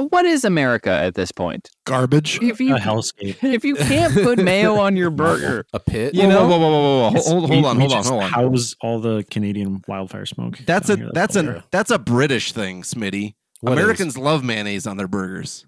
[0.09, 1.69] what is America at this point?
[1.85, 2.39] Garbage.
[2.41, 3.37] If you A hellscape.
[3.43, 6.15] if you can't put mayo on your burger, A pit.
[6.15, 6.47] You know?
[6.47, 8.29] whoa, whoa, whoa, whoa, whoa, Hold, we- hold on, hold on, just hold on.
[8.31, 10.57] House all the Canadian wildfire smoke.
[10.65, 13.35] That's a that's all a that's a British thing, Smitty.
[13.61, 13.79] What is?
[13.83, 15.67] Americans love mayonnaise on their burgers.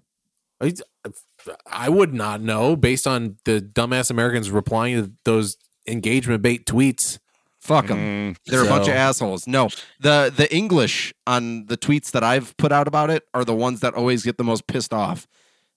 [1.46, 5.56] I- I would not know based on the dumbass Americans replying to those
[5.86, 7.18] engagement bait tweets.
[7.60, 7.98] Fuck them.
[8.34, 9.46] Mm, They're a bunch of assholes.
[9.46, 9.68] No,
[10.00, 13.80] the the English on the tweets that I've put out about it are the ones
[13.80, 15.26] that always get the most pissed off.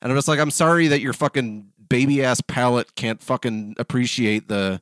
[0.02, 4.48] And I'm just like, I'm sorry that your fucking baby ass palate can't fucking appreciate
[4.48, 4.82] the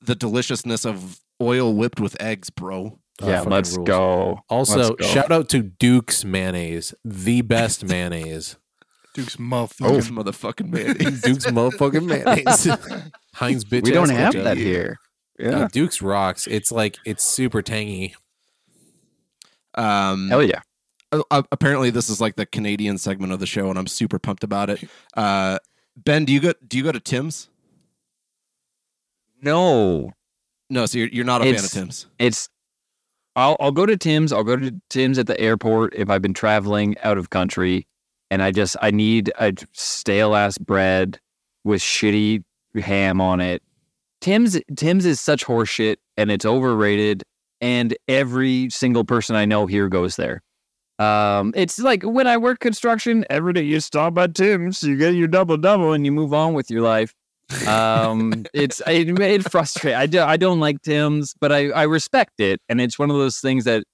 [0.00, 2.98] the deliciousness of oil whipped with eggs, bro.
[3.20, 3.86] Uh, yeah, fucking let's rules.
[3.88, 4.40] go.
[4.48, 5.06] Also, Let's go.
[5.08, 8.56] shout out to Duke's mayonnaise, the best mayonnaise.
[9.18, 10.10] Duke's Oh, motherfucking.
[10.10, 11.22] motherfucking mayonnaise.
[11.22, 13.10] Duke's motherfucking mayonnaise.
[13.34, 13.82] Heinz bitch.
[13.84, 14.44] we don't ass have ketchup.
[14.44, 14.98] that here.
[15.38, 15.68] Yeah, Yeah.
[15.72, 16.46] Duke's rocks.
[16.46, 18.14] It's like it's super tangy.
[19.74, 20.60] um, Hell yeah.
[21.12, 24.44] uh, apparently this is like the Canadian segment of the show, and I'm super pumped
[24.44, 24.84] about it.
[25.16, 25.58] Uh,
[25.96, 27.48] Ben, do you go do you go to Tim's?
[29.40, 30.12] No,
[30.70, 32.06] No, so you're, you're not a fan of It's- Tim's.
[32.18, 32.48] it's
[33.36, 34.32] I'll I'll go to Tim's.
[34.32, 37.86] I'll go to Tim's at the airport if I've been traveling out of country,
[38.30, 41.18] and I just I need a stale ass bread
[41.64, 42.42] with shitty
[42.74, 43.62] ham on it.
[44.20, 47.22] Tim's Tim's is such horseshit, and it's overrated.
[47.60, 50.42] And every single person I know here goes there.
[51.00, 55.14] Um, it's like when I work construction, every day you stop at Tim's, you get
[55.14, 57.14] your double double, and you move on with your life.
[57.66, 62.38] um it's it, it frustrates i do i don't like tim's but i i respect
[62.40, 63.84] it and it's one of those things that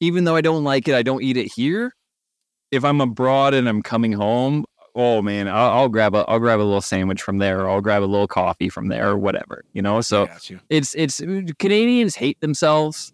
[0.00, 1.92] even though i don't like it i don't eat it here
[2.70, 4.64] if i'm abroad and i'm coming home
[4.94, 7.80] oh man i'll, I'll grab a i'll grab a little sandwich from there or i'll
[7.80, 10.00] grab a little coffee from there or whatever you know?
[10.00, 10.60] So you.
[10.68, 13.12] it's it's uh, canadians hate themselves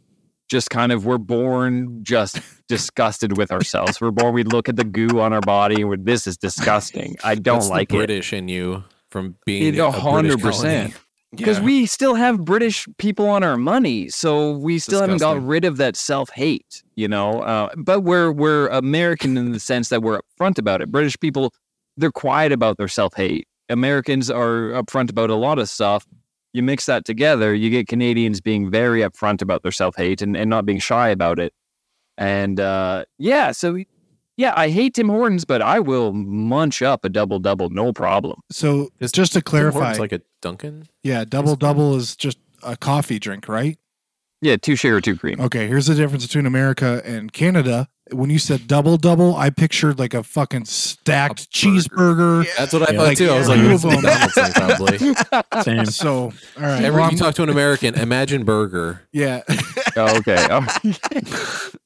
[0.48, 4.00] just kind of we're born just disgusted with ourselves.
[4.00, 7.16] We're born we look at the goo on our body and we're this is disgusting.
[7.24, 7.96] I don't That's like it.
[7.96, 10.94] British in you from being a hundred British percent.
[11.36, 11.64] Because Yeah.
[11.64, 15.76] we still have British people on our money, so we still haven't got rid of
[15.76, 17.40] that self hate, you know.
[17.42, 20.90] Uh, but we're we're American in the sense that we're upfront about it.
[20.90, 21.52] British people,
[21.96, 23.46] they're quiet about their self hate.
[23.68, 26.06] Americans are upfront about a lot of stuff.
[26.52, 30.36] You mix that together, you get Canadians being very upfront about their self hate and,
[30.36, 31.52] and not being shy about it.
[32.18, 33.76] And uh, yeah, so
[34.36, 38.40] yeah, I hate Tim Hortons, but I will munch up a double double, no problem.
[38.50, 40.88] So Is just to clarify, Hortons like a Dunkin'?
[41.02, 43.78] yeah, double double is just a coffee drink, right?
[44.42, 45.40] Yeah, two sugar, two cream.
[45.40, 47.88] Okay, here's the difference between America and Canada.
[48.12, 52.44] When you said double double, I pictured like a fucking stacked A burger.
[52.44, 52.56] cheeseburger.
[52.56, 52.98] That's what I Yeah.
[52.98, 53.30] thought Like, too.
[53.30, 54.02] I was two like, of it's them.
[54.02, 55.62] McDonald's probably.
[55.64, 55.86] Same.
[55.86, 56.32] So, all
[56.62, 59.00] right, Every, well, you talk to an American, imagine burger.
[59.12, 59.40] yeah,
[59.96, 60.46] Oh, okay.
[60.50, 60.66] Oh.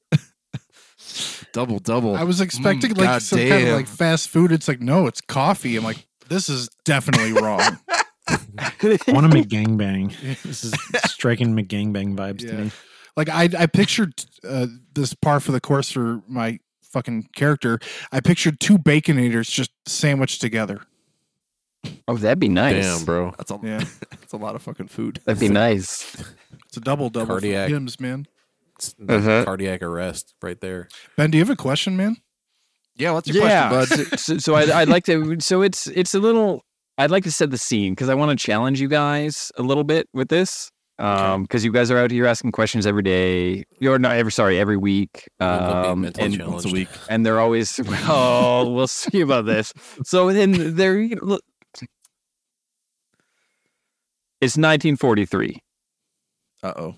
[1.53, 2.15] double double.
[2.15, 3.75] I was expecting Mm, like some kind of goddamn.
[3.75, 4.51] like fast food.
[4.51, 5.75] It's like no, it's coffee.
[5.77, 7.61] I'm like, this is definitely wrong.
[8.27, 8.71] I
[9.07, 10.13] want to make gangbang.
[10.43, 10.73] This is
[11.05, 12.51] striking McGangbang vibes Yeah.
[12.51, 12.71] to me.
[13.17, 14.13] like I I pictured
[14.47, 17.79] uh, this par for the course for my fucking character.
[18.11, 20.81] I pictured two baconators just sandwiched together.
[22.07, 22.85] oh, that'd be nice.
[22.85, 23.33] Damn, bro.
[23.37, 23.79] That's a Yeah,
[24.11, 25.19] that's a lot of fucking food.
[25.25, 26.15] That'd be nice.
[26.67, 27.69] it's a double double for Cardiac.
[27.69, 28.27] hymns, man.
[28.81, 29.43] It's Uh-huh.
[29.45, 30.87] cardiac arrest right there.
[31.17, 32.17] Ben, do you have a question, man?
[32.95, 33.69] Yeah, what's your yeah.
[33.69, 34.19] question, bud?
[34.19, 35.39] so, so I'd, I'd like to.
[35.39, 36.63] So it's it's a little.
[36.97, 39.83] I'd like to set the scene because I want to challenge you guys a little
[39.83, 40.69] bit with this.
[40.99, 43.63] Um, because you guys are out here asking questions every day.
[43.79, 45.27] You're not every sorry every week.
[45.39, 46.45] Um, and.
[46.45, 46.89] Once a week.
[47.09, 48.71] and they're always well.
[48.71, 49.73] we'll see about this.
[50.03, 51.07] So then they're.
[51.21, 51.41] look,
[54.41, 55.59] It's 1943.
[56.63, 56.95] Uh oh.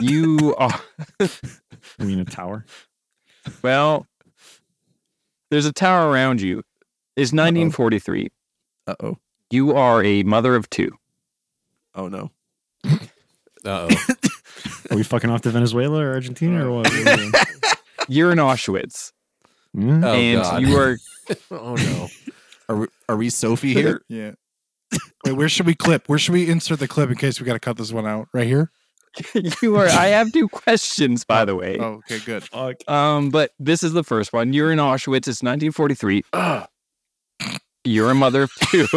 [0.00, 0.80] You are
[1.20, 2.64] I mean, a tower.
[3.62, 4.06] well.
[5.50, 6.58] There's a tower around you.
[7.16, 8.28] It's 1943.
[8.86, 9.16] Uh oh.
[9.50, 10.92] You are a mother of two.
[11.94, 12.30] Oh no.
[12.84, 12.98] Uh
[13.64, 13.88] oh.
[14.90, 16.86] Are we fucking off to Venezuela or Argentina or what?
[16.86, 17.32] What are we doing?
[18.08, 19.12] You're in Auschwitz,
[19.74, 20.02] Hmm?
[20.04, 20.62] Oh, and God.
[20.62, 20.98] you are
[21.50, 22.08] oh no.
[22.68, 24.02] Are we, are we Sophie here?
[24.08, 24.32] Yeah.
[25.24, 26.08] Wait, where should we clip?
[26.08, 28.28] Where should we insert the clip in case we got to cut this one out?
[28.32, 28.70] Right here.
[29.62, 29.86] you are.
[29.86, 31.78] I have two questions, by the way.
[31.78, 32.44] Oh, okay, good.
[32.88, 34.52] Um, but this is the first one.
[34.52, 35.26] You're in Auschwitz.
[35.28, 36.22] It's 1943.
[37.84, 38.86] You're a mother of two.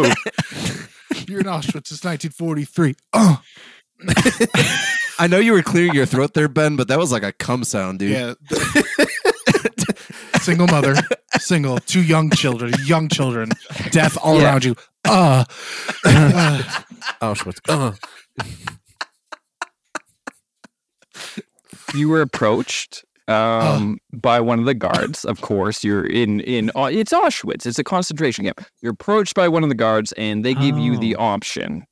[1.26, 1.90] You're in Auschwitz.
[1.90, 2.94] It's 1943.
[3.14, 3.40] Oh,
[5.18, 7.64] I know you were clearing your throat there, Ben, but that was like a cum
[7.64, 8.10] sound, dude.
[8.10, 8.34] yeah.
[10.40, 10.96] single mother,
[11.38, 13.50] single, two young children, young children,
[13.90, 14.44] death all Yeah.
[14.44, 14.74] around you.
[15.06, 15.44] Uh,
[16.04, 16.62] uh,
[17.22, 17.58] Auschwitz.
[17.68, 17.92] Uh,
[21.94, 25.24] you were approached um, by one of the guards.
[25.24, 27.64] Of course, you're in in it's Auschwitz.
[27.66, 28.64] It's a concentration camp.
[28.82, 31.22] You're approached by one of the guards, and they give you the Oh.
[31.24, 31.86] option.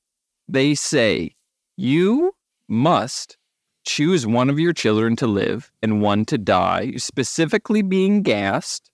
[0.48, 1.34] They say
[1.76, 2.34] you
[2.68, 3.38] must
[3.84, 8.90] choose one of your children to live and one to die, specifically being gassed.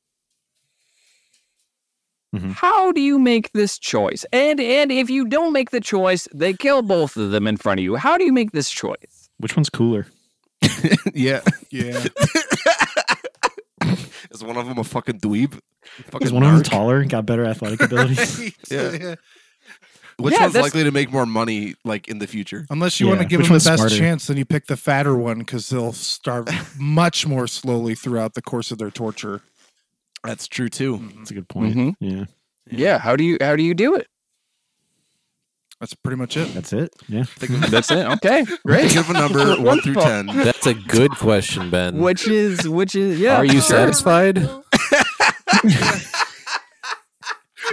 [2.34, 2.52] Mhm.
[2.52, 4.24] How do you make this choice?
[4.32, 7.80] And and if you don't make the choice, they kill both of them in front
[7.80, 7.96] of you.
[7.96, 9.30] How do you make this choice?
[9.38, 10.06] Which one's cooler?
[11.14, 11.40] yeah.
[11.70, 12.04] yeah.
[14.30, 15.58] Is one of them a fucking dweeb?
[16.10, 16.64] Fucking Is one of them narc?
[16.68, 18.54] taller and got better athletic abilities?
[18.70, 19.14] Yeah.
[20.20, 22.66] Which Yeah, one's that's- likely to make more money, like in the future?
[22.70, 23.96] Unless you want to Yeah, give which them the one's best smarter?
[23.96, 26.48] chance, then you pick the fatter one because they'll starve
[26.78, 29.42] much more slowly throughout the course of their torture.
[30.24, 31.08] That's true too.
[31.18, 31.76] That's a good point.
[31.76, 31.94] Mhm.
[32.00, 32.24] Yeah,
[32.68, 32.98] Yeah.
[32.98, 34.08] How do you how do you do it?
[35.80, 36.52] That's pretty much it.
[36.54, 36.92] that's it.
[37.08, 37.22] Yeah.
[37.70, 38.04] That's it.
[38.04, 38.44] Okay.
[38.66, 38.90] Great.
[38.90, 40.26] think of a number one through ten.
[40.26, 41.98] that's a good question, Ben.
[41.98, 43.36] Which is which is yeah.
[43.36, 44.38] Are you satisfied?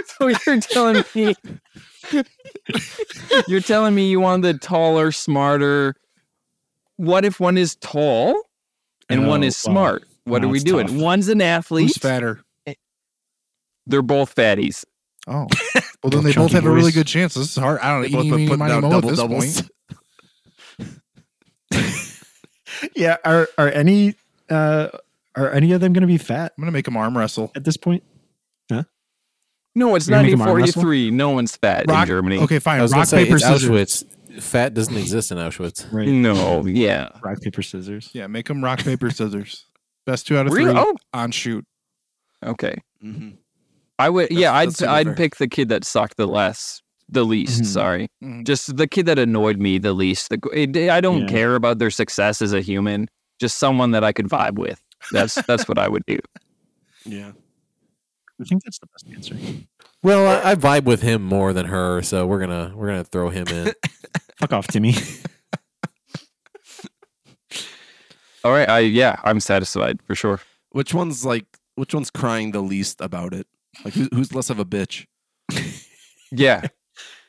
[0.06, 1.34] so you're telling me
[3.48, 5.94] you're telling me you want the taller, smarter.
[6.96, 8.40] What if one is tall
[9.08, 10.04] and one Oh, is well, smart?
[10.24, 10.86] What no, are we it's doing?
[10.86, 10.96] tough.
[10.96, 11.88] One's an athlete.
[11.88, 12.40] Who's fatter?
[13.86, 14.84] They're both fatties.
[15.26, 15.46] Oh,
[16.02, 16.94] well then they both have a really boys.
[16.94, 17.34] good chance.
[17.34, 17.80] This is hard.
[17.80, 18.16] I don't They know.
[18.18, 19.62] both Eeny, been meeny, putting miny, down moe at double this doubles.
[22.94, 24.14] Yeah, are are any
[24.50, 24.88] uh
[25.34, 27.50] are any of them going to be fat I'm gonna make them arm wrestle.
[27.56, 28.02] at this point?
[28.70, 28.82] Huh?
[29.74, 30.82] No, it's You're gonna make 'em arm wrestle?
[30.82, 31.10] 1943.
[31.10, 32.38] No one's fat Rock, in Germany.
[32.40, 32.80] Okay, fine.
[32.80, 33.70] I was Rock say paper it's scissors.
[33.70, 34.42] Auschwitz.
[34.42, 35.86] Fat doesn't exist in Auschwitz.
[35.90, 36.08] Right.
[36.08, 37.08] No, yeah.
[37.22, 38.10] Rock paper scissors.
[38.12, 39.64] Yeah, make them rock paper scissors.
[40.04, 40.72] Best two out of Really?
[40.72, 41.64] three Oh, on shoot.
[42.44, 42.76] okay.
[43.02, 43.38] Mhm.
[43.98, 44.30] I would.
[44.30, 45.14] yeah, I'd I'd fair.
[45.14, 47.62] pick the kid that sucked the less, the least.
[47.62, 47.66] Mhm.
[47.66, 48.44] Sorry, Mhm.
[48.44, 50.28] just the kid that annoyed me the least.
[50.30, 51.26] The, I don't Yeah.
[51.28, 53.08] care about their success as a human.
[53.40, 54.82] Just someone that I could vibe with.
[55.12, 56.18] That's that's what I would do.
[57.04, 57.32] Yeah.
[58.40, 59.36] I think that's the best answer.
[60.02, 63.30] Well, I, I vibe with him more than her, so we're gonna we're gonna throw
[63.30, 63.72] him in.
[64.38, 64.94] Fuck off, Timmy.
[68.44, 68.68] All right.
[68.68, 70.40] I yeah, I'm satisfied for sure.
[70.70, 71.46] Which one's like?
[71.76, 73.46] Which one's crying the least about it?
[73.84, 75.06] Like who's who's less of a bitch?
[76.32, 76.66] Yeah,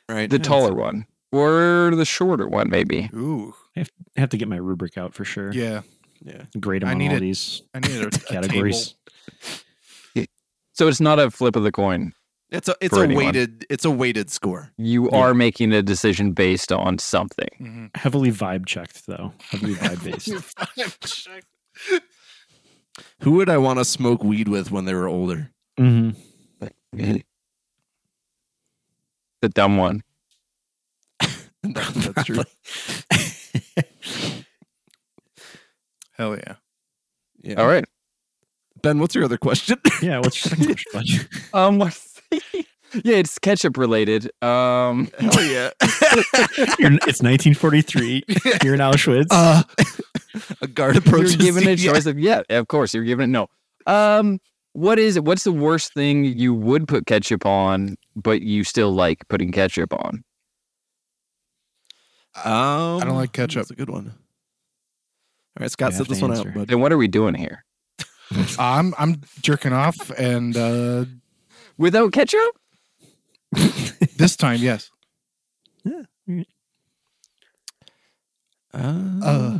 [0.08, 0.28] Right.
[0.28, 3.08] the taller one or the shorter one, maybe.
[3.14, 3.84] Ooh, I
[4.16, 5.52] have to get my rubric out for sure.
[5.52, 5.82] yeah.
[6.20, 6.42] yeah.
[6.58, 7.20] Grade them I on need all it.
[7.20, 8.94] these I need a, a categories.
[10.14, 10.26] table.
[10.74, 12.12] So it's not a flip of the coin.
[12.50, 13.26] It's a it's a anyone.
[13.26, 14.72] weighted it's a weighted score.
[14.78, 15.18] You Yeah.
[15.18, 17.48] are making a decision based on something.
[17.60, 17.96] Mhm.
[17.96, 19.32] Heavily vibe checked though.
[19.50, 21.28] Heavily vibe based.
[23.20, 25.50] Who would I want to smoke weed with when they were older?
[25.78, 26.10] hmm
[26.92, 27.22] The
[29.48, 30.02] dumb one.
[31.62, 32.42] That's true.
[36.12, 36.54] Hell yeah.
[37.42, 37.54] Yeah.
[37.54, 37.84] All right.
[38.82, 39.78] Ben, what's your other question?
[40.02, 40.18] yeah.
[40.18, 41.28] What's your second question?
[41.52, 42.20] Um, what's
[43.04, 44.30] yeah, it's ketchup related.
[44.42, 45.70] Um, Hell yeah.
[46.78, 48.24] You're, it's 1943.
[48.64, 49.26] You're in Auschwitz.
[49.30, 49.62] Uh,
[50.62, 51.36] a guard approaches.
[51.36, 51.90] you're given a you.
[51.90, 53.32] choice of yeah, of course you're given it.
[53.32, 53.48] No.
[53.86, 54.40] Um,
[54.72, 55.24] what is it?
[55.24, 59.92] What's the worst thing you would put ketchup on, but you still like putting ketchup
[59.92, 60.24] on?
[62.44, 63.60] Um, I don't like ketchup.
[63.60, 64.06] That's a good one.
[64.08, 66.48] All right, Scott, You set this one answer.
[66.50, 66.68] out, bud.
[66.68, 67.64] Then what are we doing here?
[68.58, 71.04] I'm I'm jerking off, and uh,
[71.78, 72.56] Without ketchup?
[74.16, 74.90] this time, yes.
[75.86, 76.42] Uh,
[79.22, 79.58] Uh,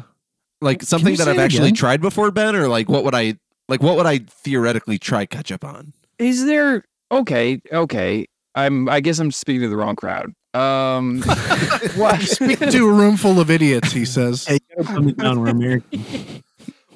[0.61, 1.75] like something that I've actually again?
[1.77, 3.35] tried before, Ben, or like what would I
[3.69, 3.83] like?
[3.83, 5.93] What would I theoretically try ketchup on?
[6.19, 7.61] Is there okay?
[7.73, 8.89] Okay, I'm.
[8.89, 10.33] I guess I'm speaking to the wrong crowd.
[10.55, 11.23] Um,
[11.97, 12.21] what?
[12.23, 14.47] Speaking to a room full of idiots, he says.
[14.47, 15.41] Hey, you gotta calm down.
[15.41, 16.43] We're American.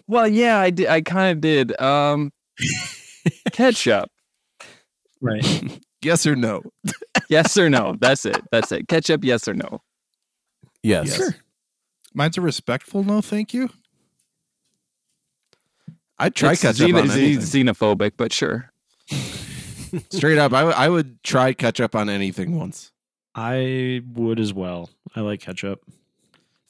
[0.06, 0.88] Well, yeah, I did.
[0.88, 1.80] I kind of did.
[1.80, 2.32] Um,
[3.52, 4.10] ketchup.
[5.20, 5.80] Right.
[6.02, 6.62] Yes or no?
[7.28, 7.96] Yes or no?
[8.00, 8.40] That's it.
[8.50, 8.88] That's it.
[8.88, 9.24] Ketchup.
[9.24, 9.80] Yes or no?
[10.82, 11.14] Yes.
[11.14, 11.34] Sure.
[12.14, 13.70] Mine's a respectful no, thank you.
[16.22, 17.66] I'd try It's ketchup xeno- on anything.
[17.66, 18.70] xenophobic, but sure.
[20.10, 22.92] Straight up, I, w- I would try ketchup on anything once.
[23.34, 24.88] I would as well.
[25.16, 25.80] I like ketchup.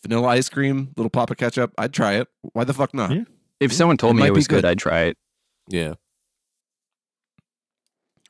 [0.02, 1.72] Vanilla ice cream, little pop of ketchup.
[1.78, 2.28] I'd try it.
[2.52, 3.12] Why the fuck not?
[3.14, 3.24] Yeah.
[3.60, 4.64] If someone told It me it was good, good.
[4.64, 5.16] I'd try it.
[5.68, 5.94] Yeah.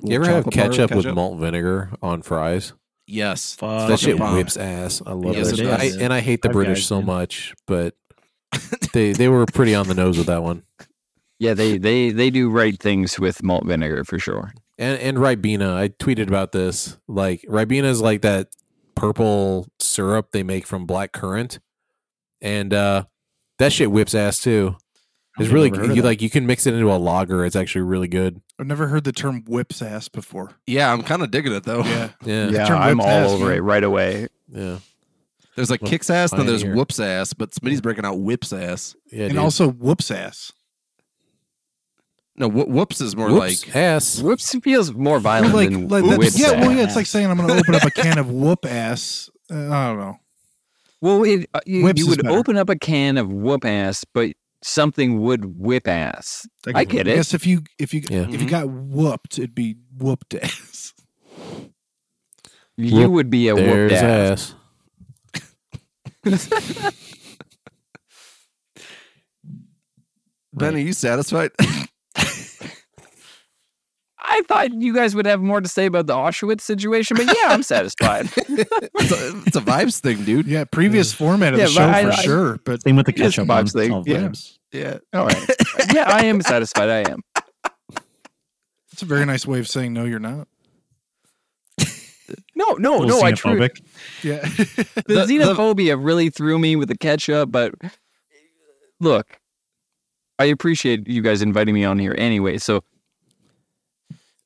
[0.00, 2.72] You ever have chocolate bar of ketchup, with malt vinegar on fries?
[3.06, 3.54] Yes.
[3.54, 4.34] Fuck that shit bomb.
[4.34, 5.00] whips ass.
[5.06, 5.60] I love Yes, it.
[5.60, 7.06] it I, and I hate the Five British Guys, so man.
[7.06, 7.94] much, but
[8.92, 10.64] they they were pretty on the nose with that one.
[11.42, 14.52] Yeah, they they they do right things with malt vinegar for sure.
[14.78, 16.96] And and Ribena, I tweeted about this.
[17.08, 18.46] Like Ribena is like that
[18.94, 21.58] purple syrup they make from black currant,
[22.40, 23.06] and uh
[23.58, 24.76] that shit whips ass too.
[25.36, 27.44] It's I've really never heard of you like you can mix it into a lager.
[27.44, 28.40] It's actually really good.
[28.60, 30.52] I've never heard the term whips ass before.
[30.68, 31.82] Yeah, I'm kind of digging it though.
[31.82, 32.10] Yeah.
[32.24, 33.56] Yeah, Yeah, I'm all ass, over man.
[33.56, 34.28] it right away.
[34.48, 34.78] yeah,
[35.56, 38.94] There's like Well, kicks ass, then there's whoops ass, but Smitty's breaking out whips ass.
[39.10, 39.22] yeah.
[39.24, 39.38] and dude.
[39.40, 40.52] also whoops ass.
[42.36, 44.20] No, wh- whoops is more Whoops, like ass.
[44.20, 47.26] Whoops feels more violent like, than like that's- whips yeah, well, yeah, it's like saying
[47.30, 49.28] I'm going to open up a can of whoop ass.
[49.50, 50.16] Uh, I don't know.
[51.02, 52.38] Well, it, uh, you, Whips you is would better.
[52.38, 54.30] open up a can of whoop ass, but
[54.62, 56.46] something would whip ass.
[56.74, 57.14] I get I it.
[57.16, 58.28] guess if you if you Yeah.
[58.30, 60.94] if you got whooped, it'd be whooped ass.
[62.78, 64.54] You Whoop- would be a There's whooped ass.
[66.24, 66.92] ass.
[70.54, 70.74] Ben.
[70.74, 71.50] Are you satisfied?
[74.34, 77.48] I thought you guys would have more to say about the Auschwitz situation, but yeah,
[77.48, 78.30] I'm satisfied.
[78.36, 80.46] it's, a, it's a vibes thing, dude.
[80.46, 82.58] Yeah, previous format of Yeah, the show I- for I- sure.
[82.64, 83.48] But Same with the Just ketchup.
[83.48, 84.04] vibes one.
[84.04, 84.28] thing, yeah.
[84.28, 84.58] vibes.
[84.72, 84.98] Yeah.
[85.12, 85.50] All right.
[85.94, 86.88] Yeah, I am satisfied.
[86.88, 87.20] I am.
[88.92, 90.48] it's a very nice way of saying no, you're not.
[92.54, 93.22] No, no, little no.
[93.26, 93.82] I true, xenophobic.
[94.22, 94.40] Yeah.
[94.40, 97.50] the, The- the- xenophobia really threw me with the ketchup.
[97.52, 97.74] But
[99.00, 99.38] look,
[100.38, 102.58] I appreciate you guys inviting me on here anyway.
[102.58, 102.84] So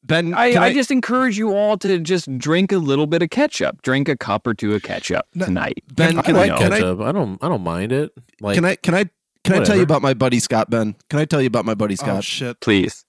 [0.06, 3.30] Ben, I, can I, just encourage you all to just drink a little bit of
[3.30, 3.82] ketchup.
[3.82, 5.82] Drink a cup or two of ketchup No, tonight.
[5.94, 7.00] Ben, I can like I, can I ketchup.
[7.00, 7.42] I, don't.
[7.42, 8.12] I don't mind it.
[8.40, 9.04] Like can I can I
[9.42, 10.94] can I tell you about my buddy Scott Ben?
[11.10, 12.08] Can I tell you about my buddy Scott?
[12.08, 12.24] oh Scott?
[12.24, 12.60] shit.
[12.60, 13.04] Please.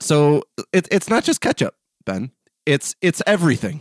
[0.00, 0.42] so
[0.72, 2.30] it, it's not just ketchup, Ben.
[2.66, 3.80] It's it's everything.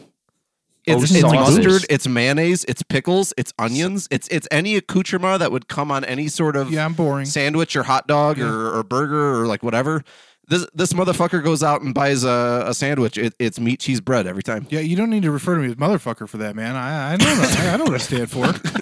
[0.88, 5.52] Oh, It's, it's mustard, it's mayonnaise, it's pickles, it's onions, it's it's any accoutrement that
[5.52, 7.26] would come on any sort of Yeah, I'm boring.
[7.26, 8.46] sandwich or hot dog Yeah.
[8.46, 10.04] or, or burger or like whatever.
[10.48, 13.18] This this motherfucker goes out and buys a, a sandwich.
[13.18, 14.68] It, it's meat cheese bread every time.
[14.70, 16.76] Yeah, you don't need to refer to me as motherfucker for that, man.
[16.76, 18.54] I I know I, I know what I stand for.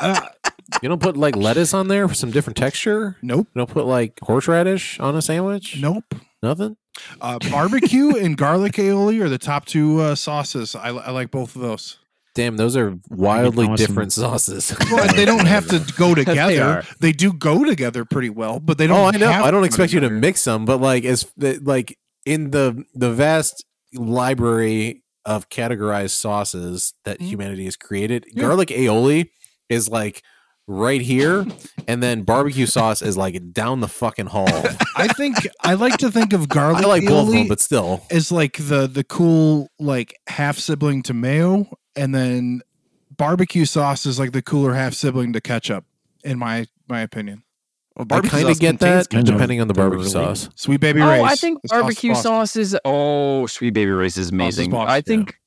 [0.00, 0.20] Uh,
[0.82, 3.16] you don't put like lettuce on there for some different texture.
[3.22, 5.78] nope, You don't put like horseradish on a sandwich.
[5.80, 6.14] nope.
[6.42, 6.76] Nothing.
[7.20, 10.74] Uh, barbecue and garlic aioli are the top two uh, sauces.
[10.74, 11.98] I, I like both of those.
[12.34, 13.86] Damn, those are wildly promise 'em.
[13.86, 14.74] different sauces.
[14.90, 16.62] Well, they don't have to go together.
[16.64, 16.84] are.
[17.00, 18.98] They, do go together pretty well, but they don't.
[18.98, 19.28] oh, I know.
[19.30, 21.96] have I don't expect go you to mix them, but like as like
[22.26, 27.26] in the the vast library of categorized sauces that Mhm.
[27.26, 28.42] humanity has created, Yeah.
[28.42, 29.30] garlic aioli
[29.68, 30.22] is like
[30.66, 31.46] right here,
[31.86, 34.48] and then barbecue sauce is like down the fucking hall.
[34.96, 36.82] I think I like to think of garlic.
[36.84, 40.58] I like both of them, aioli but still, as like the the cool like half
[40.58, 42.62] sibling to mayo, and then
[43.16, 45.84] barbecue sauce is like the cooler half sibling to ketchup.
[46.24, 47.42] In my my opinion,
[47.96, 50.08] Well, I barbecue kind of sauce get contains that, kind of depending on the barbecue
[50.08, 50.34] thoroughly.
[50.36, 50.48] sauce.
[50.54, 51.22] Sweet Baby oh, Ray's.
[51.22, 54.70] I think the sauce barbecue sauce is oh, Sweet Baby Ray's is amazing.
[54.70, 55.00] boss, I yeah.
[55.02, 55.38] think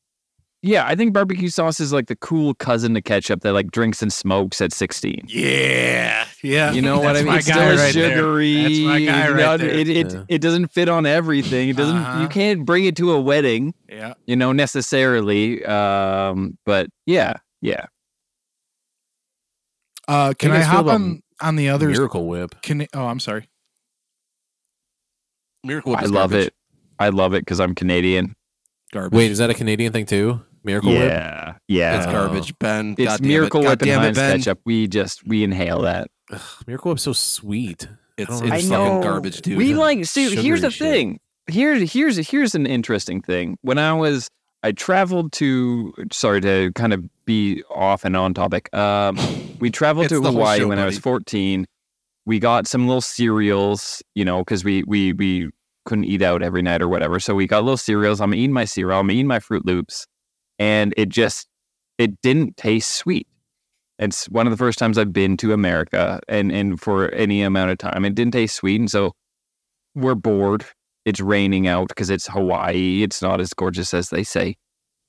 [0.62, 0.86] yeah.
[0.86, 4.12] I think barbecue sauce is like the cool cousin to ketchup that like drinks and
[4.12, 5.26] smokes at 16.
[5.28, 6.72] Yeah, yeah.
[6.72, 7.28] You know what I mean?
[7.28, 8.12] my It's guy still right there.
[8.18, 8.56] sugary.
[8.64, 9.70] That's my guy right not- there.
[9.70, 10.24] It it, Yeah.
[10.30, 11.70] it doesn't fit on everything.
[11.70, 11.96] It doesn't.
[11.98, 12.22] Uh-huh.
[12.22, 14.14] You can't bring it to a wedding, Yeah.
[14.26, 15.64] you know, necessarily.
[15.66, 17.86] Um, but yeah, yeah.
[20.08, 22.56] Uh, can you I hop on on the other Miracle Whip.
[22.62, 23.50] Can oh, I'm sorry.
[25.66, 26.48] Miracle Whip I is love garbage.
[26.48, 26.54] it.
[26.98, 28.34] I love it because I'm Canadian.
[28.92, 29.18] Garbage.
[29.18, 30.42] Wait, is that a Canadian thing too?
[30.64, 31.00] Miracle Whip.
[31.10, 31.98] yeah, yeah.
[31.98, 32.96] it's garbage, Ben.
[32.98, 33.70] It's God Miracle it.
[33.70, 34.38] Whip and damn it, Heinz Ben.
[34.40, 34.60] ketchup.
[34.66, 36.10] We just we inhale that.
[36.32, 37.88] Ugh, Miracle Whip's so sweet.
[38.18, 39.02] It's, I it's don't fucking know.
[39.04, 39.58] garbage, dude.
[39.58, 40.88] We like see here's the shit.
[40.88, 41.20] thing.
[41.50, 43.58] Here here's here's an interesting thing.
[43.62, 44.30] When I was
[44.64, 48.74] I traveled to sorry to kind of be off and on topic.
[48.74, 49.18] Um
[49.60, 51.66] we traveled to Hawaii show, when I was 14.
[52.26, 55.50] We got some little cereals, you know, cuz we we we
[55.88, 57.20] couldn't eat out every night or whatever.
[57.20, 58.22] So we got little cereals.
[58.22, 60.06] I'm eating my cereal, I'm eating my Froot Loops,
[60.60, 61.48] and it just
[61.98, 63.28] it didn't taste sweet.
[63.98, 67.72] It's one of the first times I've been to America and and for any amount
[67.72, 68.06] of time.
[68.06, 68.80] It didn't taste sweet.
[68.80, 69.14] And so
[69.96, 70.66] we're bored.
[71.06, 73.02] It's raining out because it's Hawaii.
[73.02, 74.58] It's not as gorgeous as they say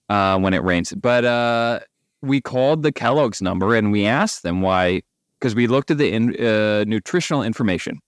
[0.09, 0.95] uh, when it rains.
[0.95, 1.81] But uh,
[2.23, 5.03] we called the Kellogg's number and we asked them why,
[5.39, 7.99] because we looked at the in, uh, nutritional information.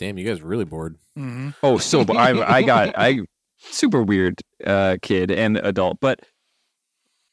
[0.00, 0.96] Damn, you guys are really bored.
[1.18, 1.50] Mm-hmm.
[1.62, 3.20] Oh, so I got I
[3.58, 6.20] super weird uh, kid and adult, but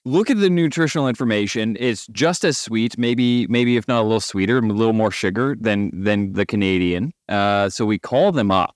[0.04, 1.78] look at the nutritional information.
[1.80, 5.56] It's just as sweet, maybe maybe if not a little sweeter, a little more sugar
[5.58, 7.14] than than the Canadian.
[7.30, 8.76] Uh, so we call them up.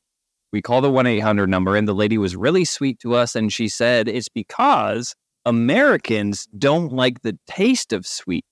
[0.54, 3.36] We call the one eight hundred number, and the lady was really sweet to us,
[3.36, 8.46] and she said it's because Americans don't like the taste of sweet.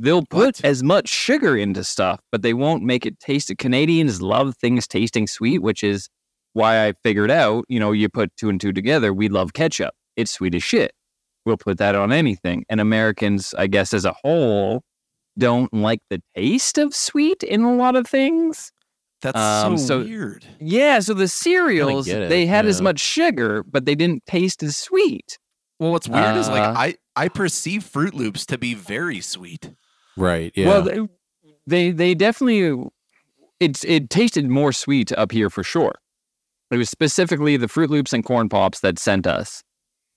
[0.00, 0.64] They'll put What?
[0.64, 3.52] as much sugar into stuff, but they won't make it taste.
[3.58, 6.08] Canadians love things tasting sweet, which is
[6.52, 9.94] why I figured out, you know, you put two and two together, we love ketchup.
[10.16, 10.92] It's sweet as shit.
[11.46, 12.64] We'll put that on anything.
[12.68, 14.82] And Americans, I guess, as a whole,
[15.38, 18.72] don't like the taste of sweet in a lot of things.
[19.22, 20.44] That's Um, so, so- weird.
[20.60, 24.76] Yeah, so the cereals, it, they had as much sugar, but they didn't taste as
[24.76, 25.38] sweet.
[25.80, 29.70] Well, what's weird is like Uh, I I perceive Froot Loops to be very sweet.
[30.16, 30.52] Right.
[30.54, 30.66] Yeah.
[30.68, 31.00] Well, they,
[31.66, 32.90] they they definitely
[33.60, 35.94] it's it tasted more sweet up here for sure.
[36.70, 39.62] It was specifically the Froot Loops and Corn Pops that sent us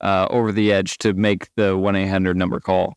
[0.01, 2.95] uh, over the edge to make the one eight hundred number call.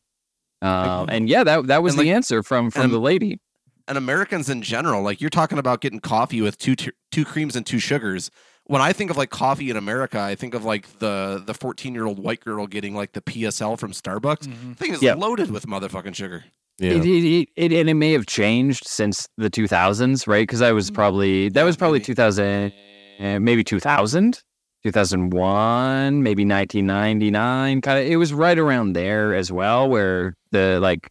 [0.63, 3.41] Um, and yeah, that that was And, the answer from from and- the lady.
[3.89, 7.67] And Americans in general, like you're talking about getting coffee with two two creams and
[7.67, 8.31] two sugars.
[8.67, 11.93] When I think of like coffee in America, I think of like the the 14
[11.93, 14.47] year old white girl getting like the PSL from Starbucks.
[14.47, 14.77] Mhm.
[14.77, 15.15] Thing is Yeah.
[15.15, 16.45] loaded with motherfucking sugar.
[16.81, 16.93] Yeah.
[16.93, 20.43] It, it, it, it and it may have changed since the 2000s, right?
[20.43, 22.73] Because I was probably that was probably 2000,
[23.19, 24.41] eh, maybe 2000,
[24.83, 27.81] 2001, maybe 1999.
[27.83, 31.11] Kind of, it was right around there as well, where the like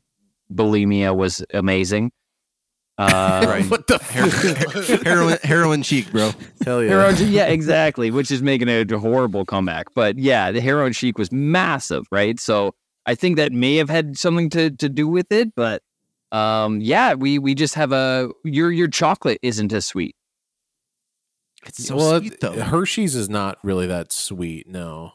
[0.53, 2.11] bulimia was amazing.
[2.97, 3.65] Uh, Right.
[3.69, 6.31] what the Her- heroin, heroin chic, bro.
[6.65, 6.89] Hell yeah.
[6.89, 9.85] Heroin, yeah, exactly, which is making a horrible comeback.
[9.95, 12.39] But yeah, the heroin chic was massive, right?
[12.39, 12.73] So
[13.09, 15.55] I think that may have had something to, to do with it.
[15.55, 15.81] But
[16.31, 20.15] um, yeah, we we just have a your your chocolate isn't as sweet.
[21.65, 22.51] It's so well, sweet though.
[22.53, 24.67] Hershey's is not really that sweet.
[24.67, 25.13] No.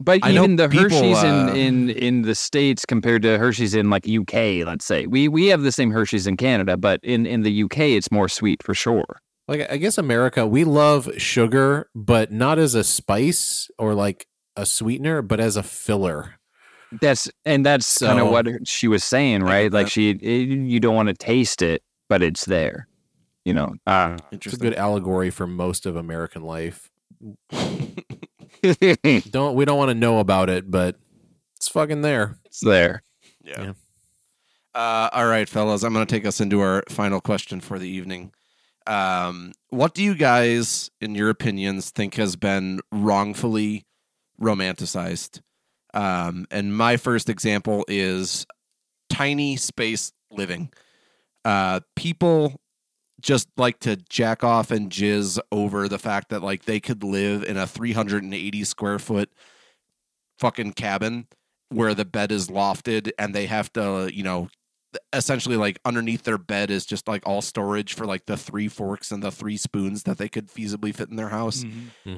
[0.00, 3.74] But I even the people, Hershey's uh, in, in in the states compared to Hershey's
[3.74, 7.26] in like UK, let's say we we have the same Hershey's in Canada, but in
[7.26, 9.20] in the UK it's more sweet for sure.
[9.48, 14.26] Like I guess America, we love sugar, but not as a spice or like
[14.56, 16.38] a sweetener, but as a filler.
[17.00, 19.72] That's and that's kind of what she was saying, right?
[19.72, 22.86] Like she, it, you don't want to taste it, but it's there.
[23.44, 26.90] You know, uh, It's a good allegory for most of American life.
[29.30, 30.96] Don't we don't want to know about it, but
[31.56, 32.36] it's fucking there.
[32.44, 33.02] it's there.
[33.42, 33.62] Yeah.
[33.62, 33.72] Yeah.
[34.74, 35.82] Uh, all right, fellas.
[35.82, 38.32] I'm going to take us into our final question for the evening.
[38.86, 43.84] Um, what do you guys, in your opinions, think has been wrongfully
[44.40, 45.40] romanticized?
[45.94, 48.46] Um, and my first example is
[49.10, 50.70] tiny space living.
[51.44, 52.60] Uh, people
[53.20, 57.44] just like to jack off and jizz over the fact that like they could live
[57.44, 59.30] in a 380 square foot
[60.38, 61.28] fucking cabin
[61.68, 64.48] where the bed is lofted and they have to, you know,
[65.12, 69.10] essentially like underneath their bed is just like all storage for like the three forks
[69.10, 71.64] and the three spoons that they could feasibly fit in their house.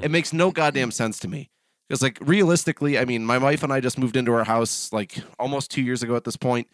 [0.02, 1.50] It makes no goddamn sense to me.
[1.88, 5.18] Because like realistically, I mean, my wife and I just moved into our house like
[5.38, 6.68] almost two years ago at this point,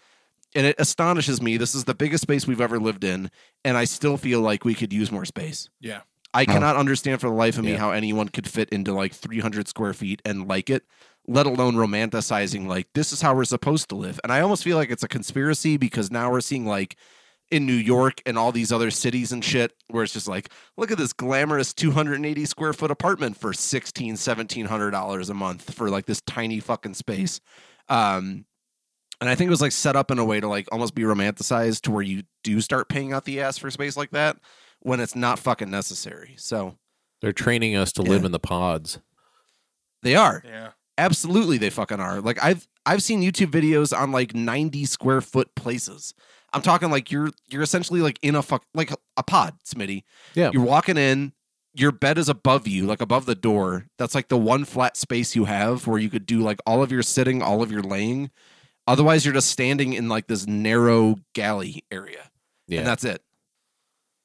[0.55, 1.57] and it astonishes me.
[1.57, 3.31] This is the biggest space we've ever lived in,
[3.65, 5.69] and I still feel like we could use more space.
[5.81, 6.01] Yeah.
[6.32, 6.53] I uh-huh.
[6.53, 7.78] cannot understand for the life of me Yeah.
[7.78, 10.85] how anyone could fit into like 300 square feet and like it,
[11.27, 14.20] let alone romanticizing like this is how we're supposed to live.
[14.23, 16.97] And I almost feel like it's a conspiracy because now we're seeing like
[17.51, 20.91] in New York and all these other cities and shit where it's just like, look
[20.91, 26.07] at this glamorous 280 square foot apartment for 16, 1700 dollars a month for like
[26.07, 27.41] this tiny fucking space.
[27.89, 28.45] Um,
[29.21, 31.03] and I think it was like set up in a way to like almost be
[31.03, 34.37] romanticized to where you do start paying out the ass for space like that
[34.81, 36.35] when it's not fucking necessary.
[36.39, 36.77] So
[37.21, 38.11] They're training us to Yeah.
[38.11, 38.99] live in the pods.
[40.03, 40.43] they are.
[40.47, 40.71] Yeah.
[40.97, 42.21] Absolutely they fucking are.
[42.21, 46.15] Like I've I've seen YouTube videos on like 90 square foot places.
[46.53, 50.03] I'm talking like you're you're essentially like in a fuck like a pod, Smitty.
[50.35, 50.51] Yeah.
[50.53, 51.33] You're walking in,
[51.75, 53.87] your bed is above you, like above the door.
[53.99, 56.91] That's like the one flat space you have where you could do like all of
[56.91, 58.31] your sitting, all of your laying.
[58.87, 62.31] Otherwise you're just standing in like this narrow galley area.
[62.67, 62.79] Yeah.
[62.81, 63.23] And that's it.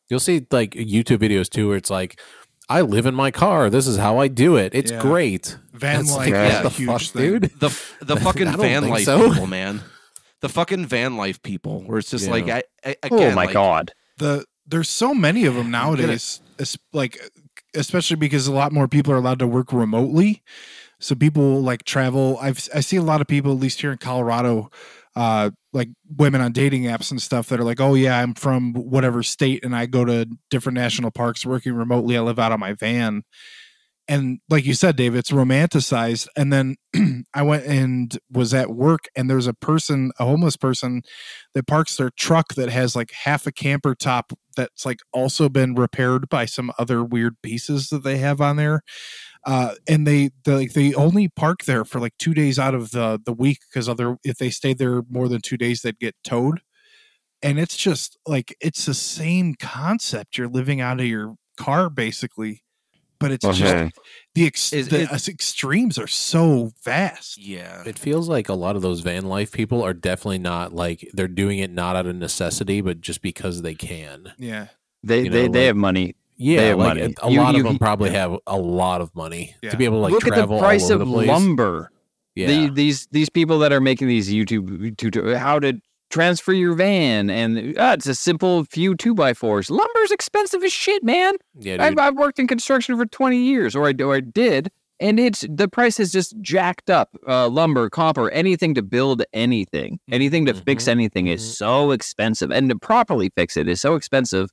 [0.09, 2.19] You'll see like YouTube videos too where it's like,
[2.67, 3.69] I live in my car.
[3.69, 4.73] This is how I do it.
[4.73, 5.01] It's Yeah.
[5.01, 5.57] great.
[5.73, 7.31] Van life like, is the huge fuck, thing.
[7.39, 7.43] dude?
[7.59, 7.69] The
[8.01, 9.29] the fucking I don't van life so.
[9.29, 9.81] people, man.
[10.41, 12.31] The fucking van life people where it's just Yeah.
[12.31, 13.93] like I, I oh my like, god.
[14.17, 17.19] the there's so many of them nowadays es- like
[17.73, 20.41] especially because a lot more people are allowed to work remotely
[20.99, 23.97] so people like travel i've i see a lot of people at least here in
[23.97, 24.69] colorado
[25.15, 28.73] uh like women on dating apps and stuff that are like oh yeah i'm from
[28.73, 32.59] whatever state and i go to different national parks working remotely i live out of
[32.59, 33.23] my van
[34.07, 36.75] and like you said dave it's romanticized and then
[37.33, 41.01] i went and was at work and there's a person a homeless person
[41.53, 45.75] that parks their truck that has like half a camper top that's like also been
[45.75, 48.81] repaired by some other weird pieces that they have on there
[49.45, 52.91] uh and they they like they only park there for like two days out of
[52.91, 56.15] the the week because other if they stayed there more than two days they'd get
[56.23, 56.61] towed
[57.45, 60.35] and it's just like it's the same concept.
[60.37, 62.63] You're living out of your car basically
[63.25, 63.95] but it's oh, just
[64.35, 67.81] the, ex- Is- the is- extremes are so vast Yeah.
[67.85, 71.27] It feels like a lot of those van life people are definitely not like they're
[71.27, 74.33] doing it not out of necessity, but just because they can.
[74.37, 74.67] yeah
[75.03, 76.15] They You they know, they like- have money.
[76.37, 77.13] Yeah, have like money.
[77.23, 79.69] a You- lot you- of them probably have a lot of money Yeah.
[79.71, 81.91] to be able to like Look at travel the price of the lumber.
[82.35, 86.73] Yeah, The- these these people that are making these YouTube tutorials, how to transfer your
[86.75, 89.69] van, and uh, it's a simple few two by fours.
[89.69, 91.35] Lumber's expensive as shit, man.
[91.59, 91.97] yeah, I've.
[91.97, 95.67] I've worked in construction for twenty years, or I or I did, and it's the
[95.67, 97.15] price has just jacked up.
[97.27, 101.55] Uh, lumber, copper, anything to build anything, anything to fix Mhm, anything is mhm.
[101.55, 104.49] so expensive, and to properly fix it is so expensive.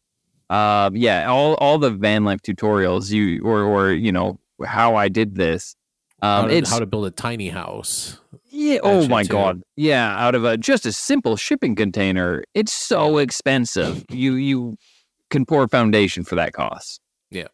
[0.50, 5.08] Um, yeah, all all the van life tutorials you or or you know how I
[5.08, 5.76] did this.
[6.20, 8.18] how, Um, to, it's how to build a tiny house.
[8.52, 8.78] Yeah.
[8.82, 9.28] Oh my too.
[9.30, 9.62] god.
[9.76, 10.14] Yeah.
[10.24, 14.04] Out of a just a simple shipping container, it's so expensive.
[14.10, 14.76] You you
[15.30, 17.00] can pour a foundation for that cost.
[17.30, 17.48] Yeah.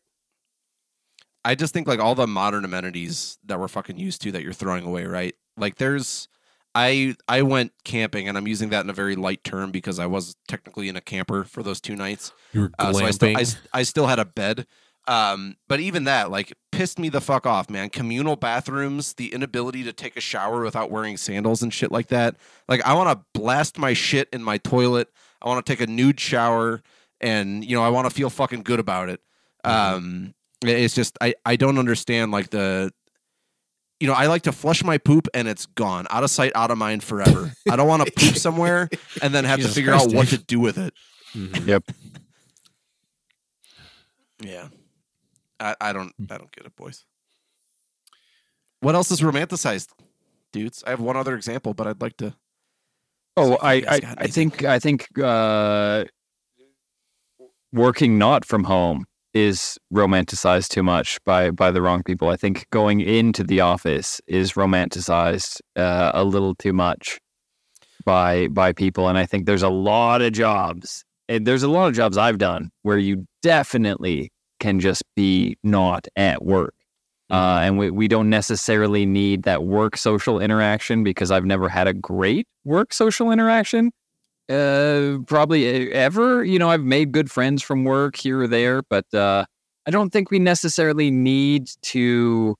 [1.44, 4.52] I just think like all the modern amenities that we're fucking used to that you're
[4.52, 5.34] throwing away, right?
[5.56, 6.28] Like there's
[6.74, 10.06] I I went camping, and I'm using that in a very light term because I
[10.06, 12.32] was technically in a camper for those two nights.
[12.52, 13.36] You were Uh, so I still, glamping.
[13.36, 14.66] I, s- I still had a bed.
[15.06, 17.90] Um, but even that, like, pissed me the fuck off, man.
[17.90, 22.36] Communal bathrooms, the inability to take a shower without wearing sandals and shit like that.
[22.68, 25.08] Like, I want to blast my shit in my toilet.
[25.42, 26.80] I want to take a nude shower,
[27.20, 29.20] and you know, I want to feel fucking good about it.
[29.64, 32.92] Um, it's just I I don't understand like the.
[33.98, 36.70] You know, I like to flush my poop and it's gone, out of sight, out
[36.70, 37.52] of mind, forever.
[37.68, 38.88] I don't want to poop somewhere
[39.20, 40.38] and then have Jesus to figure Christ, out what Dave.
[40.38, 40.94] to do with it.
[41.34, 41.82] Mhm.
[44.40, 44.68] Yeah.
[45.60, 47.04] I, I don't I don't get it, boys.
[48.80, 49.88] What else is romanticized,
[50.52, 50.84] dudes?
[50.86, 52.34] I have one other example, but I'd like to
[53.38, 56.04] Oh, See if you I, I, I think I think uh,
[57.72, 62.30] working not from home is romanticized too much by by the wrong people.
[62.30, 67.18] I think going into the office is romanticized uh, a little too much
[68.04, 71.04] by by people, and I think there's a lot of jobs.
[71.30, 76.06] And there's a lot of jobs I've done where you definitely can just be not
[76.16, 76.74] at work.
[77.30, 81.86] Uh, and we, we don't necessarily need that work social interaction because I've never had
[81.86, 83.90] a great work social interaction.
[84.48, 86.42] Uh, probably ever.
[86.42, 89.44] You know, I've made good friends from work here or there, but uh,
[89.86, 92.56] I don't think we necessarily need to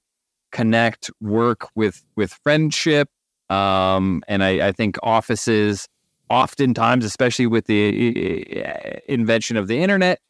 [0.52, 3.08] connect work with with friendship.
[3.48, 5.88] Um, and I, I think offices,
[6.28, 10.20] oftentimes, especially with the invention of the internet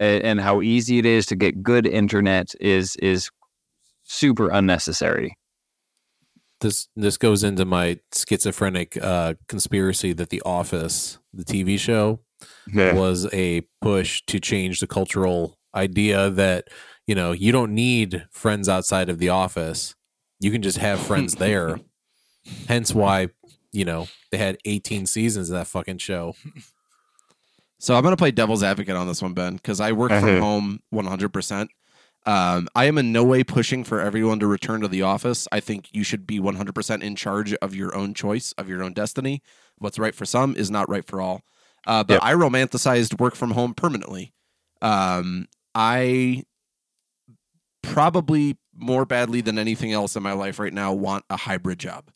[0.00, 3.30] and how easy it is to get good internet, is is
[4.02, 5.36] super unnecessary.
[6.60, 12.20] this this goes into my schizophrenic uh, conspiracy that The Office, the TV show,
[12.96, 16.68] was a push to change the cultural idea that
[17.06, 19.94] you know you don't need friends outside of the office.
[20.40, 21.80] You can just have friends there.
[22.68, 23.28] Hence why
[23.72, 26.34] you know they had 18 seasons of that fucking show.
[27.84, 30.24] So I'm going to play devil's advocate on this one, Ben, because I work from
[30.24, 30.40] Uh-huh.
[30.40, 31.68] home 100%.
[32.24, 35.46] Um, I am in no way pushing for everyone to return to the office.
[35.52, 38.94] I think you should be 100% in charge of your own choice, of your own
[38.94, 39.42] destiny.
[39.76, 41.42] What's right for some is not right for all.
[41.86, 42.22] Uh, but Yep.
[42.22, 44.32] I romanticized work from home permanently.
[44.80, 46.44] Um, I
[47.82, 52.10] probably more badly than anything else in my life right now want a hybrid job.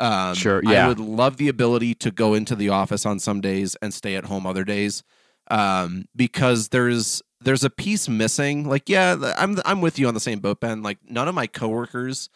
[0.00, 3.76] Um, Sure, I would love the ability to go into the office on some days
[3.82, 5.02] and stay at home other days,
[5.50, 8.68] um, because there's there's a piece missing.
[8.68, 10.82] Like, yeah, I'm I'm with you on the same boat, Ben.
[10.82, 12.28] Like, none of my coworkers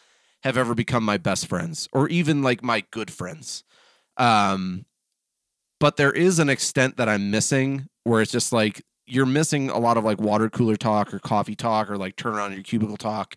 [0.43, 3.63] have ever become my best friends or even like my good friends.
[4.17, 4.85] Um,
[5.79, 9.77] but there is an extent that I'm missing where it's just like you're missing a
[9.79, 12.97] lot of like water cooler talk or coffee talk or like turn on your cubicle
[12.97, 13.35] talk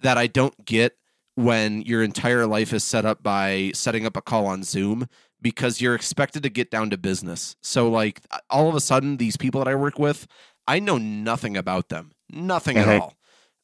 [0.00, 0.96] that I don't get
[1.34, 5.06] when your entire life is set up by setting up a call on Zoom
[5.40, 7.56] because you're expected to get down to business.
[7.62, 10.26] So like all of a sudden these people that I work with,
[10.68, 12.12] I know nothing about them.
[12.30, 13.00] Nothing at Mhm.
[13.00, 13.14] all.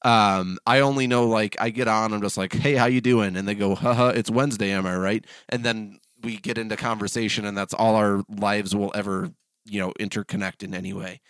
[0.02, 3.36] Um, I only know like I get on, I'm just like, hey, how you doing?
[3.36, 5.24] And they go, haha, it's Wednesday, am I right?
[5.48, 9.30] And then we get into conversation and that's all our lives will ever,
[9.64, 11.20] you know, interconnect in any way.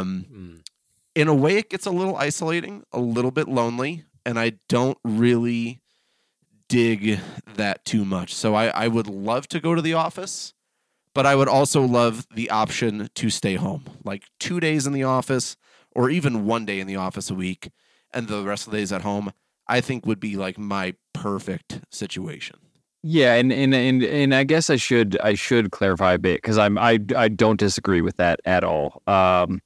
[0.00, 0.62] Um, Mm.
[1.14, 4.98] in a way, it gets a little isolating, a little bit lonely, and I don't
[5.04, 5.80] really
[6.68, 7.18] dig
[7.56, 8.34] that too much.
[8.34, 10.54] So I, I would love to go to the office,
[11.14, 15.04] but I would also love the option to stay home, like two days in the
[15.04, 15.56] office
[15.92, 17.70] or even one day in the office a week,
[18.12, 19.32] and the rest of the days at home.
[19.66, 22.56] I think would be like my perfect situation.
[23.02, 26.58] Yeah, and and and and I guess I should I should clarify a bit because
[26.58, 29.02] I'm I I don't disagree with that at all.
[29.06, 29.60] Um,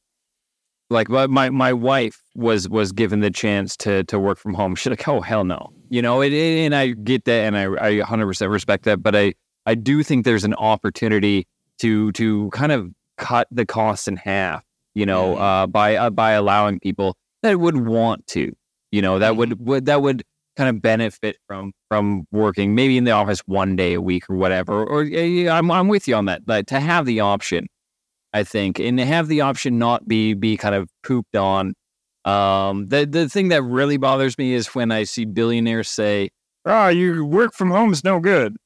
[0.90, 4.74] like my my my wife was was given the chance to to work from home.
[4.74, 6.20] She's like, oh hell no, you know.
[6.20, 9.02] It, it- and I get that, and I I 100 percent respect that.
[9.02, 9.34] But I
[9.66, 11.46] I do think there's an opportunity
[11.78, 14.62] to to kind of cut the costs in half.
[14.94, 18.52] You know, uh, by uh, by allowing people that would want to.
[18.92, 20.22] You know, that would, would that would
[20.56, 24.36] kind of benefit from from working maybe in the office one day a week or
[24.36, 24.84] whatever.
[24.84, 26.42] Or yeah, I'm I'm with you on that.
[26.46, 27.66] Like to have the option,
[28.34, 31.74] I think, and have the option not be be kind of pooped on.
[32.26, 36.30] Um, the the thing that really bothers me is when I see billionaires say,
[36.66, 38.56] "Oh, you work from home is no good."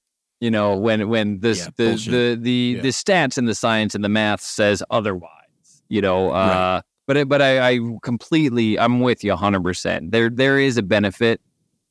[0.41, 2.13] You know, when when this Yeah, the, bullshit.
[2.13, 2.83] the the Yeah.
[2.83, 5.83] the stats and the science and the math says otherwise.
[5.89, 6.33] You know, uh,
[6.77, 6.83] Right.
[7.07, 9.63] but I- but I, I completely I'm with you 100.
[9.63, 11.41] percent There there is a benefit,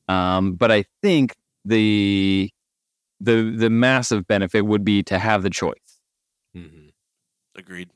[0.08, 1.34] um, but I think
[1.64, 2.50] the
[3.20, 6.00] the the massive benefit would be to have the choice.
[6.56, 6.87] Mhm.
[7.58, 7.90] Agreed.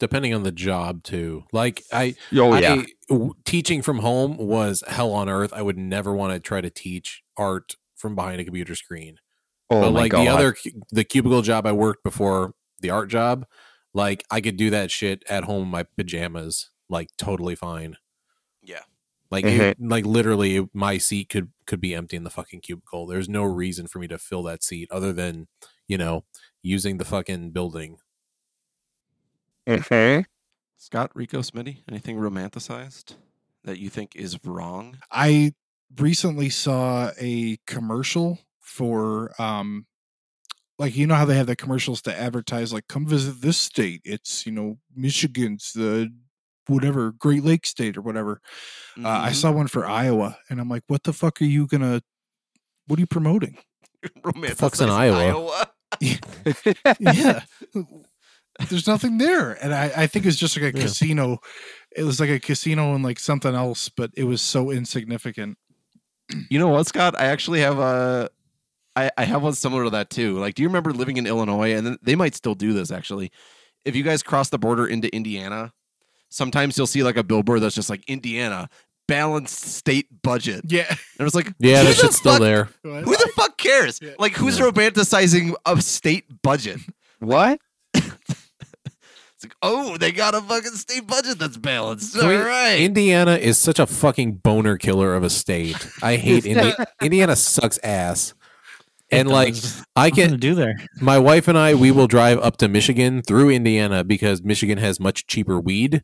[0.00, 1.44] Depending on the job too.
[1.52, 5.52] Like I, Oh I w- teaching from home was hell on earth.
[5.52, 9.18] I would never want to try to teach art from behind a computer screen.
[9.70, 10.24] Oh but my like god.
[10.24, 10.56] the other
[10.90, 13.46] the cubicle job I worked before the art job,
[13.94, 17.96] like I could do that shit at home in my pajamas, like totally fine.
[18.60, 18.82] Yeah.
[19.30, 19.58] Like Mhm.
[19.60, 23.06] it- like literally my seat could could be empty in the fucking cubicle.
[23.06, 25.46] There's no reason for me to fill that seat other than,
[25.86, 26.24] you know,
[26.60, 27.98] using the fucking building.
[29.66, 30.24] Mhm.
[30.76, 33.14] Scott, Rico, Smitty, anything romanticized
[33.64, 34.98] that you think is wrong?
[35.10, 35.54] I
[35.96, 39.86] recently saw a commercial for um
[40.78, 44.00] like you know how they have the commercials to advertise like come visit this state.
[44.04, 46.12] It's, you know, Michigan's the
[46.66, 48.40] whatever Great Lake state or whatever.
[48.96, 49.34] Uh, I Mhm.
[49.34, 52.02] saw one for Iowa and I'm like, what the fuck are you going to
[52.86, 53.58] what are you promoting?
[54.56, 55.70] fuck's in romanticized Iowa?
[57.00, 57.42] yeah.
[58.68, 59.52] There's nothing there.
[59.62, 60.84] And I, I think it's just like a Yeah.
[60.84, 61.38] casino.
[61.94, 65.58] It was like a casino and like something else, but it was so insignificant.
[66.50, 67.14] You know what, Scott?
[67.18, 68.30] I actually have a.
[68.94, 70.38] I, I have one similar to that too.
[70.38, 71.74] Like, do you remember living in Illinois?
[71.74, 73.30] And they might still do this actually.
[73.84, 75.72] If you guys cross the border into Indiana,
[76.28, 78.68] sometimes you'll see like a billboard that's just like Indiana
[79.08, 80.62] balanced state budget.
[80.68, 80.86] Yeah.
[80.88, 82.68] And it was like, Yeah, who that the shit's still fuck- there.
[82.82, 83.98] Who the fuck cares?
[84.00, 84.12] Yeah.
[84.18, 84.66] Like, who's Yeah.
[84.70, 86.78] romanticizing a state budget?
[87.18, 87.60] what?
[89.42, 92.14] It's like, oh, they got a fucking state budget that's balanced.
[92.14, 92.76] Can All we- right.
[92.80, 95.88] Indiana is such a fucking boner killer of a state.
[96.00, 96.86] I hate Indiana.
[97.02, 98.34] Indiana sucks ass.
[99.10, 99.56] And like
[99.96, 100.76] I can do there.
[101.00, 104.98] my wife and I we will drive up to Michigan through Indiana because Michigan has
[104.98, 106.02] much cheaper weed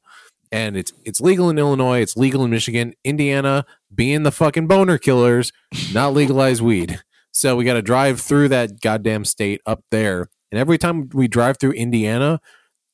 [0.53, 2.93] and it's it's legal in Illinois, it's legal in Michigan.
[3.05, 5.53] Indiana being the fucking boner killers,
[5.95, 7.01] not legalized weed.
[7.31, 10.29] So we got to drive through that goddamn state up there.
[10.51, 12.41] And every time we drive through Indiana,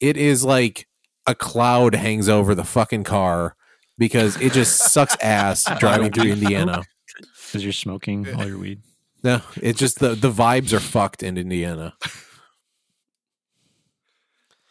[0.01, 0.87] it is like
[1.27, 3.57] a cloud hangs over the fucking car
[3.99, 6.83] because it just sucks ass driving through Indiana.
[7.47, 8.83] Because you're smoking all your weed.
[9.23, 11.95] No, it's just the the vibes are fucked in Indiana.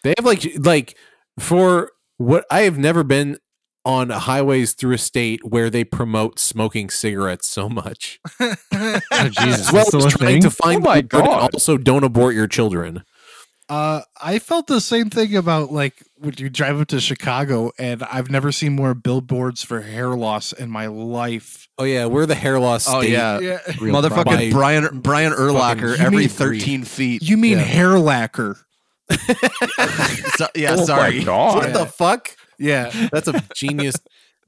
[0.04, 0.98] They have like like
[1.40, 3.38] for what I have never been
[3.86, 8.20] on highways through a state where they promote smoking cigarettes so much.
[9.16, 9.72] Oh, Jesus.
[9.72, 10.42] Well that's still as a trying thing?
[10.44, 11.54] to find Oh my God.
[11.54, 13.04] also don't abort your children.
[13.74, 18.04] Uh, I felt the same thing about like when you drive up to Chicago, and
[18.04, 21.68] I've never seen more billboards for hair loss in my life.
[21.80, 23.40] Oh yeah, we're the hair loss oh, yeah.
[23.40, 27.24] Yeah, Real Motherfucking By- Brian Brian Urlacher every mean- 13 feet.
[27.24, 27.64] you mean Yeah.
[27.64, 28.58] hair lacquer?
[30.36, 31.24] So- yeah, Oh sorry.
[31.24, 31.56] God.
[31.56, 32.36] What the fuck?
[32.60, 33.96] Yeah, That's a genius.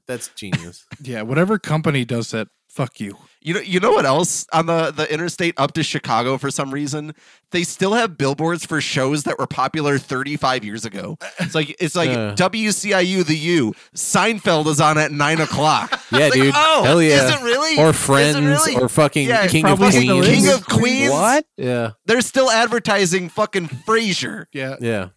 [0.06, 0.86] That's genius.
[1.02, 1.22] yeah.
[1.22, 2.46] Whatever company does that,
[2.76, 3.16] fuck you.
[3.40, 6.72] You know, you know what else on the the interstate up to Chicago for some
[6.74, 7.14] reason
[7.52, 11.16] they still have billboards for shows that were popular 35 years ago.
[11.38, 12.34] It's like it's like Uh.
[12.34, 16.00] WCIU the U Seinfeld is on at nine o'clock.
[16.12, 16.54] Yeah, It's like, dude.
[16.56, 17.24] oh, Hell yeah.
[17.28, 17.78] Is it really?
[17.78, 18.76] Or Friends really?
[18.76, 19.94] or fucking Yeah, King of Queens.
[19.96, 20.26] is.
[20.26, 21.10] King of Queens.
[21.10, 21.46] What?
[21.56, 24.46] Yeah, They're still advertising fucking Frasier.
[24.52, 25.08] Yeah, yeah,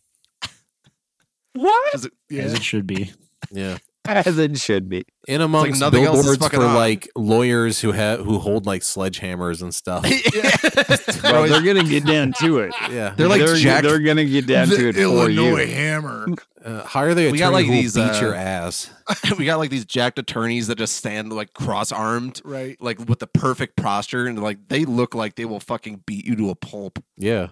[1.54, 1.94] What?
[1.94, 2.44] As yeah.
[2.44, 3.12] it should be.
[3.52, 3.78] yeah.
[4.08, 5.06] As it should be.
[5.28, 6.74] in amongst nothing else billboards fucking for on.
[6.76, 10.04] like lawyers who have who hold like sledgehammers and stuff.
[11.24, 12.74] Well, they're gonna get down to it.
[12.92, 15.68] yeah, They're like they're, jacked- they're gonna get down to it the for Illinois you.
[15.68, 16.28] hammer.
[16.64, 18.90] uh, hire the attorney We got, like, who these, beat uh, your ass.
[19.38, 22.82] we got like these jacked attorneys that just stand like cross armed, Right.
[22.82, 26.36] like with the perfect posture, and like they look like they will fucking beat you
[26.38, 27.04] to a pulp.
[27.18, 27.50] Yeah,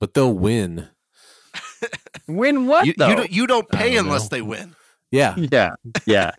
[0.00, 0.88] but they'll win.
[2.26, 3.08] Win what You, though?
[3.08, 4.36] you don't you don't pay don't unless know.
[4.36, 4.74] they win.
[5.14, 5.74] Yeah, yeah,
[6.06, 6.32] yeah.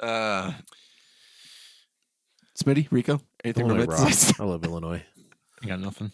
[0.00, 0.52] Uh,
[2.56, 4.32] Smitty, Rico, anything Illinois rocks.
[4.40, 5.02] I love Illinois.
[5.62, 6.12] I got nothing.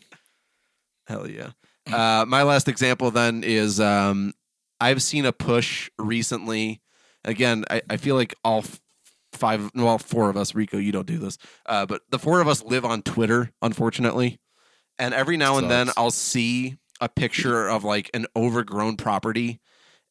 [1.06, 1.50] Hell yeah.
[1.90, 4.32] Uh, my last example then is um,
[4.80, 6.80] I've seen a push recently.
[7.24, 8.80] Again, I, I feel like all f-
[9.32, 12.48] five, well, four of us, Rico, you don't do this, uh, but the four of
[12.48, 14.38] us live on Twitter, unfortunately.
[14.98, 19.60] And every now and then I'll see a picture of like an overgrown property,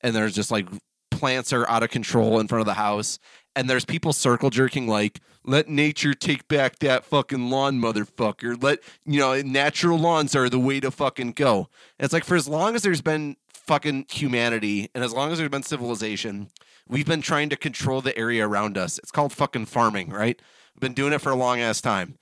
[0.02, 0.68] and there's just like
[1.12, 3.20] plants are out of control in front of the house.
[3.56, 8.62] And there's people circle jerking like, let nature take back that fucking lawn, motherfucker.
[8.62, 11.70] Let you know, natural lawns are the way to fucking go.
[11.98, 15.40] And it's like for as long as there's been fucking humanity and as long as
[15.40, 16.50] there's been civilization,
[16.88, 18.98] we've been trying to control the area around us.
[19.00, 20.40] It's called fucking farming, right?
[20.76, 22.18] We've been doing it for a long ass time.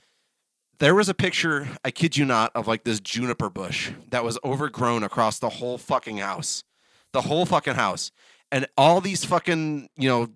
[0.79, 4.37] There was a picture, I kid you not, of like this juniper bush that was
[4.43, 6.63] overgrown across the whole fucking house.
[7.15, 8.11] The whole fucking house.
[8.51, 10.27] And all these fucking, you know,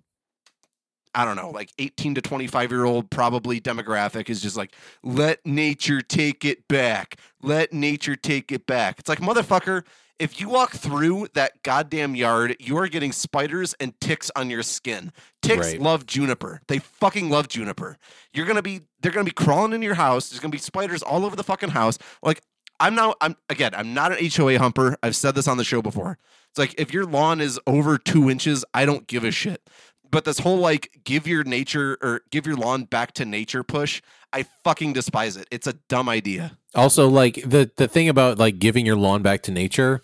[1.14, 5.44] I don't know, like 18 to 25 year old probably demographic is just like, let
[5.44, 7.16] nature take it back.
[7.42, 8.98] Let nature take it back.
[8.98, 9.84] It's like, motherfucker,
[10.20, 14.62] If you walk through that goddamn yard, you are getting spiders and ticks on your
[14.62, 15.12] skin.
[15.40, 15.80] Ticks Right.
[15.80, 16.60] love juniper.
[16.68, 17.96] They fucking love juniper.
[18.34, 20.28] You're gonna be they're gonna be crawling in your house.
[20.28, 21.96] There's gonna be spiders all over the fucking house.
[22.22, 22.42] Like
[22.78, 24.96] I'm now I'm again, I'm not an HOA humper.
[25.02, 26.18] I've said this on the show before.
[26.50, 29.62] It's like if your lawn is over two inches, I don't give a shit.
[30.10, 34.02] But this whole like give your nature or give your lawn back to nature push,
[34.32, 35.46] I fucking despise it.
[35.52, 36.58] It's a dumb idea.
[36.74, 40.00] Also, like the the thing about like giving your lawn back to nature,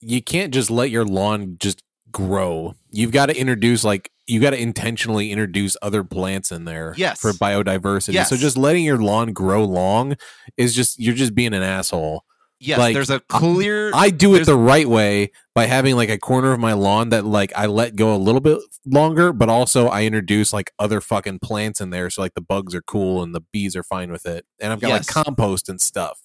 [0.00, 1.82] you can't just let your lawn just
[2.12, 2.74] grow.
[2.90, 7.18] You've got to introduce like you got to intentionally introduce other plants in there Yes.
[7.18, 8.12] for biodiversity.
[8.12, 8.28] Yes.
[8.28, 10.16] So just letting your lawn grow long
[10.58, 12.24] is just you're just being an asshole.
[12.60, 16.18] Yes, Like, there's a clear I do it the right way by having like a
[16.18, 19.86] corner of my lawn that like I let go a little bit longer, but also
[19.86, 23.32] I introduce like other fucking plants in there so like the bugs are cool and
[23.34, 24.44] the bees are fine with it.
[24.60, 25.14] And I've got Yes.
[25.14, 26.20] like compost and stuff.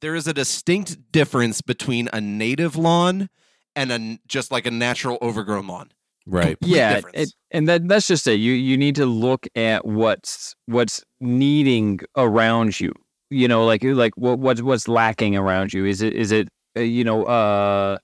[0.00, 3.28] there is a distinct difference between a native lawn
[3.74, 5.90] and a just like a natural overgrown lawn.
[6.26, 6.58] Right.
[6.60, 8.34] Complete yeah, it, and that that's just it.
[8.34, 12.92] You you need to look at what's what's needing around you.
[13.30, 15.84] You know, like like what what's what's lacking around you.
[15.84, 17.98] Is it is it uh, you know uh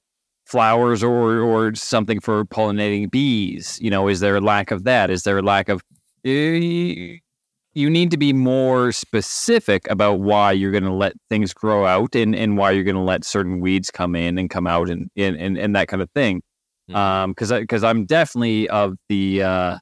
[0.47, 3.79] flowers or or something for pollinating bees?
[3.81, 5.11] You know, is there a lack of that?
[5.11, 5.81] Is there a lack of
[6.25, 7.19] you
[7.75, 12.15] you need to be more specific about why you're going to let things grow out
[12.15, 15.11] and, and why you're going to let certain weeds come in and come out and
[15.17, 16.43] and, and, and that kind of thing
[16.91, 16.97] Mhm.
[16.97, 19.79] um because because i'm definitely of the uh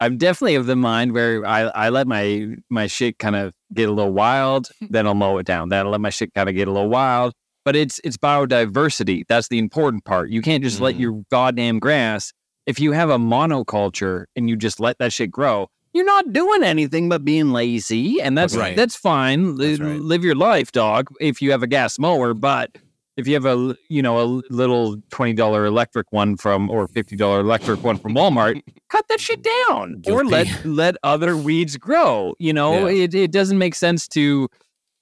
[0.00, 3.88] i'm definitely of the mind where i i let my my shit kind of get
[3.88, 6.54] a little wild then i'll mow it down then i'll let my shit kind of
[6.54, 7.32] get a little wild
[7.64, 11.00] but it's it's biodiversity that's the important part you can't just let Mhm.
[11.00, 12.32] your goddamn grass
[12.66, 16.62] if you have a monoculture and you just let that shit grow you're not doing
[16.62, 18.76] anything but being lazy and that's Right.
[18.76, 20.00] that's fine That's right.
[20.00, 22.76] live your life dog if you have a gas mower but
[23.16, 27.16] if you have a you know a little twenty dollar electric one from or fifty
[27.16, 32.34] dollar electric one from Walmart, cut that shit down or let let other weeds grow.
[32.38, 33.04] You know, Yeah.
[33.04, 34.48] it it doesn't make sense to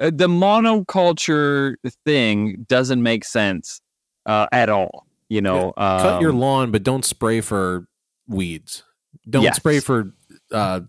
[0.01, 1.74] uh, the monoculture
[2.05, 3.81] thing doesn't make sense
[4.27, 5.07] uh, at all.
[5.28, 7.86] You know, Cut your um, lawn, but don't spray for
[8.28, 8.85] weeds.
[9.28, 9.57] Don't Yes.
[9.57, 10.12] spray for
[10.53, 10.81] uh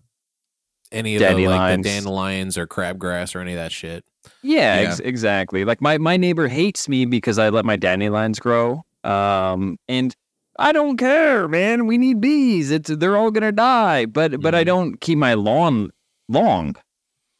[0.92, 4.04] any of the like the dandelions or crabgrass or any of that shit.
[4.42, 4.88] Yeah, Yeah.
[4.88, 5.64] Ex- exactly.
[5.64, 8.82] Like my my neighbor hates me because I let my dandelions grow.
[9.04, 10.14] Um, and
[10.58, 11.86] I don't care, man.
[11.86, 12.70] We need bees.
[12.70, 14.06] It's they're all gonna die.
[14.06, 14.66] But but I Mhm.
[14.66, 15.90] don't keep my lawn
[16.28, 16.74] long.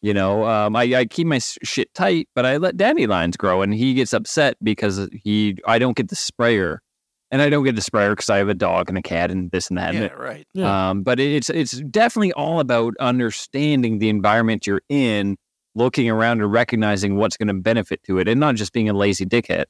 [0.02, 3.74] You know, um, I, I keep my shit tight, but I let dandelions grow, and
[3.74, 6.82] he gets upset because he I don't get the sprayer,
[7.30, 9.50] and I don't get the sprayer because I have a dog and a cat and
[9.50, 9.94] this and that.
[9.94, 10.46] and Yeah, right.
[10.54, 10.90] Yeah.
[10.90, 15.36] um, but it's it's definitely all about understanding the environment you're in,
[15.74, 18.92] looking around and recognizing what's going to benefit to it, and not just being a
[18.92, 19.64] lazy dickhead.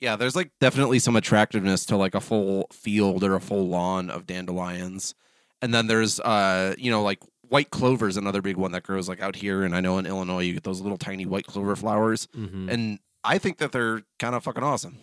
[0.00, 4.10] Yeah, there's like definitely some attractiveness to like a full field or a full lawn
[4.10, 5.14] of dandelions.
[5.60, 7.18] And then there's uh, you know, like
[7.48, 10.06] white clover is another big one that grows like out here and I know in
[10.06, 12.70] Illinois you get those little tiny white clover flowers Mhm.
[12.70, 14.98] and I think that they're kind of fucking awesome.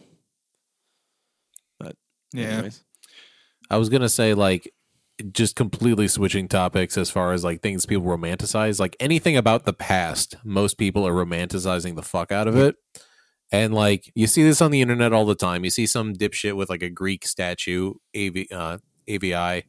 [2.34, 2.46] Yeah.
[2.46, 2.84] anyways.
[3.70, 4.72] I was gonna say like
[5.32, 8.80] just completely switching topics as far as like things people romanticize.
[8.80, 12.76] Like anything about the past, most people are romanticizing the fuck out of it.
[13.52, 15.64] And like you see this on the internet all the time.
[15.64, 18.78] You see some dipshit with like a Greek statue, AV, uh,
[19.08, 19.64] AVI,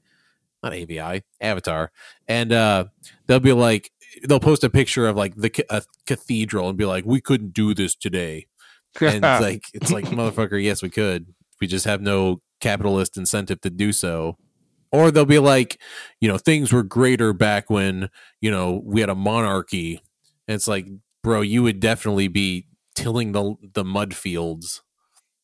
[0.62, 1.92] not AVI, Avatar,
[2.26, 2.86] and uh,
[3.26, 3.90] they'll be like,
[4.26, 7.52] they'll post a picture of like the ca- a cathedral and be like, "We couldn't
[7.52, 8.46] do this today."
[9.00, 11.26] and it's like it's like motherfucker yes we could
[11.60, 14.36] we just have no capitalist incentive to do so.
[14.92, 15.80] Or they'll be like
[16.20, 18.08] you know things were greater back when
[18.40, 20.00] you know we had a monarchy.
[20.48, 20.86] And it's like
[21.22, 24.82] bro you would definitely be tilling the the mud fields.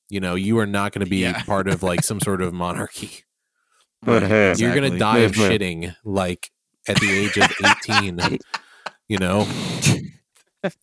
[0.08, 1.42] You know you are not going to be Yeah.
[1.42, 3.24] part of like some sort of monarchy.
[4.04, 6.50] But, hey, you're going to die of shitting like
[6.88, 7.50] at the age of
[7.88, 8.38] 18
[9.08, 9.46] you know?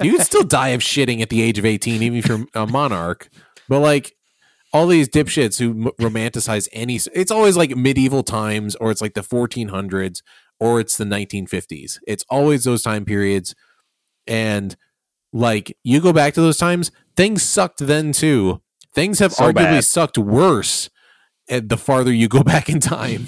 [0.02, 2.68] You would still die of shitting at the age of 18 even if you're a
[2.68, 3.30] monarch.
[3.70, 4.14] But like
[4.74, 9.14] all these dipshits who m- romanticize any it's always like medieval times or it's like
[9.14, 10.22] the 1400s
[10.60, 13.56] or it's the 1950s it's always those time periods
[14.28, 14.76] and
[15.34, 18.62] like you go back to those times things sucked then too
[18.94, 19.84] things have So arguably bad.
[19.84, 20.90] sucked worse
[21.50, 23.26] at the farther you go back in time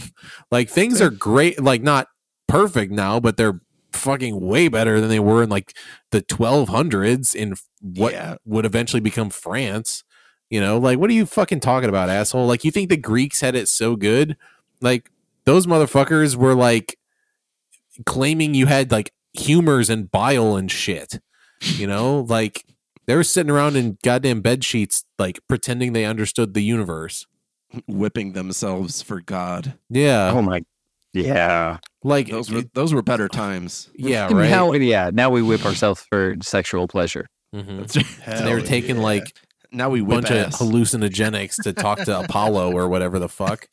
[0.51, 2.07] like things are great like not
[2.47, 3.61] perfect now but they're
[3.93, 5.75] fucking way better than they were in like
[6.11, 8.35] the 1200s in what Yeah.
[8.45, 10.03] would eventually become France.
[10.51, 12.45] You know, like what are you fucking talking about, asshole?
[12.45, 14.35] Like you think the Greeks had it so good?
[14.81, 15.09] Like
[15.45, 16.99] those motherfuckers were like
[18.05, 21.19] claiming you had like humors and bile and shit.
[21.61, 22.65] You know, like
[23.05, 27.25] They were sitting around in goddamn bed sheets, like pretending they understood the universe.
[27.87, 29.75] Whipping themselves for God.
[29.89, 30.61] Yeah, oh my,
[31.13, 31.77] yeah.
[32.03, 33.89] like Those were those were better times.
[33.95, 34.49] yeah, right.
[34.49, 35.11] Now, yeah.
[35.13, 37.27] Now we whip ourselves for sexual pleasure.
[37.55, 38.43] Mhm.
[38.43, 39.01] They were taking yeah.
[39.03, 39.33] like
[39.71, 40.59] now we a whip bunch ass.
[40.59, 43.67] of hallucinogenics to talk to Apollo or whatever the fuck.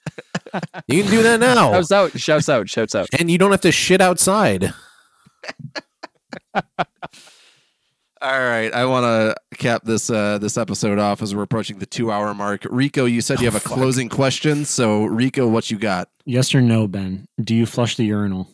[0.86, 2.18] You can do that now, Shouts out!
[2.20, 2.68] Shouts out!
[2.70, 3.08] Shouts out!
[3.18, 4.72] and you don't have to shit outside.
[8.20, 11.86] All right, I want to cap this uh, this episode off as we're approaching the
[11.86, 12.66] two hour mark.
[12.68, 16.08] Rico, you said you have a closing question, so Rico, what you got?
[16.24, 17.26] Yes or no, Ben?
[17.42, 18.48] Do you flush the urinal?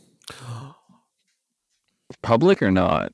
[2.22, 3.12] Public or not?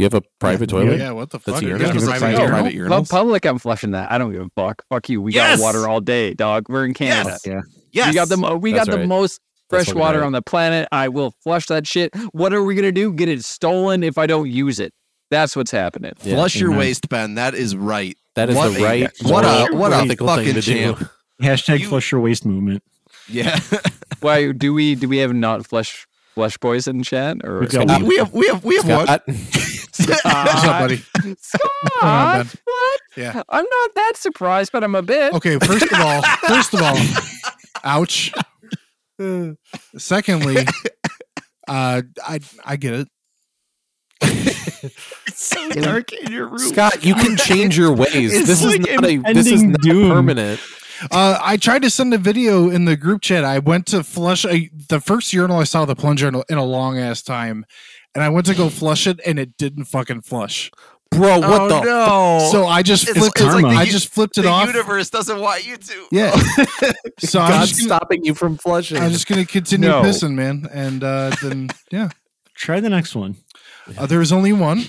[0.00, 0.98] You have a private Yeah, toilet.
[0.98, 1.62] yeah, what the That's fuck?
[1.62, 1.86] a You urinal.
[1.86, 2.58] got a Give us a private private- urinal?
[2.60, 3.10] private Pu- urinals?
[3.10, 4.10] Public, I'm flushing that.
[4.10, 4.82] I don't give a fuck.
[4.88, 5.20] Fuck you.
[5.22, 5.58] We Yes!
[5.58, 6.66] got water all day, dog.
[6.68, 7.30] We're in Canada.
[7.30, 7.40] Yes!
[7.46, 7.60] Yeah.
[7.92, 9.08] Yes, We got the mo- we That's got the right.
[9.08, 10.88] most fresh water on the planet.
[10.90, 12.14] I will flush that shit.
[12.32, 13.12] What are we gonna do?
[13.12, 14.92] Get it stolen if I don't use it?
[15.30, 16.12] That's what's happening.
[16.24, 16.78] Yeah, Flush your amen.
[16.78, 17.34] waist, Ben.
[17.34, 18.16] That is right.
[18.36, 20.60] That is What the a- right, what a- what a fucking thing to do.
[20.94, 21.10] champ.
[21.42, 22.82] Hashtag You- flush your waste movement.
[23.28, 23.58] Yeah,
[24.20, 28.00] Why do we do we have not flush flush boys in chat or We've got
[28.02, 29.06] we, we have we have we have one.
[30.14, 30.96] Scott, What's up, buddy?
[31.38, 32.46] Scott, Ben.
[32.64, 33.00] what?
[33.16, 33.42] Yeah.
[33.48, 35.34] I'm not that surprised, but I'm a bit.
[35.34, 36.96] Okay, first of all, first of all,
[37.84, 38.32] ouch.
[39.96, 40.66] Secondly,
[41.68, 43.08] uh, I I get it.
[45.26, 46.58] It's so dark in your room.
[46.58, 48.32] Scott, you can change your ways.
[48.34, 50.10] It's this like is not a this is not doom.
[50.10, 50.58] permanent.
[51.10, 53.44] Uh, I tried to send a video in the group chat.
[53.44, 56.58] I went to flush a, the first urinal I saw the plunger in a, in
[56.58, 57.64] a long ass time,
[58.14, 60.70] and I went to go flush it, and it didn't fucking flush.
[61.10, 62.48] Bro, what oh, the no.
[62.52, 63.62] So I just It's- flipped it's it.
[63.62, 64.68] like the I u- just flipped it the off.
[64.68, 66.06] universe doesn't want you to.
[66.12, 66.30] Yeah.
[67.18, 68.98] so I'm God's gonna, stopping you from flushing.
[68.98, 70.02] I'm just gonna continue No.
[70.02, 70.68] pissing, man.
[70.72, 72.10] And uh, then yeah,
[72.54, 73.36] Try the next one.
[73.98, 74.84] uh, there was only one.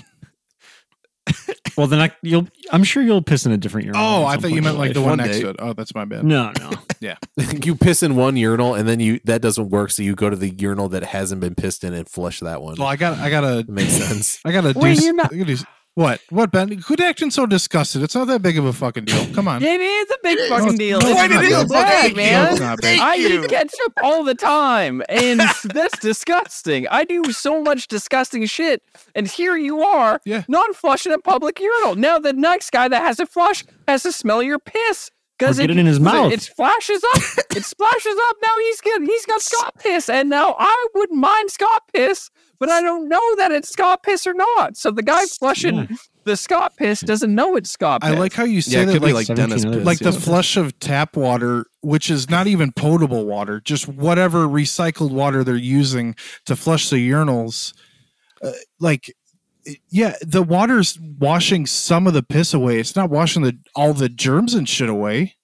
[1.76, 2.48] Well, then I, you'll.
[2.70, 4.04] I'm sure you'll piss in a different urinal.
[4.04, 5.08] Oh, at I some thought you point meant in like the life.
[5.08, 5.42] one One next day.
[5.44, 5.56] to it.
[5.58, 6.24] Oh, that's my bad.
[6.24, 6.70] No, no.
[7.00, 7.16] Yeah.
[7.64, 10.36] you piss in one urinal and then you that doesn't work, so you go to
[10.36, 12.76] the urinal that hasn't been pissed in and flush that one.
[12.78, 14.38] Well, I got I gotta It makes sense.
[14.44, 14.78] I gotta do.
[14.78, 16.20] Wait, s- you're not- I gotta do- What?
[16.30, 16.80] What, Ben?
[16.80, 18.02] Quit acting so disgusted.
[18.02, 19.26] It's not that big of a fucking deal.
[19.34, 19.62] Come on.
[19.72, 21.00] It is a big fucking it's- deal.
[21.00, 21.68] no, It's it's not not big.
[21.70, 22.52] bad, Thank man.
[22.54, 23.00] It's.
[23.02, 23.44] I you.
[23.44, 26.88] eat ketchup all the time, and that's disgusting.
[26.88, 28.82] I do so much disgusting shit,
[29.14, 30.44] and here you are, Yeah.
[30.48, 31.94] not flushing a public urinal.
[31.94, 35.70] Now the next guy that has to flush has to smell your piss because get
[35.70, 36.32] it in his mouth.
[36.32, 37.22] It splashes up.
[37.56, 38.36] it splashes up.
[38.42, 42.30] Now he's got he's got Scott piss, and now I wouldn't mind Scott piss,
[42.60, 44.76] but I don't know that it's Scott piss or not.
[44.76, 45.86] So the guy flushing Yeah.
[46.24, 48.10] the Scott piss doesn't know it's Scott piss.
[48.10, 49.98] I like how you Yeah, say it that could be like, like Dennis piss, like
[49.98, 55.42] the flush of tap water, which is not even potable water, just whatever recycled water
[55.42, 56.14] they're using
[56.46, 57.72] to flush the urinals.
[58.42, 58.50] Uh,
[58.80, 59.16] like, it-
[59.90, 62.78] yeah, the water's washing some of the piss away.
[62.80, 65.36] It's not washing the all the germs and shit away.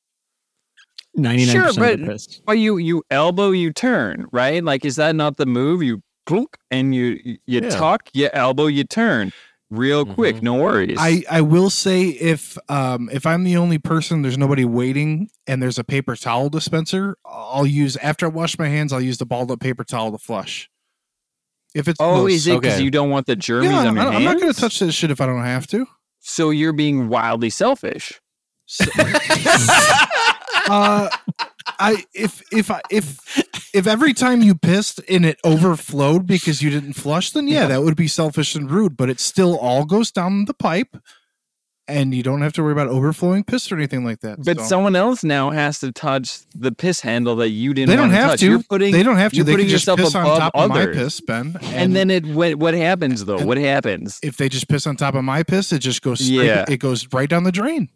[1.14, 2.40] Ninety nine percent of the but- piss.
[2.46, 4.62] Well, you you elbow, you turn, right?
[4.62, 5.82] Like, is that not the move?
[5.82, 7.70] You plunk and you you Yeah.
[7.70, 9.32] tuck, you elbow, you turn,
[9.70, 10.36] real quick.
[10.36, 10.42] Mhm.
[10.42, 10.96] No worries.
[11.00, 15.62] I I will say if um if I'm the only person, there's nobody waiting, and
[15.62, 19.26] there's a paper towel dispenser, I'll use after I wash my hands, I'll use the
[19.26, 20.68] balled up paper towel to flush.
[21.78, 22.84] If it's oh, those- is it because okay.
[22.84, 24.94] you don't want the germs yeah, on I'm, your I'm not going to touch this
[24.94, 25.86] shit if I don't have to.
[26.20, 28.20] So you're being wildly selfish.
[30.68, 31.08] uh
[31.78, 36.68] i if if I, if if every time you pissed and it overflowed because you
[36.68, 40.10] didn't flush then yeah that would be selfish and rude but it still all goes
[40.10, 40.98] down the pipe
[41.88, 44.64] and you don't have to worry about overflowing piss or anything like that But so.
[44.64, 47.88] someone else now has to touch the piss handle that you didn't.
[47.90, 48.40] they don't wanna have touch.
[48.40, 50.22] to You're putting, they don't have to you're they putting can just yourself piss on
[50.24, 53.44] above top of my piss ben and, then it what, what happens though?
[53.44, 54.18] what happens?
[54.22, 56.64] if they just piss on top of my piss it just goes straight, Yeah.
[56.68, 57.88] it goes right down the drain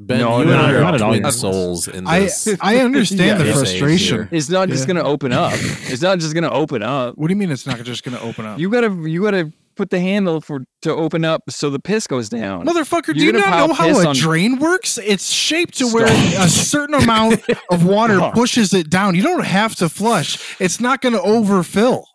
[0.00, 1.10] Ben, No, you no, and I are not at all.
[1.18, 2.46] twin souls in i this.
[2.60, 3.44] i understand Yeah.
[3.46, 4.28] the frustration.
[4.30, 4.94] It's not just Yeah.
[4.94, 5.52] gonna open up.
[5.56, 7.18] It's not just gonna open up.
[7.18, 9.52] what do you mean it's not just going to open up You gotta you gotta
[9.78, 12.66] put the handle for to open up so the piss goes down.
[12.66, 14.98] Motherfucker, do You're you not know how a drain works?
[14.98, 19.14] It's shaped to where a certain amount of water pushes it down.
[19.14, 20.56] You don't have to flush.
[20.60, 22.06] It's not going to overfill.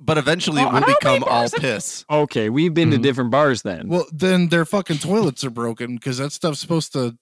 [0.00, 2.04] But eventually Oh, it will become all bars piss.
[2.10, 3.02] Okay, we've been to Mhm.
[3.02, 3.88] different bars then.
[3.88, 7.16] Well, then their fucking toilets are broken because that stuff's supposed to.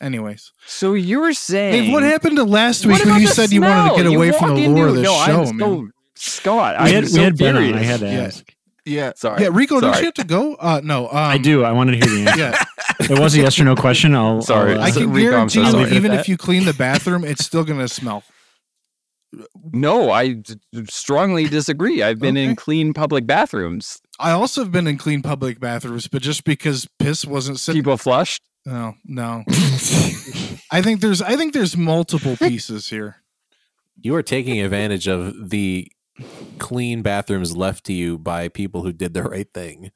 [0.00, 3.52] Anyways, so you were saying hey, what happened to last week when you the said
[3.52, 5.42] you wanted to get You away from walk the into- lore of this no, show,
[5.44, 5.68] I'm man?
[5.68, 7.74] so, Scott, We I'm had, so we had Ben on.
[7.74, 8.20] I had to Yeah.
[8.22, 8.44] ask.
[8.84, 9.12] Yeah.
[9.16, 9.42] Sorry.
[9.42, 10.54] Yeah, Rico, don't you have to go?
[10.54, 11.64] Uh, no, um, I do.
[11.64, 12.40] I wanted to hear the answer.
[12.40, 14.14] Yeah, it was a yes or no question.
[14.14, 14.42] I'll.
[14.42, 14.74] Sorry.
[14.74, 17.24] I'll, uh, I can Rico, I'm guarantee so you, even if you clean the bathroom,
[17.24, 18.22] it's still going to smell.
[19.72, 22.02] No, I d- d- strongly disagree.
[22.02, 24.00] I've been in clean public bathrooms.
[24.18, 27.80] I also have been in clean public bathrooms, but just because piss wasn't sitting.
[27.80, 28.42] People flushed.
[28.66, 29.44] No, no.
[30.72, 33.16] I think there's I think there's multiple pieces here.
[34.02, 35.90] You are taking advantage of the
[36.58, 39.90] clean bathrooms left to you by people who did the right thing.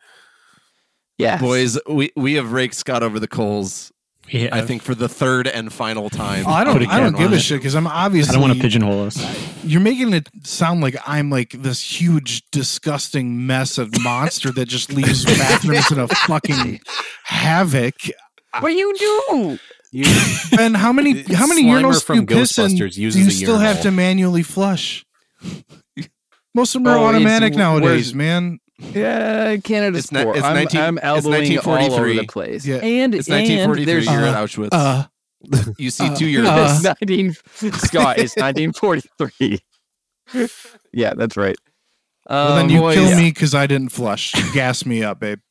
[1.19, 3.93] Yeah, Boys, we, we have raked Scott over the coals,
[4.29, 6.45] Yeah, I think, for the third and final time.
[6.45, 7.41] Oh, I don't a I don't give a it.
[7.41, 8.31] shit because I'm obviously.
[8.31, 9.65] I don't want to pigeonhole us.
[9.65, 14.93] You're making it sound like I'm like this huge, disgusting mess of monster that just
[14.93, 16.81] leaves bathrooms in a fucking
[17.23, 17.95] havoc.
[18.59, 19.59] what you do?
[19.93, 20.05] You,
[20.59, 22.73] And how many how many Slimer urinals from do you piss in?
[22.73, 23.83] Ghostbusters Do uses you a still have urinal.
[23.85, 25.05] to manually flush?
[26.55, 28.61] Most of them are Oh, automatic nowadays, man.
[28.79, 30.37] Yeah, Canada It's not- sport.
[30.37, 32.19] it's I'm, 19 I'm it's elbowing all over 1943.
[32.19, 32.67] the place.
[32.67, 32.77] Yeah.
[32.77, 33.85] And It's and 1943.
[33.85, 34.69] there's You're at Uh, Auschwitz.
[34.73, 36.85] Uh, you see uh, two uh, Europeans.
[36.85, 37.35] it's 19
[37.73, 38.19] Scott.
[38.19, 39.59] It's 1943.
[40.93, 41.57] yeah, that's right.
[42.29, 42.95] well, then Um, you boys.
[42.97, 44.33] kill me because I didn't flush.
[44.53, 45.41] Gas me up, babe.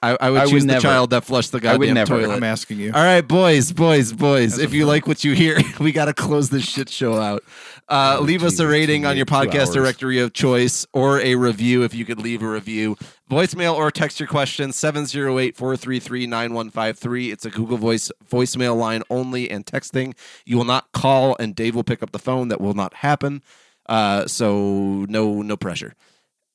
[0.00, 0.80] I, I would I would choose the never.
[0.80, 2.20] child that flushed the I would goddamn never.
[2.20, 2.36] toilet.
[2.36, 2.92] I'm asking you.
[2.94, 4.52] All right, boys, boys, boys.
[4.54, 4.88] As if you friend.
[4.88, 7.42] like what you hear, we got to close this shit show out.
[7.88, 11.94] Uh, leave us a rating on your podcast directory of choice or a review if
[11.94, 12.96] you could leave a review.
[13.30, 17.30] Voicemail or text your question 708 433 9153.
[17.30, 20.14] It's a Google Voice voicemail line only and texting.
[20.44, 22.48] You will not call, and Dave will pick up the phone.
[22.48, 23.42] That will not happen.
[23.86, 25.94] Uh, so no no pressure.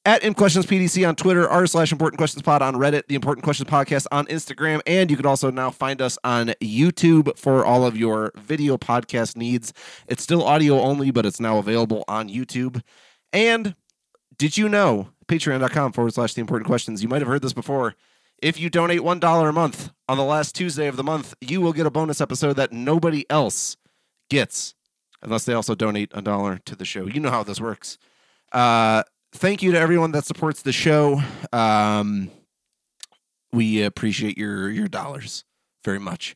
[0.05, 3.45] At Imp Questions PDC on Twitter, r slash Important Questions Pod on Reddit, the Important
[3.45, 7.85] Questions Podcast on Instagram, and you can also now find us on YouTube for all
[7.85, 9.71] of your video podcast needs.
[10.07, 12.81] It's still audio only, but it's now available on YouTube.
[13.31, 13.75] And
[14.37, 17.01] did you know patreon.com forward slash the important questions?
[17.01, 17.95] You might have heard this before.
[18.41, 21.71] If you donate $1 a month on the last Tuesday of the month, you will
[21.71, 23.77] get a bonus episode that nobody else
[24.29, 24.75] gets
[25.21, 27.05] unless they also donate a dollar to the show.
[27.05, 27.97] You know how this works.
[28.51, 29.03] Uh,
[29.33, 31.21] thank you to everyone that supports the show.
[31.51, 32.29] Um,
[33.51, 35.43] we appreciate your your dollars
[35.83, 36.35] very much.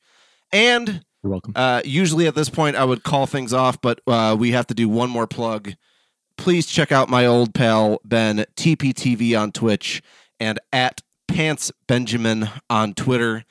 [0.51, 1.53] And You're welcome.
[1.55, 4.73] uh, usually at this point, I would call things off, but uh, we have to
[4.73, 5.73] do one more plug.
[6.37, 10.01] Please check out my old pal Ben TPTV on Twitch
[10.39, 13.43] and at Pants Benjamin on Twitter.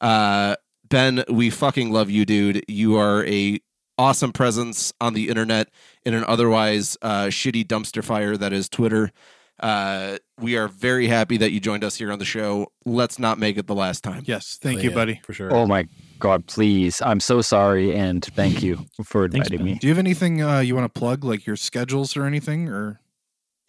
[0.00, 0.56] Uh,
[0.88, 2.64] ben, we fucking love you, dude.
[2.68, 3.60] You are a
[3.98, 5.68] awesome presence on the internet
[6.04, 9.12] in an otherwise uh, shitty dumpster fire that is Twitter.
[9.60, 12.66] Uh, we are very happy that you joined us here on the show.
[12.84, 14.22] Let's not make it the last time.
[14.26, 15.20] Yes, thank Oh, you, yeah, buddy.
[15.22, 15.54] For sure.
[15.54, 15.86] Oh my
[16.18, 17.00] God, please.
[17.00, 19.64] I'm so sorry and thank you for inviting Ben.
[19.64, 19.74] me.
[19.78, 22.68] Do you have anything uh, you want to plug, like your schedules or anything?
[22.68, 22.98] Or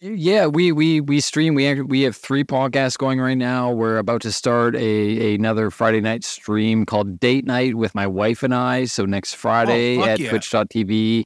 [0.06, 1.54] Yeah, we we we stream.
[1.54, 3.70] We we have three podcasts going right now.
[3.70, 8.42] We're about to start a another Friday night stream called Date Night with my wife
[8.42, 8.84] and I.
[8.84, 10.28] So next Friday fuck at yeah.
[10.28, 11.22] twitch.tv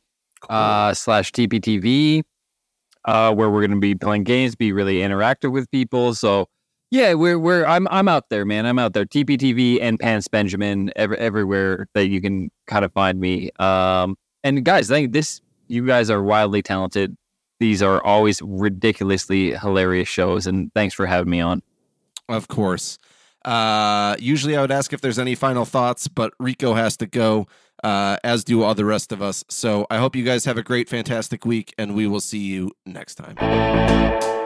[0.48, 2.22] uh, slash TPTV,
[3.04, 6.14] uh, where we're going to be playing games, be really interactive with people.
[6.14, 6.46] So
[6.92, 8.64] yeah, we're we're I'm I'm out there, man.
[8.64, 9.06] I'm out there.
[9.06, 13.50] TPTV and Pants Benjamin ever, everywhere that you can kind of find me.
[13.58, 14.14] Um,
[14.44, 17.16] and guys, I think this you guys are wildly talented.
[17.60, 21.62] These are always ridiculously hilarious shows, and thanks for having me on.
[22.28, 22.98] Of course.
[23.44, 27.46] Uh, usually I would ask if there's any final thoughts, but Rico has to go,
[27.82, 29.44] uh, as do all the rest of us.
[29.48, 32.72] So I hope you guys have a great, fantastic week, and we will see you
[32.84, 34.37] next time.